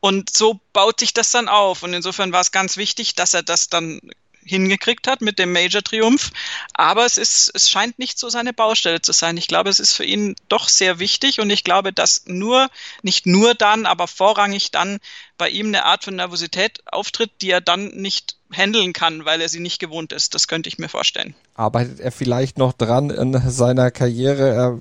Und 0.00 0.34
so 0.34 0.60
baut 0.72 0.98
sich 1.00 1.12
das 1.12 1.30
dann 1.30 1.48
auf. 1.48 1.82
Und 1.82 1.92
insofern 1.92 2.32
war 2.32 2.40
es 2.40 2.52
ganz 2.52 2.78
wichtig, 2.78 3.14
dass 3.16 3.34
er 3.34 3.42
das 3.42 3.68
dann 3.68 4.00
hingekriegt 4.44 5.06
hat 5.06 5.20
mit 5.20 5.38
dem 5.38 5.52
Major-Triumph. 5.52 6.30
Aber 6.74 7.04
es 7.04 7.18
ist, 7.18 7.50
es 7.54 7.70
scheint 7.70 7.98
nicht 7.98 8.18
so 8.18 8.28
seine 8.28 8.52
Baustelle 8.52 9.00
zu 9.00 9.12
sein. 9.12 9.36
Ich 9.36 9.48
glaube, 9.48 9.70
es 9.70 9.80
ist 9.80 9.94
für 9.94 10.04
ihn 10.04 10.36
doch 10.48 10.68
sehr 10.68 10.98
wichtig 10.98 11.40
und 11.40 11.50
ich 11.50 11.64
glaube, 11.64 11.92
dass 11.92 12.22
nur, 12.26 12.68
nicht 13.02 13.26
nur 13.26 13.54
dann, 13.54 13.86
aber 13.86 14.08
vorrangig 14.08 14.70
dann 14.70 14.98
bei 15.38 15.48
ihm 15.48 15.68
eine 15.68 15.84
Art 15.84 16.04
von 16.04 16.16
Nervosität 16.16 16.82
auftritt, 16.86 17.30
die 17.40 17.50
er 17.50 17.60
dann 17.60 17.88
nicht 17.88 18.36
handeln 18.52 18.92
kann, 18.92 19.24
weil 19.24 19.40
er 19.40 19.48
sie 19.48 19.60
nicht 19.60 19.78
gewohnt 19.78 20.12
ist. 20.12 20.34
Das 20.34 20.48
könnte 20.48 20.68
ich 20.68 20.78
mir 20.78 20.88
vorstellen. 20.88 21.34
Arbeitet 21.54 22.00
er 22.00 22.12
vielleicht 22.12 22.58
noch 22.58 22.72
dran 22.72 23.10
in 23.10 23.50
seiner 23.50 23.90
Karriere? 23.90 24.50
Er 24.50 24.78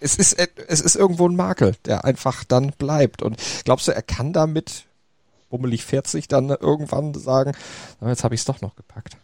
es 0.00 0.16
ist, 0.16 0.36
es 0.38 0.80
ist 0.80 0.96
irgendwo 0.96 1.28
ein 1.28 1.36
Makel, 1.36 1.74
der 1.84 2.04
einfach 2.04 2.44
dann 2.44 2.72
bleibt. 2.78 3.22
Und 3.22 3.40
glaubst 3.64 3.88
du, 3.88 3.92
er 3.92 4.02
kann 4.02 4.32
damit 4.32 4.84
bummelig 5.50 5.84
40 5.84 6.28
dann 6.28 6.50
irgendwann 6.50 7.14
sagen, 7.14 7.56
jetzt 8.06 8.24
habe 8.24 8.34
ich 8.34 8.40
es 8.40 8.44
doch 8.44 8.60
noch 8.60 8.76
gepackt? 8.76 9.16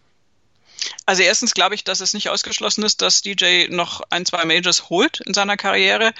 Also 1.04 1.22
erstens 1.22 1.54
glaube 1.54 1.74
ich, 1.74 1.84
dass 1.84 2.00
es 2.00 2.14
nicht 2.14 2.28
ausgeschlossen 2.28 2.84
ist, 2.84 3.02
dass 3.02 3.22
DJ 3.22 3.66
noch 3.68 4.02
ein, 4.10 4.24
zwei 4.24 4.44
Majors 4.44 4.88
holt 4.88 5.20
in 5.20 5.34
seiner 5.34 5.56
Karriere. 5.56 6.12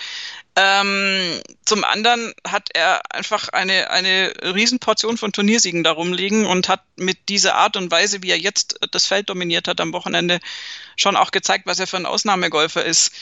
Ähm, 0.56 1.40
zum 1.64 1.84
anderen 1.84 2.34
hat 2.46 2.68
er 2.74 3.00
einfach 3.14 3.48
eine, 3.48 3.90
eine 3.90 4.32
Riesenportion 4.42 5.16
von 5.16 5.32
Turniersiegen 5.32 5.84
darum 5.84 6.12
liegen 6.12 6.46
und 6.46 6.68
hat 6.68 6.82
mit 6.96 7.28
dieser 7.28 7.54
Art 7.54 7.76
und 7.76 7.90
Weise, 7.90 8.22
wie 8.22 8.30
er 8.30 8.38
jetzt 8.38 8.78
das 8.90 9.06
Feld 9.06 9.30
dominiert 9.30 9.68
hat 9.68 9.80
am 9.80 9.92
Wochenende, 9.92 10.40
schon 10.96 11.16
auch 11.16 11.30
gezeigt, 11.30 11.66
was 11.66 11.78
er 11.78 11.86
für 11.86 11.96
ein 11.96 12.06
Ausnahmegolfer 12.06 12.84
ist 12.84 13.12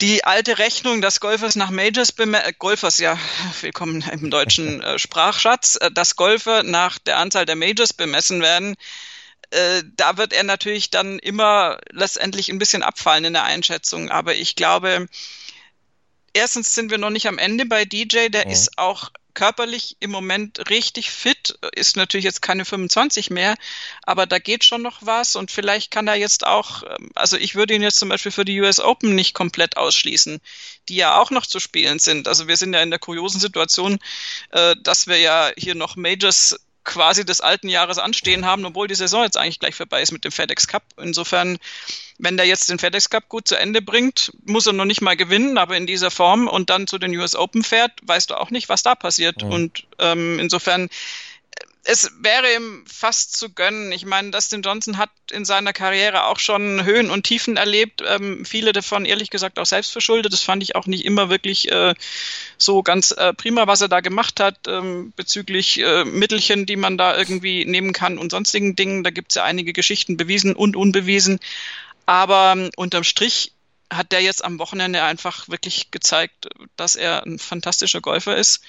die 0.00 0.24
alte 0.24 0.58
Rechnung, 0.58 1.00
dass 1.00 1.20
Golfers 1.20 1.56
nach 1.56 1.70
Majors 1.70 2.10
äh, 2.18 2.52
Golfers, 2.58 2.98
ja, 2.98 3.18
willkommen 3.60 4.04
im 4.12 4.30
deutschen 4.30 4.82
äh, 4.82 4.98
Sprachschatz, 4.98 5.76
äh, 5.80 5.90
dass 5.90 6.16
Golfer 6.16 6.62
nach 6.62 6.98
der 6.98 7.18
Anzahl 7.18 7.46
der 7.46 7.56
Majors 7.56 7.92
bemessen 7.92 8.42
werden, 8.42 8.76
äh, 9.50 9.82
da 9.96 10.16
wird 10.16 10.32
er 10.32 10.42
natürlich 10.42 10.90
dann 10.90 11.18
immer 11.18 11.78
letztendlich 11.90 12.50
ein 12.50 12.58
bisschen 12.58 12.82
abfallen 12.82 13.24
in 13.24 13.32
der 13.32 13.44
Einschätzung. 13.44 14.10
Aber 14.10 14.34
ich 14.34 14.56
glaube, 14.56 15.06
erstens 16.32 16.74
sind 16.74 16.90
wir 16.90 16.98
noch 16.98 17.10
nicht 17.10 17.28
am 17.28 17.38
Ende 17.38 17.64
bei 17.64 17.84
DJ, 17.84 18.28
der 18.28 18.44
ja. 18.44 18.50
ist 18.50 18.78
auch 18.78 19.10
körperlich 19.36 19.98
im 20.00 20.10
Moment 20.10 20.70
richtig 20.70 21.10
fit, 21.10 21.58
ist 21.74 21.96
natürlich 21.96 22.24
jetzt 22.24 22.42
keine 22.42 22.64
25 22.64 23.30
mehr, 23.30 23.54
aber 24.02 24.26
da 24.26 24.38
geht 24.38 24.64
schon 24.64 24.82
noch 24.82 24.98
was 25.02 25.36
und 25.36 25.50
vielleicht 25.52 25.90
kann 25.92 26.08
er 26.08 26.16
jetzt 26.16 26.44
auch, 26.44 26.82
ähm, 26.82 27.10
also 27.14 27.36
ich 27.36 27.54
würde 27.54 27.74
ihn 27.74 27.82
jetzt 27.82 27.98
zum 27.98 28.08
Beispiel 28.08 28.32
für 28.32 28.46
die 28.46 28.60
US 28.60 28.80
Open 28.80 29.14
nicht 29.14 29.34
komplett 29.34 29.76
ausschließen, 29.76 30.40
die 30.88 30.96
ja 30.96 31.20
auch 31.20 31.30
noch 31.30 31.46
zu 31.46 31.60
spielen 31.60 31.98
sind. 31.98 32.26
Also 32.26 32.48
wir 32.48 32.56
sind 32.56 32.72
ja 32.72 32.80
in 32.80 32.90
der 32.90 32.98
kuriosen 32.98 33.38
Situation, 33.38 33.98
äh, 34.50 34.74
dass 34.82 35.06
wir 35.06 35.18
ja 35.18 35.52
hier 35.56 35.74
noch 35.74 35.96
Majors 35.96 36.56
quasi 36.86 37.26
des 37.26 37.42
alten 37.42 37.68
Jahres 37.68 37.98
anstehen 37.98 38.46
haben, 38.46 38.64
obwohl 38.64 38.88
die 38.88 38.94
Saison 38.94 39.24
jetzt 39.24 39.36
eigentlich 39.36 39.60
gleich 39.60 39.74
vorbei 39.74 40.00
ist 40.00 40.12
mit 40.12 40.24
dem 40.24 40.32
FedEx 40.32 40.66
Cup. 40.68 40.84
Insofern, 40.96 41.58
wenn 42.18 42.38
der 42.38 42.46
jetzt 42.46 42.70
den 42.70 42.78
FedEx 42.78 43.10
Cup 43.10 43.28
gut 43.28 43.46
zu 43.46 43.56
Ende 43.56 43.82
bringt, 43.82 44.32
muss 44.46 44.66
er 44.66 44.72
noch 44.72 44.86
nicht 44.86 45.02
mal 45.02 45.16
gewinnen, 45.16 45.58
aber 45.58 45.76
in 45.76 45.86
dieser 45.86 46.10
Form 46.10 46.48
und 46.48 46.70
dann 46.70 46.86
zu 46.86 46.96
den 46.96 47.14
US 47.16 47.34
Open 47.34 47.62
fährt, 47.62 47.92
weißt 48.04 48.30
du 48.30 48.36
auch 48.36 48.50
nicht, 48.50 48.70
was 48.70 48.82
da 48.82 48.94
passiert. 48.94 49.42
Mhm. 49.42 49.52
Und 49.52 49.86
ähm, 49.98 50.38
insofern 50.38 50.88
es 51.88 52.10
wäre 52.20 52.52
ihm 52.52 52.84
fast 52.86 53.36
zu 53.36 53.52
gönnen. 53.52 53.92
Ich 53.92 54.04
meine, 54.04 54.32
Dustin 54.32 54.62
Johnson 54.62 54.98
hat 54.98 55.10
in 55.30 55.44
seiner 55.44 55.72
Karriere 55.72 56.24
auch 56.24 56.40
schon 56.40 56.84
Höhen 56.84 57.10
und 57.10 57.22
Tiefen 57.22 57.56
erlebt. 57.56 58.02
Ähm, 58.04 58.44
viele 58.44 58.72
davon 58.72 59.04
ehrlich 59.04 59.30
gesagt 59.30 59.60
auch 59.60 59.66
selbst 59.66 59.92
verschuldet. 59.92 60.32
Das 60.32 60.42
fand 60.42 60.64
ich 60.64 60.74
auch 60.74 60.86
nicht 60.86 61.04
immer 61.04 61.30
wirklich 61.30 61.70
äh, 61.70 61.94
so 62.58 62.82
ganz 62.82 63.12
äh, 63.12 63.32
prima, 63.34 63.68
was 63.68 63.82
er 63.82 63.88
da 63.88 64.00
gemacht 64.00 64.40
hat 64.40 64.66
ähm, 64.66 65.12
bezüglich 65.14 65.80
äh, 65.80 66.04
Mittelchen, 66.04 66.66
die 66.66 66.76
man 66.76 66.98
da 66.98 67.16
irgendwie 67.16 67.64
nehmen 67.64 67.92
kann 67.92 68.18
und 68.18 68.32
sonstigen 68.32 68.74
Dingen. 68.74 69.04
Da 69.04 69.10
gibt 69.10 69.30
es 69.30 69.36
ja 69.36 69.44
einige 69.44 69.72
Geschichten 69.72 70.16
bewiesen 70.16 70.56
und 70.56 70.74
unbewiesen. 70.74 71.38
Aber 72.04 72.54
ähm, 72.56 72.70
unterm 72.76 73.04
Strich 73.04 73.52
hat 73.90 74.10
der 74.10 74.22
jetzt 74.22 74.44
am 74.44 74.58
Wochenende 74.58 75.04
einfach 75.04 75.48
wirklich 75.48 75.92
gezeigt, 75.92 76.48
dass 76.74 76.96
er 76.96 77.24
ein 77.24 77.38
fantastischer 77.38 78.00
Golfer 78.00 78.36
ist. 78.36 78.62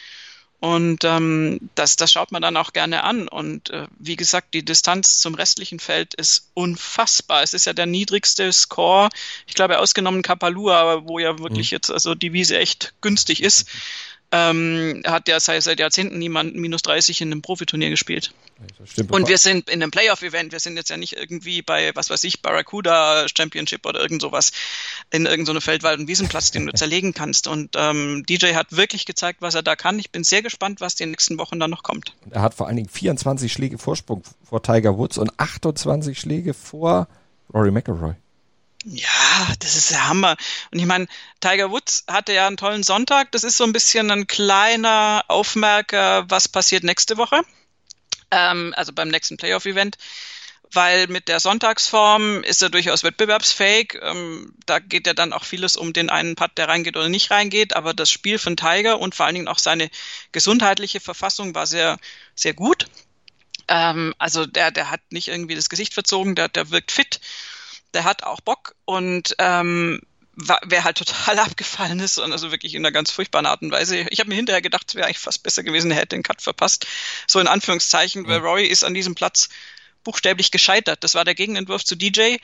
Und 0.59 1.03
ähm, 1.03 1.69
das, 1.75 1.97
das 1.97 2.11
schaut 2.11 2.31
man 2.31 2.41
dann 2.41 2.57
auch 2.57 2.73
gerne 2.73 3.03
an. 3.03 3.27
Und 3.27 3.69
äh, 3.69 3.87
wie 3.99 4.15
gesagt, 4.15 4.55
die 4.55 4.65
Distanz 4.65 5.19
zum 5.19 5.35
restlichen 5.35 5.79
Feld 5.79 6.15
ist 6.15 6.49
unfassbar. 6.55 7.43
Es 7.43 7.53
ist 7.53 7.65
ja 7.65 7.73
der 7.73 7.85
niedrigste 7.85 8.51
Score, 8.51 9.09
ich 9.45 9.53
glaube, 9.53 9.77
ausgenommen 9.77 10.23
Kapalua, 10.23 11.03
wo 11.05 11.19
ja 11.19 11.37
wirklich 11.37 11.71
mhm. 11.71 11.75
jetzt 11.75 11.91
also 11.91 12.15
die 12.15 12.33
Wiese 12.33 12.57
echt 12.57 12.93
günstig 13.01 13.43
ist 13.43 13.69
ähm, 14.31 15.03
hat 15.05 15.27
ja 15.27 15.39
seit, 15.39 15.63
seit 15.63 15.79
Jahrzehnten 15.79 16.19
niemand 16.19 16.55
minus 16.55 16.81
30 16.81 17.21
in 17.21 17.31
einem 17.31 17.41
Profiturnier 17.41 17.89
gespielt. 17.89 18.33
Und 19.09 19.27
wir 19.27 19.37
sind 19.37 19.69
in 19.69 19.81
einem 19.81 19.91
Playoff-Event, 19.91 20.51
wir 20.51 20.59
sind 20.59 20.75
jetzt 20.75 20.89
ja 20.89 20.97
nicht 20.97 21.13
irgendwie 21.13 21.61
bei, 21.61 21.91
was 21.95 22.09
weiß 22.09 22.23
ich, 22.23 22.41
Barracuda 22.41 23.25
Championship 23.33 23.85
oder 23.85 24.01
irgend 24.01 24.21
sowas 24.21 24.51
in 25.11 25.25
irgendeinem 25.25 25.57
so 25.57 25.61
Feldwald- 25.61 25.99
und 25.99 26.07
Wiesenplatz, 26.07 26.51
den 26.51 26.65
du 26.65 26.73
zerlegen 26.75 27.13
kannst. 27.13 27.47
Und 27.47 27.75
ähm, 27.77 28.25
DJ 28.27 28.55
hat 28.55 28.75
wirklich 28.75 29.05
gezeigt, 29.05 29.41
was 29.41 29.55
er 29.55 29.63
da 29.63 29.75
kann. 29.75 29.99
Ich 29.99 30.11
bin 30.11 30.23
sehr 30.23 30.41
gespannt, 30.41 30.81
was 30.81 30.95
die 30.95 31.05
nächsten 31.05 31.37
Wochen 31.37 31.59
dann 31.59 31.69
noch 31.69 31.83
kommt. 31.83 32.13
Er 32.31 32.41
hat 32.41 32.53
vor 32.53 32.67
allen 32.67 32.77
Dingen 32.77 32.89
24 32.89 33.51
Schläge 33.53 33.77
Vorsprung 33.77 34.23
vor 34.43 34.61
Tiger 34.61 34.97
Woods 34.97 35.17
und 35.17 35.39
28 35.39 36.19
Schläge 36.19 36.53
vor 36.53 37.07
Rory 37.53 37.71
McIlroy. 37.71 38.15
Ja, 38.89 39.53
das 39.59 39.75
ist 39.75 39.91
der 39.91 40.07
Hammer. 40.07 40.37
Und 40.71 40.79
ich 40.79 40.85
meine, 40.85 41.07
Tiger 41.41 41.71
Woods 41.71 42.05
hatte 42.07 42.31
ja 42.33 42.47
einen 42.47 42.55
tollen 42.57 42.83
Sonntag. 42.83 43.31
Das 43.33 43.43
ist 43.43 43.57
so 43.57 43.65
ein 43.65 43.73
bisschen 43.73 44.09
ein 44.11 44.27
kleiner 44.27 45.25
Aufmerker, 45.27 46.29
was 46.29 46.47
passiert 46.47 46.83
nächste 46.83 47.17
Woche. 47.17 47.41
Ähm, 48.31 48.73
also 48.77 48.93
beim 48.93 49.09
nächsten 49.09 49.37
Playoff-Event. 49.37 49.97
weil 50.73 51.07
mit 51.07 51.29
der 51.29 51.39
Sonntagsform 51.39 52.43
ist 52.43 52.61
er 52.61 52.69
durchaus 52.69 53.03
wettbewerbsfähig. 53.03 53.99
Ähm, 54.01 54.53
da 54.65 54.79
geht 54.79 55.07
ja 55.07 55.13
dann 55.13 55.33
auch 55.33 55.45
vieles 55.45 55.77
um 55.77 55.93
den 55.93 56.09
einen 56.09 56.35
Putt, 56.35 56.51
der 56.57 56.69
reingeht 56.69 56.97
oder 56.97 57.09
nicht 57.09 57.31
reingeht. 57.31 57.75
Aber 57.75 57.93
das 57.93 58.09
Spiel 58.11 58.39
von 58.39 58.57
Tiger 58.57 58.99
und 58.99 59.15
vor 59.15 59.25
allen 59.25 59.35
Dingen 59.35 59.47
auch 59.47 59.59
seine 59.59 59.89
gesundheitliche 60.33 60.99
Verfassung 61.01 61.55
war 61.55 61.67
sehr, 61.67 61.97
sehr 62.35 62.53
gut. 62.53 62.87
Ähm, 63.67 64.13
also 64.17 64.45
der, 64.45 64.71
der 64.71 64.91
hat 64.91 65.01
nicht 65.11 65.27
irgendwie 65.29 65.55
das 65.55 65.69
Gesicht 65.69 65.93
verzogen, 65.93 66.35
der, 66.35 66.49
der 66.49 66.71
wirkt 66.71 66.91
fit, 66.91 67.19
der 67.93 68.03
hat 68.03 68.23
auch 68.23 68.41
Bock 68.41 68.75
und 68.85 69.35
ähm, 69.39 70.01
wer 70.35 70.83
halt 70.83 70.97
total 70.97 71.39
abgefallen 71.39 71.99
ist 71.99 72.17
und 72.17 72.31
also 72.31 72.51
wirklich 72.51 72.75
in 72.75 72.85
einer 72.85 72.91
ganz 72.91 73.11
furchtbaren 73.11 73.45
Art 73.45 73.61
und 73.61 73.71
Weise. 73.71 74.05
Ich 74.09 74.19
habe 74.19 74.29
mir 74.29 74.35
hinterher 74.35 74.61
gedacht, 74.61 74.85
es 74.87 74.95
wäre 74.95 75.05
eigentlich 75.05 75.19
fast 75.19 75.43
besser 75.43 75.63
gewesen, 75.63 75.91
er 75.91 75.97
hätte 75.97 76.15
den 76.15 76.23
Cut 76.23 76.41
verpasst. 76.41 76.85
So 77.25 77.39
in 77.39 77.47
Anführungszeichen, 77.47 78.27
weil 78.27 78.39
Rory 78.39 78.65
ist 78.65 78.83
an 78.83 78.93
diesem 78.93 79.15
Platz 79.15 79.49
buchstäblich 80.03 80.51
gescheitert. 80.51 81.03
Das 81.03 81.15
war 81.15 81.25
der 81.25 81.35
Gegenentwurf 81.35 81.83
zu 81.83 81.95
DJ. 81.95 82.37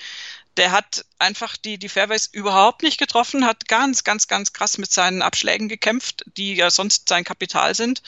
Der 0.57 0.71
hat 0.71 1.05
einfach 1.17 1.55
die, 1.55 1.77
die 1.77 1.87
Fairways 1.89 2.25
überhaupt 2.25 2.83
nicht 2.83 2.97
getroffen, 2.97 3.45
hat 3.45 3.67
ganz, 3.67 4.03
ganz, 4.03 4.27
ganz 4.27 4.53
krass 4.53 4.77
mit 4.77 4.91
seinen 4.91 5.21
Abschlägen 5.21 5.69
gekämpft, 5.69 6.25
die 6.37 6.55
ja 6.55 6.69
sonst 6.69 7.07
sein 7.07 7.23
Kapital 7.23 7.73
sind 7.73 8.01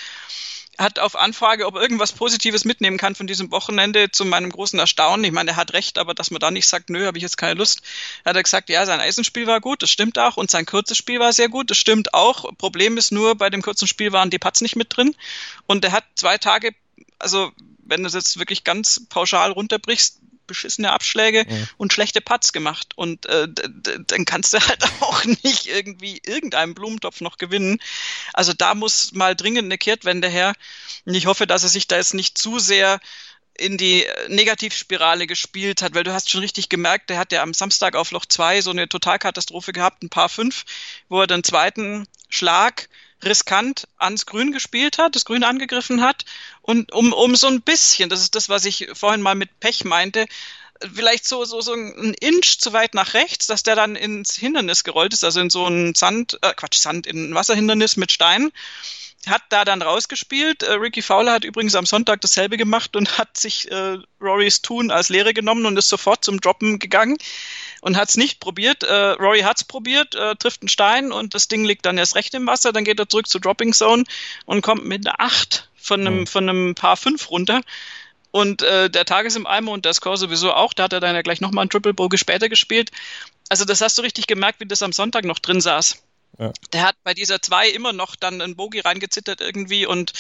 hat 0.78 0.99
auf 0.99 1.15
Anfrage, 1.15 1.65
ob 1.65 1.76
er 1.76 1.82
irgendwas 1.82 2.11
Positives 2.11 2.65
mitnehmen 2.65 2.97
kann 2.97 3.15
von 3.15 3.28
diesem 3.28 3.51
Wochenende, 3.51 4.11
zu 4.11 4.26
meinem 4.26 4.51
großen 4.51 4.78
Erstaunen. 4.80 5.23
Ich 5.23 5.32
meine, 5.32 5.51
er 5.51 5.55
hat 5.57 5.73
recht, 5.73 5.97
aber 5.97 6.13
dass 6.13 6.32
man 6.32 6.39
da 6.39 6.51
nicht 6.51 6.67
sagt, 6.67 6.89
nö, 6.89 7.05
habe 7.05 7.17
ich 7.17 7.21
jetzt 7.21 7.38
keine 7.38 7.55
Lust, 7.55 7.82
hat 8.26 8.36
er 8.36 8.43
gesagt, 8.43 8.69
ja, 8.69 8.86
sein 8.86 8.99
Eisenspiel 8.99 9.47
war 9.47 9.61
gut, 9.61 9.82
das 9.82 9.89
stimmt 9.89 10.19
auch, 10.19 10.38
und 10.38 10.51
sein 10.51 10.65
kurzes 10.65 10.97
Spiel 10.97 11.19
war 11.19 11.34
sehr 11.34 11.49
gut, 11.49 11.71
das 11.71 11.78
stimmt 11.78 12.13
auch. 12.13 12.45
Problem 12.57 12.97
ist 12.97 13.11
nur, 13.11 13.36
bei 13.36 13.49
dem 13.49 13.61
kurzen 13.61 13.88
Spiel 13.88 14.11
waren 14.11 14.30
die 14.30 14.39
Putts 14.39 14.61
nicht 14.61 14.76
mit 14.76 14.95
drin. 14.95 15.15
Und 15.67 15.86
er 15.86 15.91
hat 15.91 16.05
zwei 16.15 16.38
Tage, 16.38 16.71
also 17.19 17.51
wenn 17.86 18.01
du 18.01 18.07
es 18.07 18.13
jetzt 18.13 18.39
wirklich 18.39 18.63
ganz 18.63 19.05
pauschal 19.09 19.51
runterbrichst, 19.51 20.19
beschissene 20.47 20.91
Abschläge 20.91 21.45
mhm. 21.47 21.67
und 21.77 21.93
schlechte 21.93 22.21
Putts 22.21 22.53
gemacht. 22.53 22.93
Und 22.95 23.25
äh, 23.25 23.47
dann 24.07 24.25
kannst 24.25 24.53
du 24.53 24.59
halt 24.59 24.83
auch 25.01 25.23
nicht 25.25 25.67
irgendwie 25.67 26.21
irgendeinen 26.25 26.75
Blumentopf 26.75 27.21
noch 27.21 27.37
gewinnen. 27.37 27.79
Also 28.33 28.53
da 28.53 28.75
muss 28.75 29.13
mal 29.13 29.35
dringend 29.35 29.65
eine 29.65 29.77
Kehrtwende 29.77 30.27
her. 30.27 30.53
Und 31.05 31.15
ich 31.15 31.25
hoffe, 31.25 31.47
dass 31.47 31.63
er 31.63 31.69
sich 31.69 31.87
da 31.87 31.97
jetzt 31.97 32.13
nicht 32.13 32.37
zu 32.37 32.59
sehr 32.59 32.99
in 33.57 33.77
die 33.77 34.05
Negativspirale 34.27 35.27
gespielt 35.27 35.81
hat, 35.81 35.95
weil 35.95 36.03
du 36.03 36.13
hast 36.13 36.29
schon 36.29 36.41
richtig 36.41 36.67
gemerkt, 36.67 37.09
der 37.09 37.17
hat 37.17 37.31
ja 37.31 37.41
am 37.41 37.53
Samstag 37.53 37.95
auf 37.95 38.11
Loch 38.11 38.25
2 38.25 38.61
so 38.61 38.71
eine 38.71 38.89
Totalkatastrophe 38.89 39.71
gehabt, 39.71 40.03
ein 40.03 40.09
paar 40.09 40.27
fünf, 40.27 40.65
wo 41.07 41.21
er 41.21 41.27
den 41.27 41.43
zweiten 41.43 42.05
Schlag 42.27 42.89
riskant 43.24 43.88
ans 43.97 44.26
Grün 44.26 44.51
gespielt 44.51 44.97
hat, 44.97 45.16
das 45.16 45.26
Grün 45.26 45.43
angegriffen 45.43 46.01
hat. 46.01 46.26
Und 46.61 46.91
um, 46.91 47.13
um 47.13 47.36
so 47.36 47.47
ein 47.47 47.61
bisschen, 47.61 48.09
das 48.09 48.22
ist 48.22 48.36
das, 48.36 48.49
was 48.49 48.66
ich 48.66 48.89
vorhin 48.93 49.22
mal 49.22 49.36
mit 49.36 49.59
Pech 49.59 49.86
meinte, 49.86 50.26
vielleicht 50.93 51.26
so, 51.26 51.45
so, 51.45 51.61
so 51.61 51.73
ein 51.73 52.13
Inch 52.15 52.59
zu 52.59 52.73
weit 52.73 52.93
nach 52.93 53.13
rechts, 53.13 53.47
dass 53.47 53.63
der 53.63 53.76
dann 53.76 53.95
ins 53.95 54.36
Hindernis 54.36 54.84
gerollt 54.84 55.13
ist, 55.13 55.23
also 55.23 55.39
in 55.39 55.49
so 55.49 55.65
ein 55.65 55.95
Sand, 55.95 56.38
äh, 56.41 56.53
Quatsch, 56.53 56.78
Sand, 56.78 57.07
in 57.07 57.30
ein 57.30 57.36
Wasserhindernis 57.36 57.97
mit 57.97 58.11
Steinen 58.11 58.51
hat 59.28 59.43
da 59.49 59.65
dann 59.65 59.82
rausgespielt. 59.82 60.63
Äh, 60.63 60.73
Ricky 60.73 61.01
Fowler 61.01 61.34
hat 61.34 61.43
übrigens 61.43 61.76
am 61.76 61.86
Sonntag 61.86 62.21
dasselbe 62.21 62.57
gemacht 62.57 62.95
und 62.95 63.17
hat 63.17 63.38
sich 63.38 63.71
äh, 63.71 63.97
Rorys 64.21 64.61
Tun 64.61 64.91
als 64.91 65.09
Lehre 65.09 65.34
genommen 65.34 65.65
und 65.65 65.78
ist 65.78 65.89
sofort 65.89 66.23
zum 66.23 66.41
Droppen 66.41 66.80
gegangen 66.80 67.17
und 67.82 67.97
hat 67.97 68.09
es 68.09 68.17
nicht 68.17 68.39
probiert. 68.39 68.84
Äh, 68.84 68.93
Rory 68.93 69.41
hat 69.41 69.57
es 69.57 69.63
probiert, 69.63 70.15
äh, 70.15 70.36
trifft 70.36 70.61
einen 70.61 70.69
Stein 70.69 71.11
und 71.11 71.34
das 71.34 71.47
Ding 71.47 71.65
liegt 71.65 71.86
dann 71.86 71.97
erst 71.97 72.15
recht 72.15 72.34
im 72.34 72.47
Wasser. 72.47 72.71
Dann 72.71 72.86
geht 72.86 72.99
er 72.99 73.09
zurück 73.09 73.28
zur 73.28 73.41
Dropping 73.41 73.73
Zone 73.73 74.03
und 74.45 74.61
kommt 74.61 74.86
mit 74.86 75.07
einer 75.07 75.19
8 75.19 75.69
von 75.76 76.01
einem, 76.01 76.19
mhm. 76.21 76.28
von 76.28 76.49
einem 76.49 76.76
Paar 76.76 76.97
5 76.97 77.30
runter. 77.30 77.61
Und 78.36 78.63
äh, 78.63 78.89
der 78.89 79.05
Tag 79.05 79.25
ist 79.25 79.38
im 79.38 79.47
Eimer 79.47 79.71
und 79.71 79.86
der 79.86 79.93
Score 79.93 80.17
sowieso 80.17 80.51
auch. 80.51 80.73
Da 80.73 80.83
hat 80.83 80.91
er 80.91 80.99
dann 80.99 81.15
ja 81.15 81.21
gleich 81.21 81.39
nochmal 81.39 81.61
einen 81.61 81.69
Triple 81.69 81.93
Bogey 81.93 82.17
später 82.17 82.49
gespielt. 82.49 82.91
Also 83.47 83.63
das 83.63 83.79
hast 83.79 83.97
du 83.97 84.01
richtig 84.01 84.27
gemerkt, 84.27 84.59
wie 84.59 84.65
das 84.65 84.81
am 84.81 84.91
Sonntag 84.91 85.23
noch 85.23 85.39
drin 85.39 85.61
saß. 85.61 86.03
Ja. 86.38 86.51
Der 86.73 86.81
hat 86.81 86.97
bei 87.05 87.13
dieser 87.13 87.41
2 87.41 87.69
immer 87.69 87.93
noch 87.93 88.17
dann 88.17 88.41
einen 88.41 88.57
Bogie 88.57 88.81
reingezittert 88.81 89.39
irgendwie 89.39 89.86
und 89.86 90.11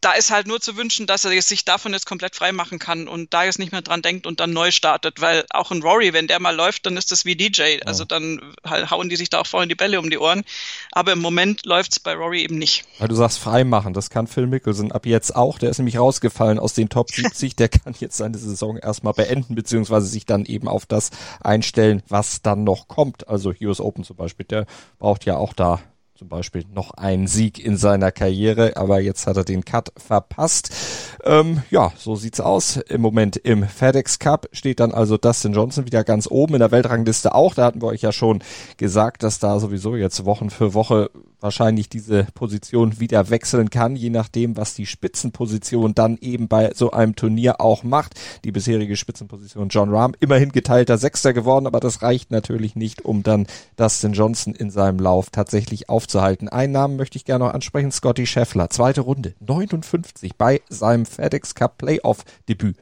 da 0.00 0.12
ist 0.12 0.30
halt 0.30 0.46
nur 0.46 0.60
zu 0.60 0.76
wünschen, 0.76 1.06
dass 1.06 1.24
er 1.24 1.42
sich 1.42 1.64
davon 1.64 1.92
jetzt 1.92 2.06
komplett 2.06 2.36
frei 2.36 2.52
machen 2.52 2.78
kann 2.78 3.08
und 3.08 3.34
da 3.34 3.44
jetzt 3.44 3.58
nicht 3.58 3.72
mehr 3.72 3.82
dran 3.82 4.02
denkt 4.02 4.26
und 4.26 4.40
dann 4.40 4.52
neu 4.52 4.70
startet, 4.70 5.20
weil 5.20 5.44
auch 5.50 5.70
ein 5.70 5.82
Rory, 5.82 6.12
wenn 6.12 6.28
der 6.28 6.40
mal 6.40 6.54
läuft, 6.54 6.86
dann 6.86 6.96
ist 6.96 7.10
das 7.10 7.24
wie 7.24 7.34
DJ. 7.36 7.80
Also 7.84 8.04
dann 8.04 8.54
hauen 8.64 9.08
die 9.08 9.16
sich 9.16 9.30
da 9.30 9.40
auch 9.40 9.46
vorhin 9.46 9.68
die 9.68 9.74
Bälle 9.74 9.98
um 9.98 10.10
die 10.10 10.18
Ohren. 10.18 10.44
Aber 10.92 11.12
im 11.12 11.18
Moment 11.18 11.66
läuft's 11.66 11.98
bei 11.98 12.14
Rory 12.14 12.42
eben 12.42 12.58
nicht. 12.58 12.84
Weil 12.98 13.08
du 13.08 13.14
sagst 13.14 13.38
frei 13.38 13.64
machen, 13.64 13.92
das 13.92 14.10
kann 14.10 14.26
Phil 14.26 14.46
Mickelson 14.46 14.92
ab 14.92 15.06
jetzt 15.06 15.34
auch. 15.34 15.58
Der 15.58 15.70
ist 15.70 15.78
nämlich 15.78 15.98
rausgefallen 15.98 16.58
aus 16.58 16.74
den 16.74 16.88
Top 16.88 17.10
70. 17.12 17.56
Der 17.56 17.68
kann 17.68 17.94
jetzt 17.98 18.16
seine 18.16 18.38
Saison 18.38 18.76
erstmal 18.76 19.14
beenden, 19.14 19.54
beziehungsweise 19.54 20.06
sich 20.06 20.26
dann 20.26 20.44
eben 20.44 20.68
auf 20.68 20.86
das 20.86 21.10
einstellen, 21.40 22.02
was 22.08 22.42
dann 22.42 22.64
noch 22.64 22.88
kommt. 22.88 23.28
Also 23.28 23.52
US 23.60 23.80
Open 23.80 24.04
zum 24.04 24.16
Beispiel, 24.16 24.46
der 24.46 24.66
braucht 24.98 25.24
ja 25.24 25.36
auch 25.36 25.52
da 25.52 25.80
zum 26.18 26.28
Beispiel 26.28 26.64
noch 26.74 26.90
einen 26.90 27.28
Sieg 27.28 27.64
in 27.64 27.76
seiner 27.76 28.10
Karriere, 28.10 28.76
aber 28.76 28.98
jetzt 28.98 29.28
hat 29.28 29.36
er 29.36 29.44
den 29.44 29.64
Cut 29.64 29.92
verpasst. 29.96 30.74
Ähm, 31.22 31.62
ja, 31.70 31.92
so 31.96 32.16
sieht's 32.16 32.40
aus. 32.40 32.76
Im 32.76 33.02
Moment 33.02 33.36
im 33.36 33.62
FedEx 33.62 34.18
Cup 34.18 34.48
steht 34.50 34.80
dann 34.80 34.90
also 34.90 35.16
Dustin 35.16 35.52
Johnson 35.52 35.86
wieder 35.86 36.02
ganz 36.02 36.26
oben 36.28 36.54
in 36.54 36.58
der 36.58 36.72
Weltrangliste 36.72 37.36
auch. 37.36 37.54
Da 37.54 37.66
hatten 37.66 37.80
wir 37.80 37.86
euch 37.86 38.02
ja 38.02 38.10
schon 38.10 38.42
gesagt, 38.78 39.22
dass 39.22 39.38
da 39.38 39.60
sowieso 39.60 39.94
jetzt 39.94 40.24
Wochen 40.24 40.50
für 40.50 40.74
Woche 40.74 41.08
wahrscheinlich 41.40 41.88
diese 41.88 42.24
Position 42.34 43.00
wieder 43.00 43.30
wechseln 43.30 43.70
kann, 43.70 43.96
je 43.96 44.10
nachdem, 44.10 44.56
was 44.56 44.74
die 44.74 44.86
Spitzenposition 44.86 45.94
dann 45.94 46.18
eben 46.18 46.48
bei 46.48 46.72
so 46.74 46.90
einem 46.90 47.16
Turnier 47.16 47.60
auch 47.60 47.82
macht. 47.82 48.14
Die 48.44 48.52
bisherige 48.52 48.96
Spitzenposition 48.96 49.68
John 49.68 49.94
Rahm, 49.94 50.14
immerhin 50.20 50.52
geteilter 50.52 50.98
Sechster 50.98 51.32
geworden, 51.32 51.66
aber 51.66 51.80
das 51.80 52.02
reicht 52.02 52.30
natürlich 52.30 52.76
nicht, 52.76 53.04
um 53.04 53.22
dann 53.22 53.46
Dustin 53.76 54.12
Johnson 54.12 54.54
in 54.54 54.70
seinem 54.70 54.98
Lauf 54.98 55.30
tatsächlich 55.30 55.88
aufzuhalten. 55.88 56.48
Einen 56.48 56.72
Namen 56.72 56.96
möchte 56.96 57.16
ich 57.16 57.24
gerne 57.24 57.44
noch 57.44 57.54
ansprechen, 57.54 57.92
Scotty 57.92 58.26
Scheffler, 58.26 58.70
zweite 58.70 59.02
Runde, 59.02 59.34
59 59.40 60.36
bei 60.36 60.62
seinem 60.68 61.06
FedEx 61.06 61.54
Cup 61.54 61.78
Playoff 61.78 62.24
Debüt. 62.48 62.76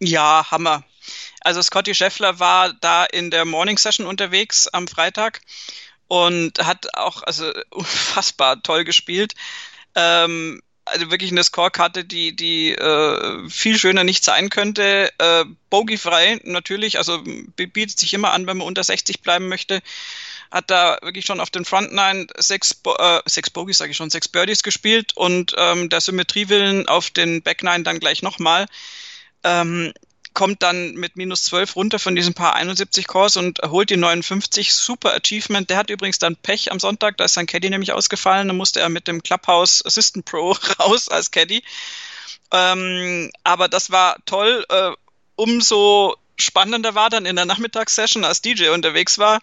Ja, 0.00 0.50
Hammer. 0.50 0.82
Also 1.40 1.62
Scotty 1.62 1.94
Scheffler 1.94 2.40
war 2.40 2.72
da 2.80 3.04
in 3.04 3.30
der 3.30 3.44
Morning 3.44 3.78
Session 3.78 4.06
unterwegs 4.06 4.68
am 4.68 4.88
Freitag 4.88 5.40
und 6.08 6.58
hat 6.58 6.94
auch 6.94 7.22
also 7.22 7.52
unfassbar 7.70 8.62
toll 8.62 8.84
gespielt. 8.84 9.34
Ähm, 9.94 10.60
also 10.84 11.10
wirklich 11.10 11.30
eine 11.30 11.44
Scorekarte, 11.44 12.04
die, 12.04 12.34
die 12.34 12.72
äh, 12.72 13.48
viel 13.48 13.78
schöner 13.78 14.04
nicht 14.04 14.24
sein 14.24 14.50
könnte. 14.50 15.10
Äh, 15.18 15.44
Bogey-frei 15.70 16.40
natürlich, 16.44 16.98
also 16.98 17.22
bietet 17.56 17.98
sich 17.98 18.14
immer 18.14 18.32
an, 18.32 18.46
wenn 18.46 18.56
man 18.56 18.66
unter 18.66 18.82
60 18.82 19.20
bleiben 19.20 19.48
möchte. 19.48 19.80
Hat 20.50 20.70
da 20.70 20.98
wirklich 21.02 21.24
schon 21.24 21.40
auf 21.40 21.50
den 21.50 21.64
Front 21.64 21.92
Nine 21.92 22.26
sechs, 22.36 22.76
äh, 22.98 23.20
sechs 23.26 23.50
Bogies, 23.50 23.78
sage 23.78 23.92
ich 23.92 23.96
schon, 23.96 24.10
sechs 24.10 24.28
Birdies 24.28 24.62
gespielt 24.62 25.12
und 25.16 25.54
ähm, 25.56 25.88
der 25.88 26.00
Symmetriewillen 26.00 26.88
auf 26.88 27.10
den 27.10 27.42
Back 27.42 27.62
Nine 27.62 27.84
dann 27.84 28.00
gleich 28.00 28.22
nochmal. 28.22 28.66
Ähm, 29.44 29.92
kommt 30.34 30.62
dann 30.62 30.94
mit 30.94 31.16
minus 31.16 31.44
12 31.44 31.76
runter 31.76 31.98
von 31.98 32.14
diesem 32.14 32.34
Paar 32.34 32.54
71 32.54 33.06
Kurs 33.06 33.36
und 33.36 33.60
holt 33.66 33.90
die 33.90 33.96
59. 33.96 34.74
Super 34.74 35.14
Achievement. 35.14 35.70
Der 35.70 35.76
hat 35.76 35.90
übrigens 35.90 36.18
dann 36.18 36.36
Pech 36.36 36.70
am 36.72 36.80
Sonntag, 36.80 37.16
da 37.16 37.24
ist 37.24 37.34
sein 37.34 37.46
Caddy 37.46 37.70
nämlich 37.70 37.92
ausgefallen. 37.92 38.48
Da 38.48 38.54
musste 38.54 38.80
er 38.80 38.88
mit 38.88 39.08
dem 39.08 39.22
Clubhouse 39.22 39.84
Assistant 39.84 40.24
Pro 40.24 40.52
raus 40.78 41.08
als 41.08 41.30
Caddy. 41.30 41.62
Ähm, 42.52 43.30
aber 43.44 43.68
das 43.68 43.90
war 43.90 44.16
toll. 44.26 44.64
Äh, 44.68 44.92
umso 45.36 46.16
spannender 46.36 46.94
war 46.94 47.10
dann 47.10 47.26
in 47.26 47.36
der 47.36 47.44
Nachmittagssession, 47.44 48.24
als 48.24 48.40
DJ 48.40 48.68
unterwegs 48.68 49.18
war 49.18 49.40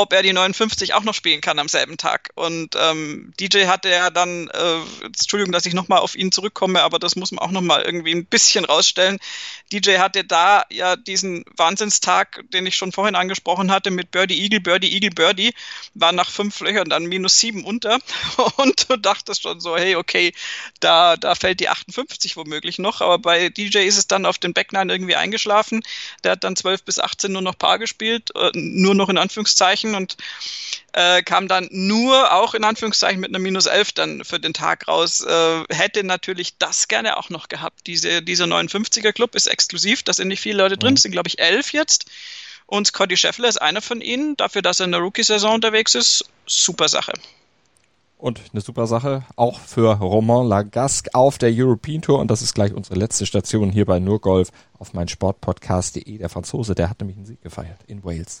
ob 0.00 0.12
er 0.12 0.22
die 0.22 0.32
59 0.32 0.94
auch 0.94 1.02
noch 1.02 1.14
spielen 1.14 1.40
kann 1.40 1.58
am 1.58 1.68
selben 1.68 1.96
Tag. 1.96 2.30
Und 2.34 2.76
ähm, 2.78 3.32
DJ 3.38 3.66
hatte 3.66 3.88
ja 3.88 4.10
dann, 4.10 4.48
äh, 4.48 5.04
Entschuldigung, 5.04 5.52
dass 5.52 5.66
ich 5.66 5.74
nochmal 5.74 6.00
auf 6.00 6.14
ihn 6.14 6.32
zurückkomme, 6.32 6.82
aber 6.82 6.98
das 6.98 7.16
muss 7.16 7.32
man 7.32 7.44
auch 7.44 7.50
nochmal 7.50 7.82
irgendwie 7.82 8.12
ein 8.12 8.26
bisschen 8.26 8.64
rausstellen. 8.64 9.18
DJ 9.72 9.98
hatte 9.98 10.24
da 10.24 10.64
ja 10.70 10.96
diesen 10.96 11.44
Wahnsinnstag, 11.56 12.44
den 12.52 12.66
ich 12.66 12.76
schon 12.76 12.92
vorhin 12.92 13.14
angesprochen 13.14 13.70
hatte, 13.70 13.90
mit 13.90 14.10
Birdie 14.10 14.42
Eagle, 14.42 14.60
Birdie 14.60 14.92
Eagle, 14.92 15.10
Birdie, 15.10 15.54
war 15.94 16.12
nach 16.12 16.30
fünf 16.30 16.58
Löchern 16.60 16.88
dann 16.88 17.04
minus 17.04 17.38
sieben 17.38 17.64
unter. 17.64 17.98
Und 18.56 18.88
du 18.90 18.96
dachtest 18.96 19.42
schon 19.42 19.60
so, 19.60 19.76
hey, 19.76 19.96
okay, 19.96 20.32
da, 20.80 21.16
da 21.16 21.34
fällt 21.34 21.60
die 21.60 21.68
58 21.68 22.36
womöglich 22.36 22.78
noch. 22.78 23.00
Aber 23.00 23.18
bei 23.18 23.48
DJ 23.48 23.78
ist 23.78 23.98
es 23.98 24.06
dann 24.06 24.26
auf 24.26 24.38
den 24.38 24.54
Backline 24.54 24.92
irgendwie 24.92 25.16
eingeschlafen. 25.16 25.82
Der 26.24 26.32
hat 26.32 26.44
dann 26.44 26.56
12 26.56 26.82
bis 26.84 26.98
18 26.98 27.32
nur 27.32 27.42
noch 27.42 27.56
Paar 27.56 27.78
gespielt, 27.78 28.30
äh, 28.34 28.50
nur 28.54 28.94
noch 28.94 29.08
in 29.08 29.18
Anführungszeichen 29.18 29.89
Anführungszeichen 29.90 29.94
und 29.94 30.16
äh, 30.92 31.22
kam 31.22 31.48
dann 31.48 31.68
nur 31.70 32.32
auch 32.32 32.54
in 32.54 32.64
Anführungszeichen 32.64 33.20
mit 33.20 33.30
einer 33.30 33.38
minus 33.38 33.66
11 33.66 33.92
dann 33.92 34.24
für 34.24 34.40
den 34.40 34.52
Tag 34.52 34.88
raus. 34.88 35.20
Äh, 35.20 35.64
hätte 35.70 36.04
natürlich 36.04 36.58
das 36.58 36.88
gerne 36.88 37.16
auch 37.16 37.30
noch 37.30 37.48
gehabt. 37.48 37.86
Diese, 37.86 38.22
dieser 38.22 38.46
59er 38.46 39.12
Club 39.12 39.34
ist 39.34 39.46
exklusiv, 39.46 40.02
da 40.02 40.12
sind 40.12 40.28
nicht 40.28 40.40
viele 40.40 40.58
Leute 40.58 40.76
drin, 40.76 40.94
es 40.94 41.02
sind 41.02 41.12
glaube 41.12 41.28
ich 41.28 41.38
elf 41.38 41.72
jetzt. 41.72 42.06
Und 42.66 42.86
Scotty 42.86 43.16
Scheffler 43.16 43.48
ist 43.48 43.60
einer 43.60 43.82
von 43.82 44.00
ihnen. 44.00 44.36
Dafür, 44.36 44.62
dass 44.62 44.78
er 44.78 44.86
in 44.86 44.92
der 44.92 45.00
Rookie-Saison 45.00 45.56
unterwegs 45.56 45.96
ist, 45.96 46.24
super 46.46 46.88
Sache. 46.88 47.12
Und 48.16 48.40
eine 48.52 48.60
super 48.60 48.86
Sache 48.86 49.24
auch 49.34 49.58
für 49.58 49.94
Romain 49.94 50.46
Lagasque 50.46 51.12
auf 51.12 51.38
der 51.38 51.50
European 51.52 52.00
Tour. 52.00 52.20
Und 52.20 52.30
das 52.30 52.42
ist 52.42 52.54
gleich 52.54 52.72
unsere 52.72 52.94
letzte 52.94 53.26
Station 53.26 53.72
hier 53.72 53.86
bei 53.86 53.98
Nurgolf 53.98 54.52
auf 54.78 54.92
mein 54.92 55.08
Sportpodcast.de. 55.08 56.18
Der 56.18 56.28
Franzose, 56.28 56.76
der 56.76 56.90
hat 56.90 57.00
nämlich 57.00 57.16
einen 57.16 57.26
Sieg 57.26 57.42
gefeiert 57.42 57.80
in 57.88 58.04
Wales. 58.04 58.40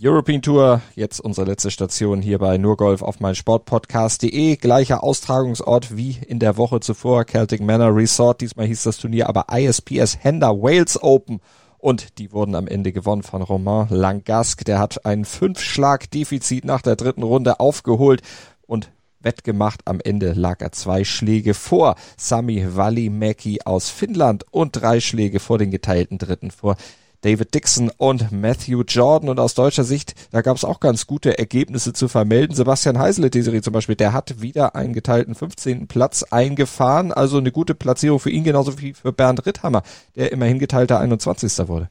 European 0.00 0.40
Tour, 0.42 0.80
jetzt 0.94 1.18
unsere 1.18 1.48
letzte 1.48 1.72
Station 1.72 2.22
hier 2.22 2.38
bei 2.38 2.56
Nurgolf 2.56 3.02
auf 3.02 3.18
mein 3.18 3.34
Sportpodcast.de. 3.34 4.54
Gleicher 4.54 5.02
Austragungsort 5.02 5.96
wie 5.96 6.18
in 6.28 6.38
der 6.38 6.56
Woche 6.56 6.78
zuvor, 6.78 7.26
Celtic 7.26 7.60
Manor 7.60 7.96
Resort. 7.96 8.40
Diesmal 8.40 8.66
hieß 8.66 8.84
das 8.84 8.98
Turnier 8.98 9.28
aber 9.28 9.46
ISPS 9.50 10.18
Hender 10.22 10.50
Wales 10.62 11.02
Open. 11.02 11.40
Und 11.78 12.18
die 12.18 12.30
wurden 12.30 12.54
am 12.54 12.68
Ende 12.68 12.92
gewonnen 12.92 13.24
von 13.24 13.42
Romain 13.42 13.88
Langasque. 13.90 14.64
Der 14.64 14.78
hat 14.78 15.04
ein 15.04 15.24
Fünf-Schlag-Defizit 15.24 16.64
nach 16.64 16.82
der 16.82 16.94
dritten 16.94 17.24
Runde 17.24 17.58
aufgeholt 17.58 18.22
und 18.68 18.92
wettgemacht. 19.18 19.80
Am 19.84 19.98
Ende 20.00 20.32
lag 20.32 20.60
er 20.60 20.70
zwei 20.70 21.02
Schläge 21.02 21.54
vor 21.54 21.96
Sami 22.16 22.64
Välimäki 22.76 23.62
aus 23.64 23.90
Finnland 23.90 24.44
und 24.52 24.80
drei 24.80 25.00
Schläge 25.00 25.40
vor 25.40 25.58
den 25.58 25.72
geteilten 25.72 26.18
Dritten 26.18 26.52
vor 26.52 26.76
David 27.22 27.54
Dixon 27.54 27.90
und 27.96 28.30
Matthew 28.32 28.82
Jordan. 28.82 29.28
Und 29.28 29.40
aus 29.40 29.54
deutscher 29.54 29.84
Sicht, 29.84 30.14
da 30.30 30.40
gab 30.40 30.56
es 30.56 30.64
auch 30.64 30.80
ganz 30.80 31.06
gute 31.06 31.38
Ergebnisse 31.38 31.92
zu 31.92 32.08
vermelden. 32.08 32.54
Sebastian 32.54 32.98
Heisele 32.98 33.30
Desiri 33.30 33.62
zum 33.62 33.72
Beispiel, 33.72 33.96
der 33.96 34.12
hat 34.12 34.40
wieder 34.40 34.74
einen 34.74 34.92
geteilten 34.92 35.34
15. 35.34 35.88
Platz 35.88 36.22
eingefahren. 36.22 37.12
Also 37.12 37.38
eine 37.38 37.52
gute 37.52 37.74
Platzierung 37.74 38.20
für 38.20 38.30
ihn, 38.30 38.44
genauso 38.44 38.80
wie 38.80 38.94
für 38.94 39.12
Bernd 39.12 39.46
Ritthammer, 39.46 39.82
der 40.16 40.32
immerhin 40.32 40.58
geteilter 40.58 41.00
21. 41.00 41.68
wurde. 41.68 41.88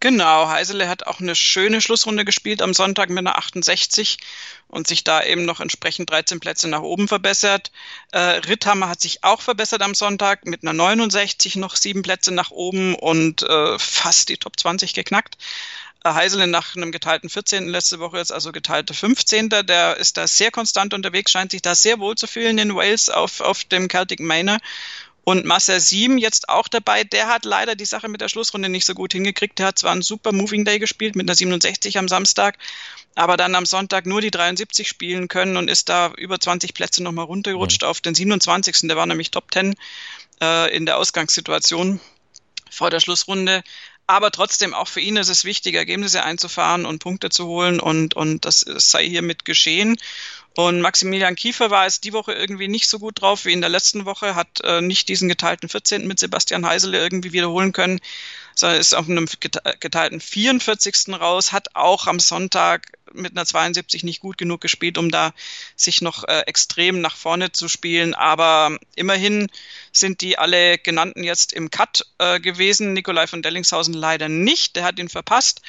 Genau, 0.00 0.48
Heisele 0.48 0.88
hat 0.88 1.06
auch 1.08 1.18
eine 1.18 1.34
schöne 1.34 1.80
Schlussrunde 1.80 2.24
gespielt 2.24 2.62
am 2.62 2.72
Sonntag 2.72 3.10
mit 3.10 3.18
einer 3.18 3.36
68 3.36 4.18
und 4.68 4.86
sich 4.86 5.02
da 5.02 5.24
eben 5.24 5.44
noch 5.44 5.58
entsprechend 5.58 6.10
13 6.10 6.38
Plätze 6.38 6.68
nach 6.68 6.82
oben 6.82 7.08
verbessert. 7.08 7.72
Äh, 8.12 8.18
Ritthammer 8.18 8.88
hat 8.88 9.00
sich 9.00 9.24
auch 9.24 9.42
verbessert 9.42 9.82
am 9.82 9.96
Sonntag 9.96 10.46
mit 10.46 10.62
einer 10.62 10.72
69 10.72 11.56
noch 11.56 11.74
sieben 11.74 12.02
Plätze 12.02 12.32
nach 12.32 12.52
oben 12.52 12.94
und 12.94 13.42
äh, 13.42 13.76
fast 13.78 14.28
die 14.28 14.36
Top 14.36 14.56
20 14.58 14.94
geknackt. 14.94 15.36
Äh, 16.04 16.12
Heisele 16.12 16.46
nach 16.46 16.76
einem 16.76 16.92
geteilten 16.92 17.28
14. 17.28 17.66
letzte 17.66 17.98
Woche 17.98 18.18
jetzt 18.18 18.32
also 18.32 18.52
geteilte 18.52 18.94
15. 18.94 19.48
Der 19.48 19.96
ist 19.96 20.16
da 20.16 20.28
sehr 20.28 20.52
konstant 20.52 20.94
unterwegs, 20.94 21.32
scheint 21.32 21.50
sich 21.50 21.62
da 21.62 21.74
sehr 21.74 21.98
wohl 21.98 22.14
zu 22.14 22.28
fühlen 22.28 22.58
in 22.58 22.76
Wales 22.76 23.10
auf, 23.10 23.40
auf 23.40 23.64
dem 23.64 23.88
Celtic 23.88 24.20
Manor 24.20 24.58
und 25.28 25.44
Marcel 25.44 25.78
Sieben 25.78 26.16
jetzt 26.16 26.48
auch 26.48 26.68
dabei, 26.68 27.04
der 27.04 27.28
hat 27.28 27.44
leider 27.44 27.76
die 27.76 27.84
Sache 27.84 28.08
mit 28.08 28.22
der 28.22 28.30
Schlussrunde 28.30 28.70
nicht 28.70 28.86
so 28.86 28.94
gut 28.94 29.12
hingekriegt. 29.12 29.58
Der 29.58 29.66
hat 29.66 29.78
zwar 29.78 29.92
einen 29.92 30.00
super 30.00 30.32
Moving 30.32 30.64
Day 30.64 30.78
gespielt 30.78 31.16
mit 31.16 31.28
einer 31.28 31.34
67 31.34 31.98
am 31.98 32.08
Samstag, 32.08 32.56
aber 33.14 33.36
dann 33.36 33.54
am 33.54 33.66
Sonntag 33.66 34.06
nur 34.06 34.22
die 34.22 34.30
73 34.30 34.88
spielen 34.88 35.28
können 35.28 35.58
und 35.58 35.68
ist 35.68 35.90
da 35.90 36.14
über 36.16 36.40
20 36.40 36.72
Plätze 36.72 37.02
nochmal 37.02 37.26
runtergerutscht 37.26 37.82
ja. 37.82 37.88
auf 37.88 38.00
den 38.00 38.14
27. 38.14 38.88
Der 38.88 38.96
war 38.96 39.04
nämlich 39.04 39.30
Top 39.30 39.52
10 39.52 39.74
äh, 40.40 40.74
in 40.74 40.86
der 40.86 40.96
Ausgangssituation 40.96 42.00
vor 42.70 42.88
der 42.88 43.00
Schlussrunde. 43.00 43.62
Aber 44.06 44.30
trotzdem, 44.30 44.72
auch 44.72 44.88
für 44.88 45.00
ihn 45.00 45.18
ist 45.18 45.28
es 45.28 45.44
wichtig, 45.44 45.74
Ergebnisse 45.74 46.24
einzufahren 46.24 46.86
und 46.86 47.00
Punkte 47.00 47.28
zu 47.28 47.44
holen 47.44 47.80
und, 47.80 48.16
und 48.16 48.46
das 48.46 48.60
sei 48.60 49.06
hiermit 49.06 49.44
geschehen. 49.44 49.98
Und 50.58 50.80
Maximilian 50.80 51.36
Kiefer 51.36 51.70
war 51.70 51.84
jetzt 51.84 52.02
die 52.02 52.12
Woche 52.12 52.32
irgendwie 52.32 52.66
nicht 52.66 52.88
so 52.88 52.98
gut 52.98 53.22
drauf 53.22 53.44
wie 53.44 53.52
in 53.52 53.60
der 53.60 53.70
letzten 53.70 54.06
Woche, 54.06 54.34
hat 54.34 54.60
äh, 54.64 54.80
nicht 54.80 55.08
diesen 55.08 55.28
geteilten 55.28 55.68
14. 55.68 56.04
mit 56.04 56.18
Sebastian 56.18 56.66
Heisele 56.66 56.98
irgendwie 56.98 57.30
wiederholen 57.30 57.70
können, 57.70 58.00
sondern 58.56 58.80
ist 58.80 58.92
auf 58.92 59.08
einem 59.08 59.28
geteilten 59.78 60.20
44. 60.20 61.10
raus, 61.10 61.52
hat 61.52 61.76
auch 61.76 62.08
am 62.08 62.18
Sonntag 62.18 62.88
mit 63.12 63.36
einer 63.36 63.46
72 63.46 64.02
nicht 64.02 64.18
gut 64.18 64.36
genug 64.36 64.60
gespielt, 64.60 64.98
um 64.98 65.12
da 65.12 65.32
sich 65.76 66.02
noch 66.02 66.24
äh, 66.24 66.40
extrem 66.46 67.00
nach 67.00 67.14
vorne 67.14 67.52
zu 67.52 67.68
spielen. 67.68 68.14
Aber 68.14 68.76
immerhin 68.96 69.46
sind 69.92 70.22
die 70.22 70.38
alle 70.38 70.76
genannten 70.76 71.22
jetzt 71.22 71.52
im 71.52 71.70
Cut 71.70 72.04
äh, 72.18 72.40
gewesen. 72.40 72.94
Nikolai 72.94 73.28
von 73.28 73.42
Dellingshausen 73.42 73.94
leider 73.94 74.28
nicht, 74.28 74.74
der 74.74 74.82
hat 74.82 74.98
ihn 74.98 75.08
verpasst. 75.08 75.62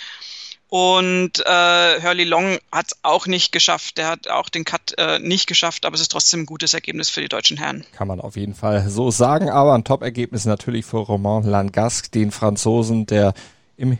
Und 0.69 1.39
äh, 1.45 2.01
Hurley 2.01 2.25
Long 2.25 2.59
hat 2.71 2.87
es 2.89 2.99
auch 3.01 3.25
nicht 3.25 3.51
geschafft. 3.51 3.97
Der 3.97 4.07
hat 4.07 4.27
auch 4.27 4.49
den 4.49 4.65
Cut 4.65 4.93
äh, 4.97 5.17
nicht 5.17 5.47
geschafft, 5.47 5.85
aber 5.85 5.95
es 5.95 6.01
ist 6.01 6.11
trotzdem 6.11 6.41
ein 6.41 6.45
gutes 6.45 6.75
Ergebnis 6.75 7.09
für 7.09 7.21
die 7.21 7.27
deutschen 7.27 7.57
Herren. 7.57 7.83
Kann 7.93 8.07
man 8.07 8.21
auf 8.21 8.35
jeden 8.35 8.53
Fall 8.53 8.87
so 8.87 9.09
sagen, 9.09 9.49
aber 9.49 9.73
ein 9.73 9.83
Top-Ergebnis 9.83 10.45
natürlich 10.45 10.85
für 10.85 10.97
Romain 10.97 11.43
Langasque, 11.43 12.11
den 12.11 12.29
Franzosen, 12.29 13.07
der 13.07 13.33
im 13.77 13.97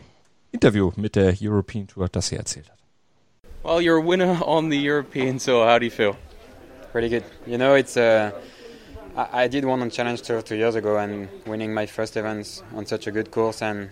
Interview 0.52 0.92
mit 0.94 1.16
der 1.16 1.34
European 1.40 1.88
Tour 1.88 2.08
das 2.08 2.28
hier 2.28 2.38
erzählt 2.38 2.68
hat. 2.70 2.78
Well, 3.62 3.80
you're 3.80 4.00
a 4.00 4.06
winner 4.06 4.40
on 4.46 4.70
the 4.70 4.78
European 4.78 5.38
Tour. 5.38 5.66
How 5.66 5.78
do 5.78 5.84
you 5.84 5.90
feel? 5.90 6.16
Pretty 6.92 7.08
good. 7.08 7.24
You 7.46 7.58
know, 7.58 7.74
it's 7.74 7.96
uh, 7.96 8.30
I, 9.16 9.44
I 9.44 9.48
did 9.48 9.64
one 9.64 9.82
on 9.82 9.90
Challenge 9.90 10.22
Tour 10.22 10.42
two 10.42 10.56
years 10.56 10.76
ago, 10.76 10.96
and 10.96 11.28
winning 11.46 11.74
my 11.74 11.86
first 11.86 12.16
events 12.16 12.62
on 12.74 12.86
such 12.86 13.06
a 13.06 13.10
good 13.10 13.30
course 13.30 13.60
and 13.60 13.90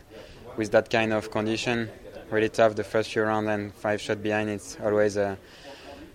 with 0.56 0.70
that 0.72 0.90
kind 0.90 1.12
of 1.12 1.30
condition, 1.30 1.90
really 2.30 2.48
tough 2.48 2.74
the 2.74 2.84
first 2.84 3.12
few 3.12 3.22
rounds 3.22 3.48
and 3.48 3.74
five 3.74 4.00
shot 4.00 4.22
behind. 4.22 4.50
It's 4.50 4.78
always 4.82 5.16
a 5.16 5.38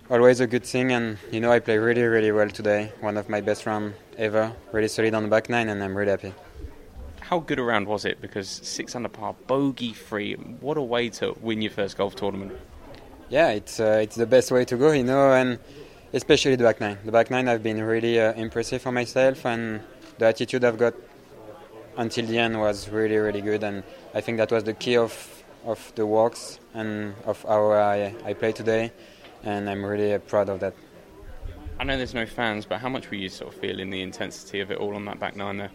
always 0.09 0.39
a 0.39 0.47
good 0.47 0.66
thing. 0.66 0.91
And 0.91 1.18
you 1.32 1.39
know, 1.39 1.51
I 1.51 1.59
play 1.59 1.78
really 1.78 2.03
really 2.03 2.32
well 2.32 2.49
today. 2.49 2.91
One 2.99 3.18
of 3.18 3.30
my 3.30 3.41
best 3.41 3.66
rounds 3.66 3.95
ever. 4.18 4.53
Really 4.72 4.88
solid 4.88 5.14
on 5.14 5.24
the 5.24 5.30
back 5.30 5.49
nine, 5.49 5.70
and 5.70 5.84
I'm 5.84 5.95
really 5.95 6.11
happy. 6.11 6.34
How 7.22 7.39
good 7.39 7.59
a 7.59 7.64
round 7.64 7.88
was 7.88 8.05
it? 8.05 8.22
Because 8.22 8.49
six 8.49 8.95
under 8.95 9.09
par, 9.09 9.36
bogey 9.47 9.93
free. 9.93 10.34
What 10.34 10.78
a 10.78 10.82
way 10.82 11.09
to 11.09 11.36
win 11.41 11.61
your 11.61 11.72
first 11.72 11.97
golf 11.97 12.16
tournament. 12.16 12.53
Yeah, 13.30 13.49
it's 13.49 13.80
uh, 13.80 13.99
it's 14.01 14.16
the 14.16 14.28
best 14.28 14.51
way 14.51 14.66
to 14.66 14.78
go, 14.78 14.91
you 14.91 15.03
know, 15.03 15.34
and 15.34 15.57
especially 16.14 16.55
the 16.55 16.64
back 16.64 16.80
nine. 16.80 16.97
The 17.03 17.11
back 17.11 17.32
nine 17.32 17.47
have 17.47 17.64
been 17.64 17.82
really 17.82 18.20
uh, 18.20 18.34
impressive 18.34 18.82
for 18.82 18.91
myself, 18.91 19.45
and 19.45 19.82
the 20.20 20.26
attitude 20.28 20.64
I've 20.64 20.78
got 20.78 20.93
until 21.97 22.26
the 22.26 22.38
end 22.38 22.59
was 22.59 22.89
really 22.89 23.18
really 23.18 23.41
good, 23.41 23.64
and 23.64 23.84
I 24.14 24.22
think 24.22 24.38
that 24.38 24.51
was 24.51 24.64
the 24.64 24.74
key 24.74 24.97
of 24.97 25.43
of 25.66 25.93
the 25.95 26.05
walks 26.05 26.59
and 26.74 27.14
of 27.26 27.41
how 27.43 27.72
I, 27.72 28.14
I 28.26 28.34
play 28.34 28.51
today, 28.51 28.91
and 29.43 29.70
I'm 29.70 29.86
really 29.86 30.18
proud 30.20 30.49
of 30.49 30.59
that. 30.59 30.74
I 31.80 31.84
know 31.84 31.97
there's 31.97 32.14
no 32.14 32.26
fans, 32.26 32.66
but 32.66 32.80
how 32.80 32.89
much 32.89 33.09
were 33.09 33.18
you 33.18 33.30
sort 33.30 33.53
of 33.53 33.59
feeling 33.59 33.89
the 33.89 34.01
intensity 34.01 34.59
of 34.59 34.72
it 34.72 34.78
all 34.78 34.95
on 34.95 35.05
that 35.05 35.20
back 35.20 35.36
nine 35.36 35.57
there? 35.57 35.72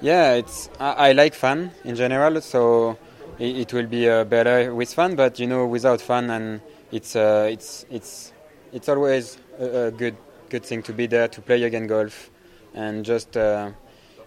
Yeah, 0.00 0.34
it's 0.34 0.68
I, 0.78 0.92
I 1.08 1.12
like 1.12 1.34
fun 1.34 1.70
in 1.84 1.96
general, 1.96 2.40
so 2.40 2.98
it, 3.38 3.56
it 3.56 3.72
will 3.72 3.86
be 3.86 4.08
uh, 4.08 4.24
better 4.24 4.74
with 4.74 4.92
fun. 4.92 5.16
But 5.16 5.38
you 5.38 5.46
know, 5.46 5.66
without 5.66 6.00
fun, 6.00 6.30
and 6.30 6.60
it's 6.92 7.16
uh, 7.16 7.48
it's 7.50 7.86
it's 7.90 8.32
it's 8.72 8.88
always 8.88 9.38
a, 9.58 9.86
a, 9.86 9.90
good 9.90 10.16
good 10.50 10.64
thing 10.64 10.82
to 10.82 10.92
be 10.92 11.06
there 11.06 11.28
to 11.28 11.40
play 11.40 11.62
again 11.62 11.86
golf, 11.86 12.30
and 12.74 13.04
just 13.04 13.36
uh, 13.36 13.70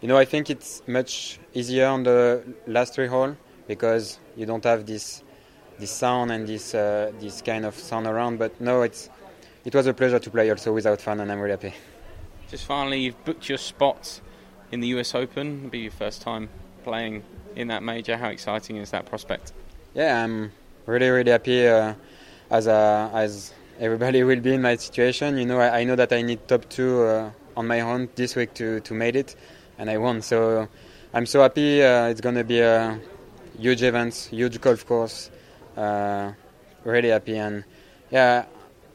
you 0.01 0.07
know, 0.07 0.17
I 0.17 0.25
think 0.25 0.49
it's 0.49 0.83
much 0.87 1.39
easier 1.53 1.87
on 1.87 2.03
the 2.03 2.43
last 2.67 2.93
three 2.93 3.07
hole 3.07 3.35
because 3.67 4.19
you 4.37 4.45
don't 4.45 4.63
have 4.63 4.85
this 4.85 5.23
this 5.79 5.91
sound 5.91 6.31
and 6.31 6.47
this 6.47 6.73
uh, 6.73 7.11
this 7.19 7.41
kind 7.41 7.65
of 7.65 7.75
sound 7.75 8.07
around. 8.07 8.37
But 8.39 8.61
no, 8.61 8.83
it's 8.83 9.09
it 9.65 9.75
was 9.75 9.87
a 9.87 9.93
pleasure 9.93 10.19
to 10.19 10.29
play 10.29 10.49
also 10.49 10.71
without 10.73 11.01
fan, 11.01 11.19
and 11.19 11.31
I'm 11.31 11.39
really 11.39 11.51
happy. 11.51 11.73
Just 12.49 12.65
finally, 12.65 13.01
you've 13.01 13.25
booked 13.25 13.49
your 13.49 13.57
spot 13.57 14.21
in 14.71 14.79
the 14.79 14.87
US 14.99 15.13
Open. 15.15 15.57
It'll 15.57 15.69
be 15.69 15.79
your 15.79 15.91
first 15.91 16.21
time 16.21 16.49
playing 16.83 17.23
in 17.55 17.67
that 17.67 17.83
major. 17.83 18.15
How 18.15 18.29
exciting 18.29 18.77
is 18.77 18.91
that 18.91 19.05
prospect? 19.05 19.51
Yeah, 19.93 20.23
I'm 20.23 20.51
really 20.85 21.09
really 21.09 21.31
happy. 21.31 21.67
Uh, 21.67 21.95
as 22.49 22.67
uh, 22.67 23.09
as 23.13 23.53
everybody 23.79 24.23
will 24.29 24.39
be 24.39 24.53
in 24.53 24.61
my 24.61 24.75
situation, 24.75 25.37
you 25.37 25.45
know, 25.45 25.59
I, 25.59 25.79
I 25.79 25.83
know 25.83 25.95
that 25.95 26.13
I 26.13 26.21
need 26.21 26.47
top 26.47 26.69
two 26.69 27.03
uh, 27.03 27.31
on 27.57 27.67
my 27.67 27.81
own 27.81 28.09
this 28.15 28.35
week 28.35 28.53
to 28.55 28.79
to 28.81 28.93
make 28.93 29.15
it, 29.15 29.35
and 29.79 29.89
I 29.89 29.97
won. 29.97 30.21
So 30.21 30.67
I'm 31.13 31.25
so 31.25 31.41
happy. 31.41 31.83
Uh, 31.83 32.07
it's 32.07 32.21
gonna 32.21 32.43
be 32.43 32.59
a 32.59 32.99
huge 33.57 33.83
events, 33.83 34.27
huge 34.27 34.59
golf 34.61 34.85
course. 34.85 35.29
Uh, 35.75 36.31
really 36.83 37.09
happy 37.09 37.37
and 37.37 37.63
yeah. 38.11 38.45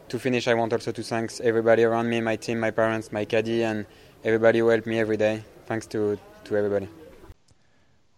To 0.08 0.18
finish, 0.18 0.46
I 0.46 0.54
want 0.54 0.72
also 0.72 0.92
to 0.92 1.02
thank 1.02 1.40
everybody 1.40 1.84
around 1.84 2.10
me, 2.10 2.20
my 2.20 2.36
team, 2.36 2.60
my 2.60 2.70
parents, 2.70 3.12
my 3.12 3.24
caddy, 3.24 3.64
and 3.64 3.86
everybody 4.22 4.58
who 4.58 4.68
helped 4.68 4.86
me 4.86 4.98
every 4.98 5.16
day. 5.16 5.42
Thanks 5.66 5.86
to 5.88 6.18
to 6.44 6.56
everybody. 6.56 6.88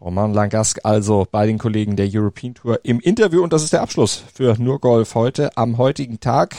Roman 0.01 0.34
Langasque 0.34 0.84
also 0.84 1.26
bei 1.30 1.47
den 1.47 1.59
Kollegen 1.59 1.97
der 1.97 2.09
European 2.12 2.55
Tour 2.55 2.80
im 2.82 3.01
Interview 3.01 3.42
und 3.42 3.53
das 3.53 3.62
ist 3.62 3.72
der 3.72 3.80
Abschluss 3.80 4.22
für 4.34 4.57
Nur 4.59 4.80
Golf 4.80 5.14
heute 5.14 5.57
am 5.57 5.78
heutigen 5.78 6.20
Tag 6.20 6.57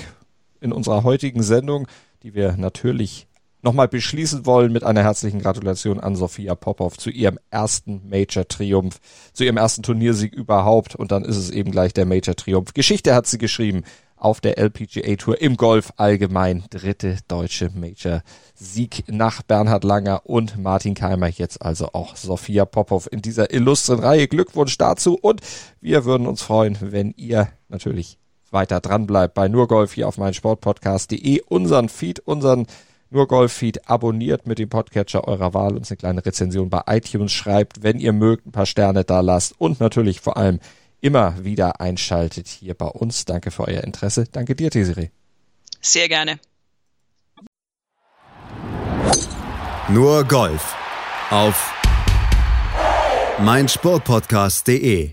in 0.61 0.71
unserer 0.71 1.03
heutigen 1.03 1.43
Sendung, 1.43 1.87
die 2.23 2.33
wir 2.33 2.55
natürlich 2.57 3.27
nochmal 3.65 3.89
beschließen 3.89 4.45
wollen 4.45 4.71
mit 4.71 4.83
einer 4.83 5.03
herzlichen 5.03 5.41
Gratulation 5.41 5.99
an 5.99 6.15
Sophia 6.15 6.55
Popov 6.55 6.97
zu 6.97 7.09
ihrem 7.09 7.39
ersten 7.49 8.07
Major-Triumph, 8.07 8.99
zu 9.33 9.43
ihrem 9.43 9.57
ersten 9.57 9.83
Turniersieg 9.83 10.33
überhaupt 10.33 10.95
und 10.95 11.11
dann 11.11 11.25
ist 11.25 11.35
es 11.35 11.49
eben 11.49 11.71
gleich 11.71 11.91
der 11.91 12.05
Major-Triumph. 12.05 12.73
Geschichte 12.73 13.13
hat 13.13 13.27
sie 13.27 13.39
geschrieben 13.39 13.83
auf 14.15 14.39
der 14.39 14.57
LPGA 14.57 15.15
Tour 15.17 15.41
im 15.41 15.57
Golf 15.57 15.91
allgemein. 15.97 16.63
Dritte 16.69 17.17
deutsche 17.27 17.69
Major-Sieg 17.73 19.03
nach 19.07 19.41
Bernhard 19.41 19.83
Langer 19.83 20.21
und 20.25 20.57
Martin 20.57 20.93
Keimer. 20.93 21.27
Jetzt 21.27 21.61
also 21.61 21.89
auch 21.93 22.15
Sophia 22.15 22.65
Popov 22.65 23.09
in 23.11 23.21
dieser 23.21 23.53
illustren 23.53 23.99
Reihe. 23.99 24.27
Glückwunsch 24.27 24.77
dazu 24.77 25.17
und 25.19 25.41
wir 25.81 26.05
würden 26.05 26.27
uns 26.27 26.41
freuen, 26.41 26.77
wenn 26.79 27.11
ihr 27.17 27.49
natürlich 27.67 28.17
weiter 28.51 28.79
dran 28.79 29.05
bleibt 29.05 29.33
bei 29.33 29.47
Nurgolf 29.47 29.93
hier 29.93 30.07
auf 30.07 30.17
meinsportpodcast.de. 30.17 31.41
Unseren 31.47 31.89
Feed, 31.89 32.19
unseren 32.19 32.67
Nurgolf-Feed 33.15 33.89
abonniert 33.89 34.45
mit 34.45 34.59
dem 34.59 34.69
Podcatcher 34.69 35.27
eurer 35.27 35.53
Wahl, 35.53 35.75
uns 35.75 35.89
eine 35.89 35.97
kleine 35.97 36.25
Rezension 36.25 36.69
bei 36.69 36.81
iTunes 36.87 37.31
schreibt, 37.31 37.81
wenn 37.81 37.99
ihr 37.99 38.13
mögt, 38.13 38.45
ein 38.45 38.51
paar 38.51 38.65
Sterne 38.65 39.03
da 39.03 39.21
lasst 39.21 39.55
und 39.57 39.79
natürlich 39.79 40.21
vor 40.21 40.37
allem 40.37 40.59
immer 41.01 41.43
wieder 41.43 41.79
einschaltet 41.81 42.47
hier 42.47 42.73
bei 42.73 42.87
uns. 42.87 43.25
Danke 43.25 43.51
für 43.51 43.67
euer 43.67 43.83
Interesse. 43.83 44.25
Danke 44.31 44.55
dir, 44.55 44.69
Desiree. 44.69 45.09
Sehr 45.81 46.07
gerne. 46.07 46.39
Nur 49.87 50.23
Golf 50.25 50.75
auf 51.29 51.73
meinsportpodcast.de 53.39 55.11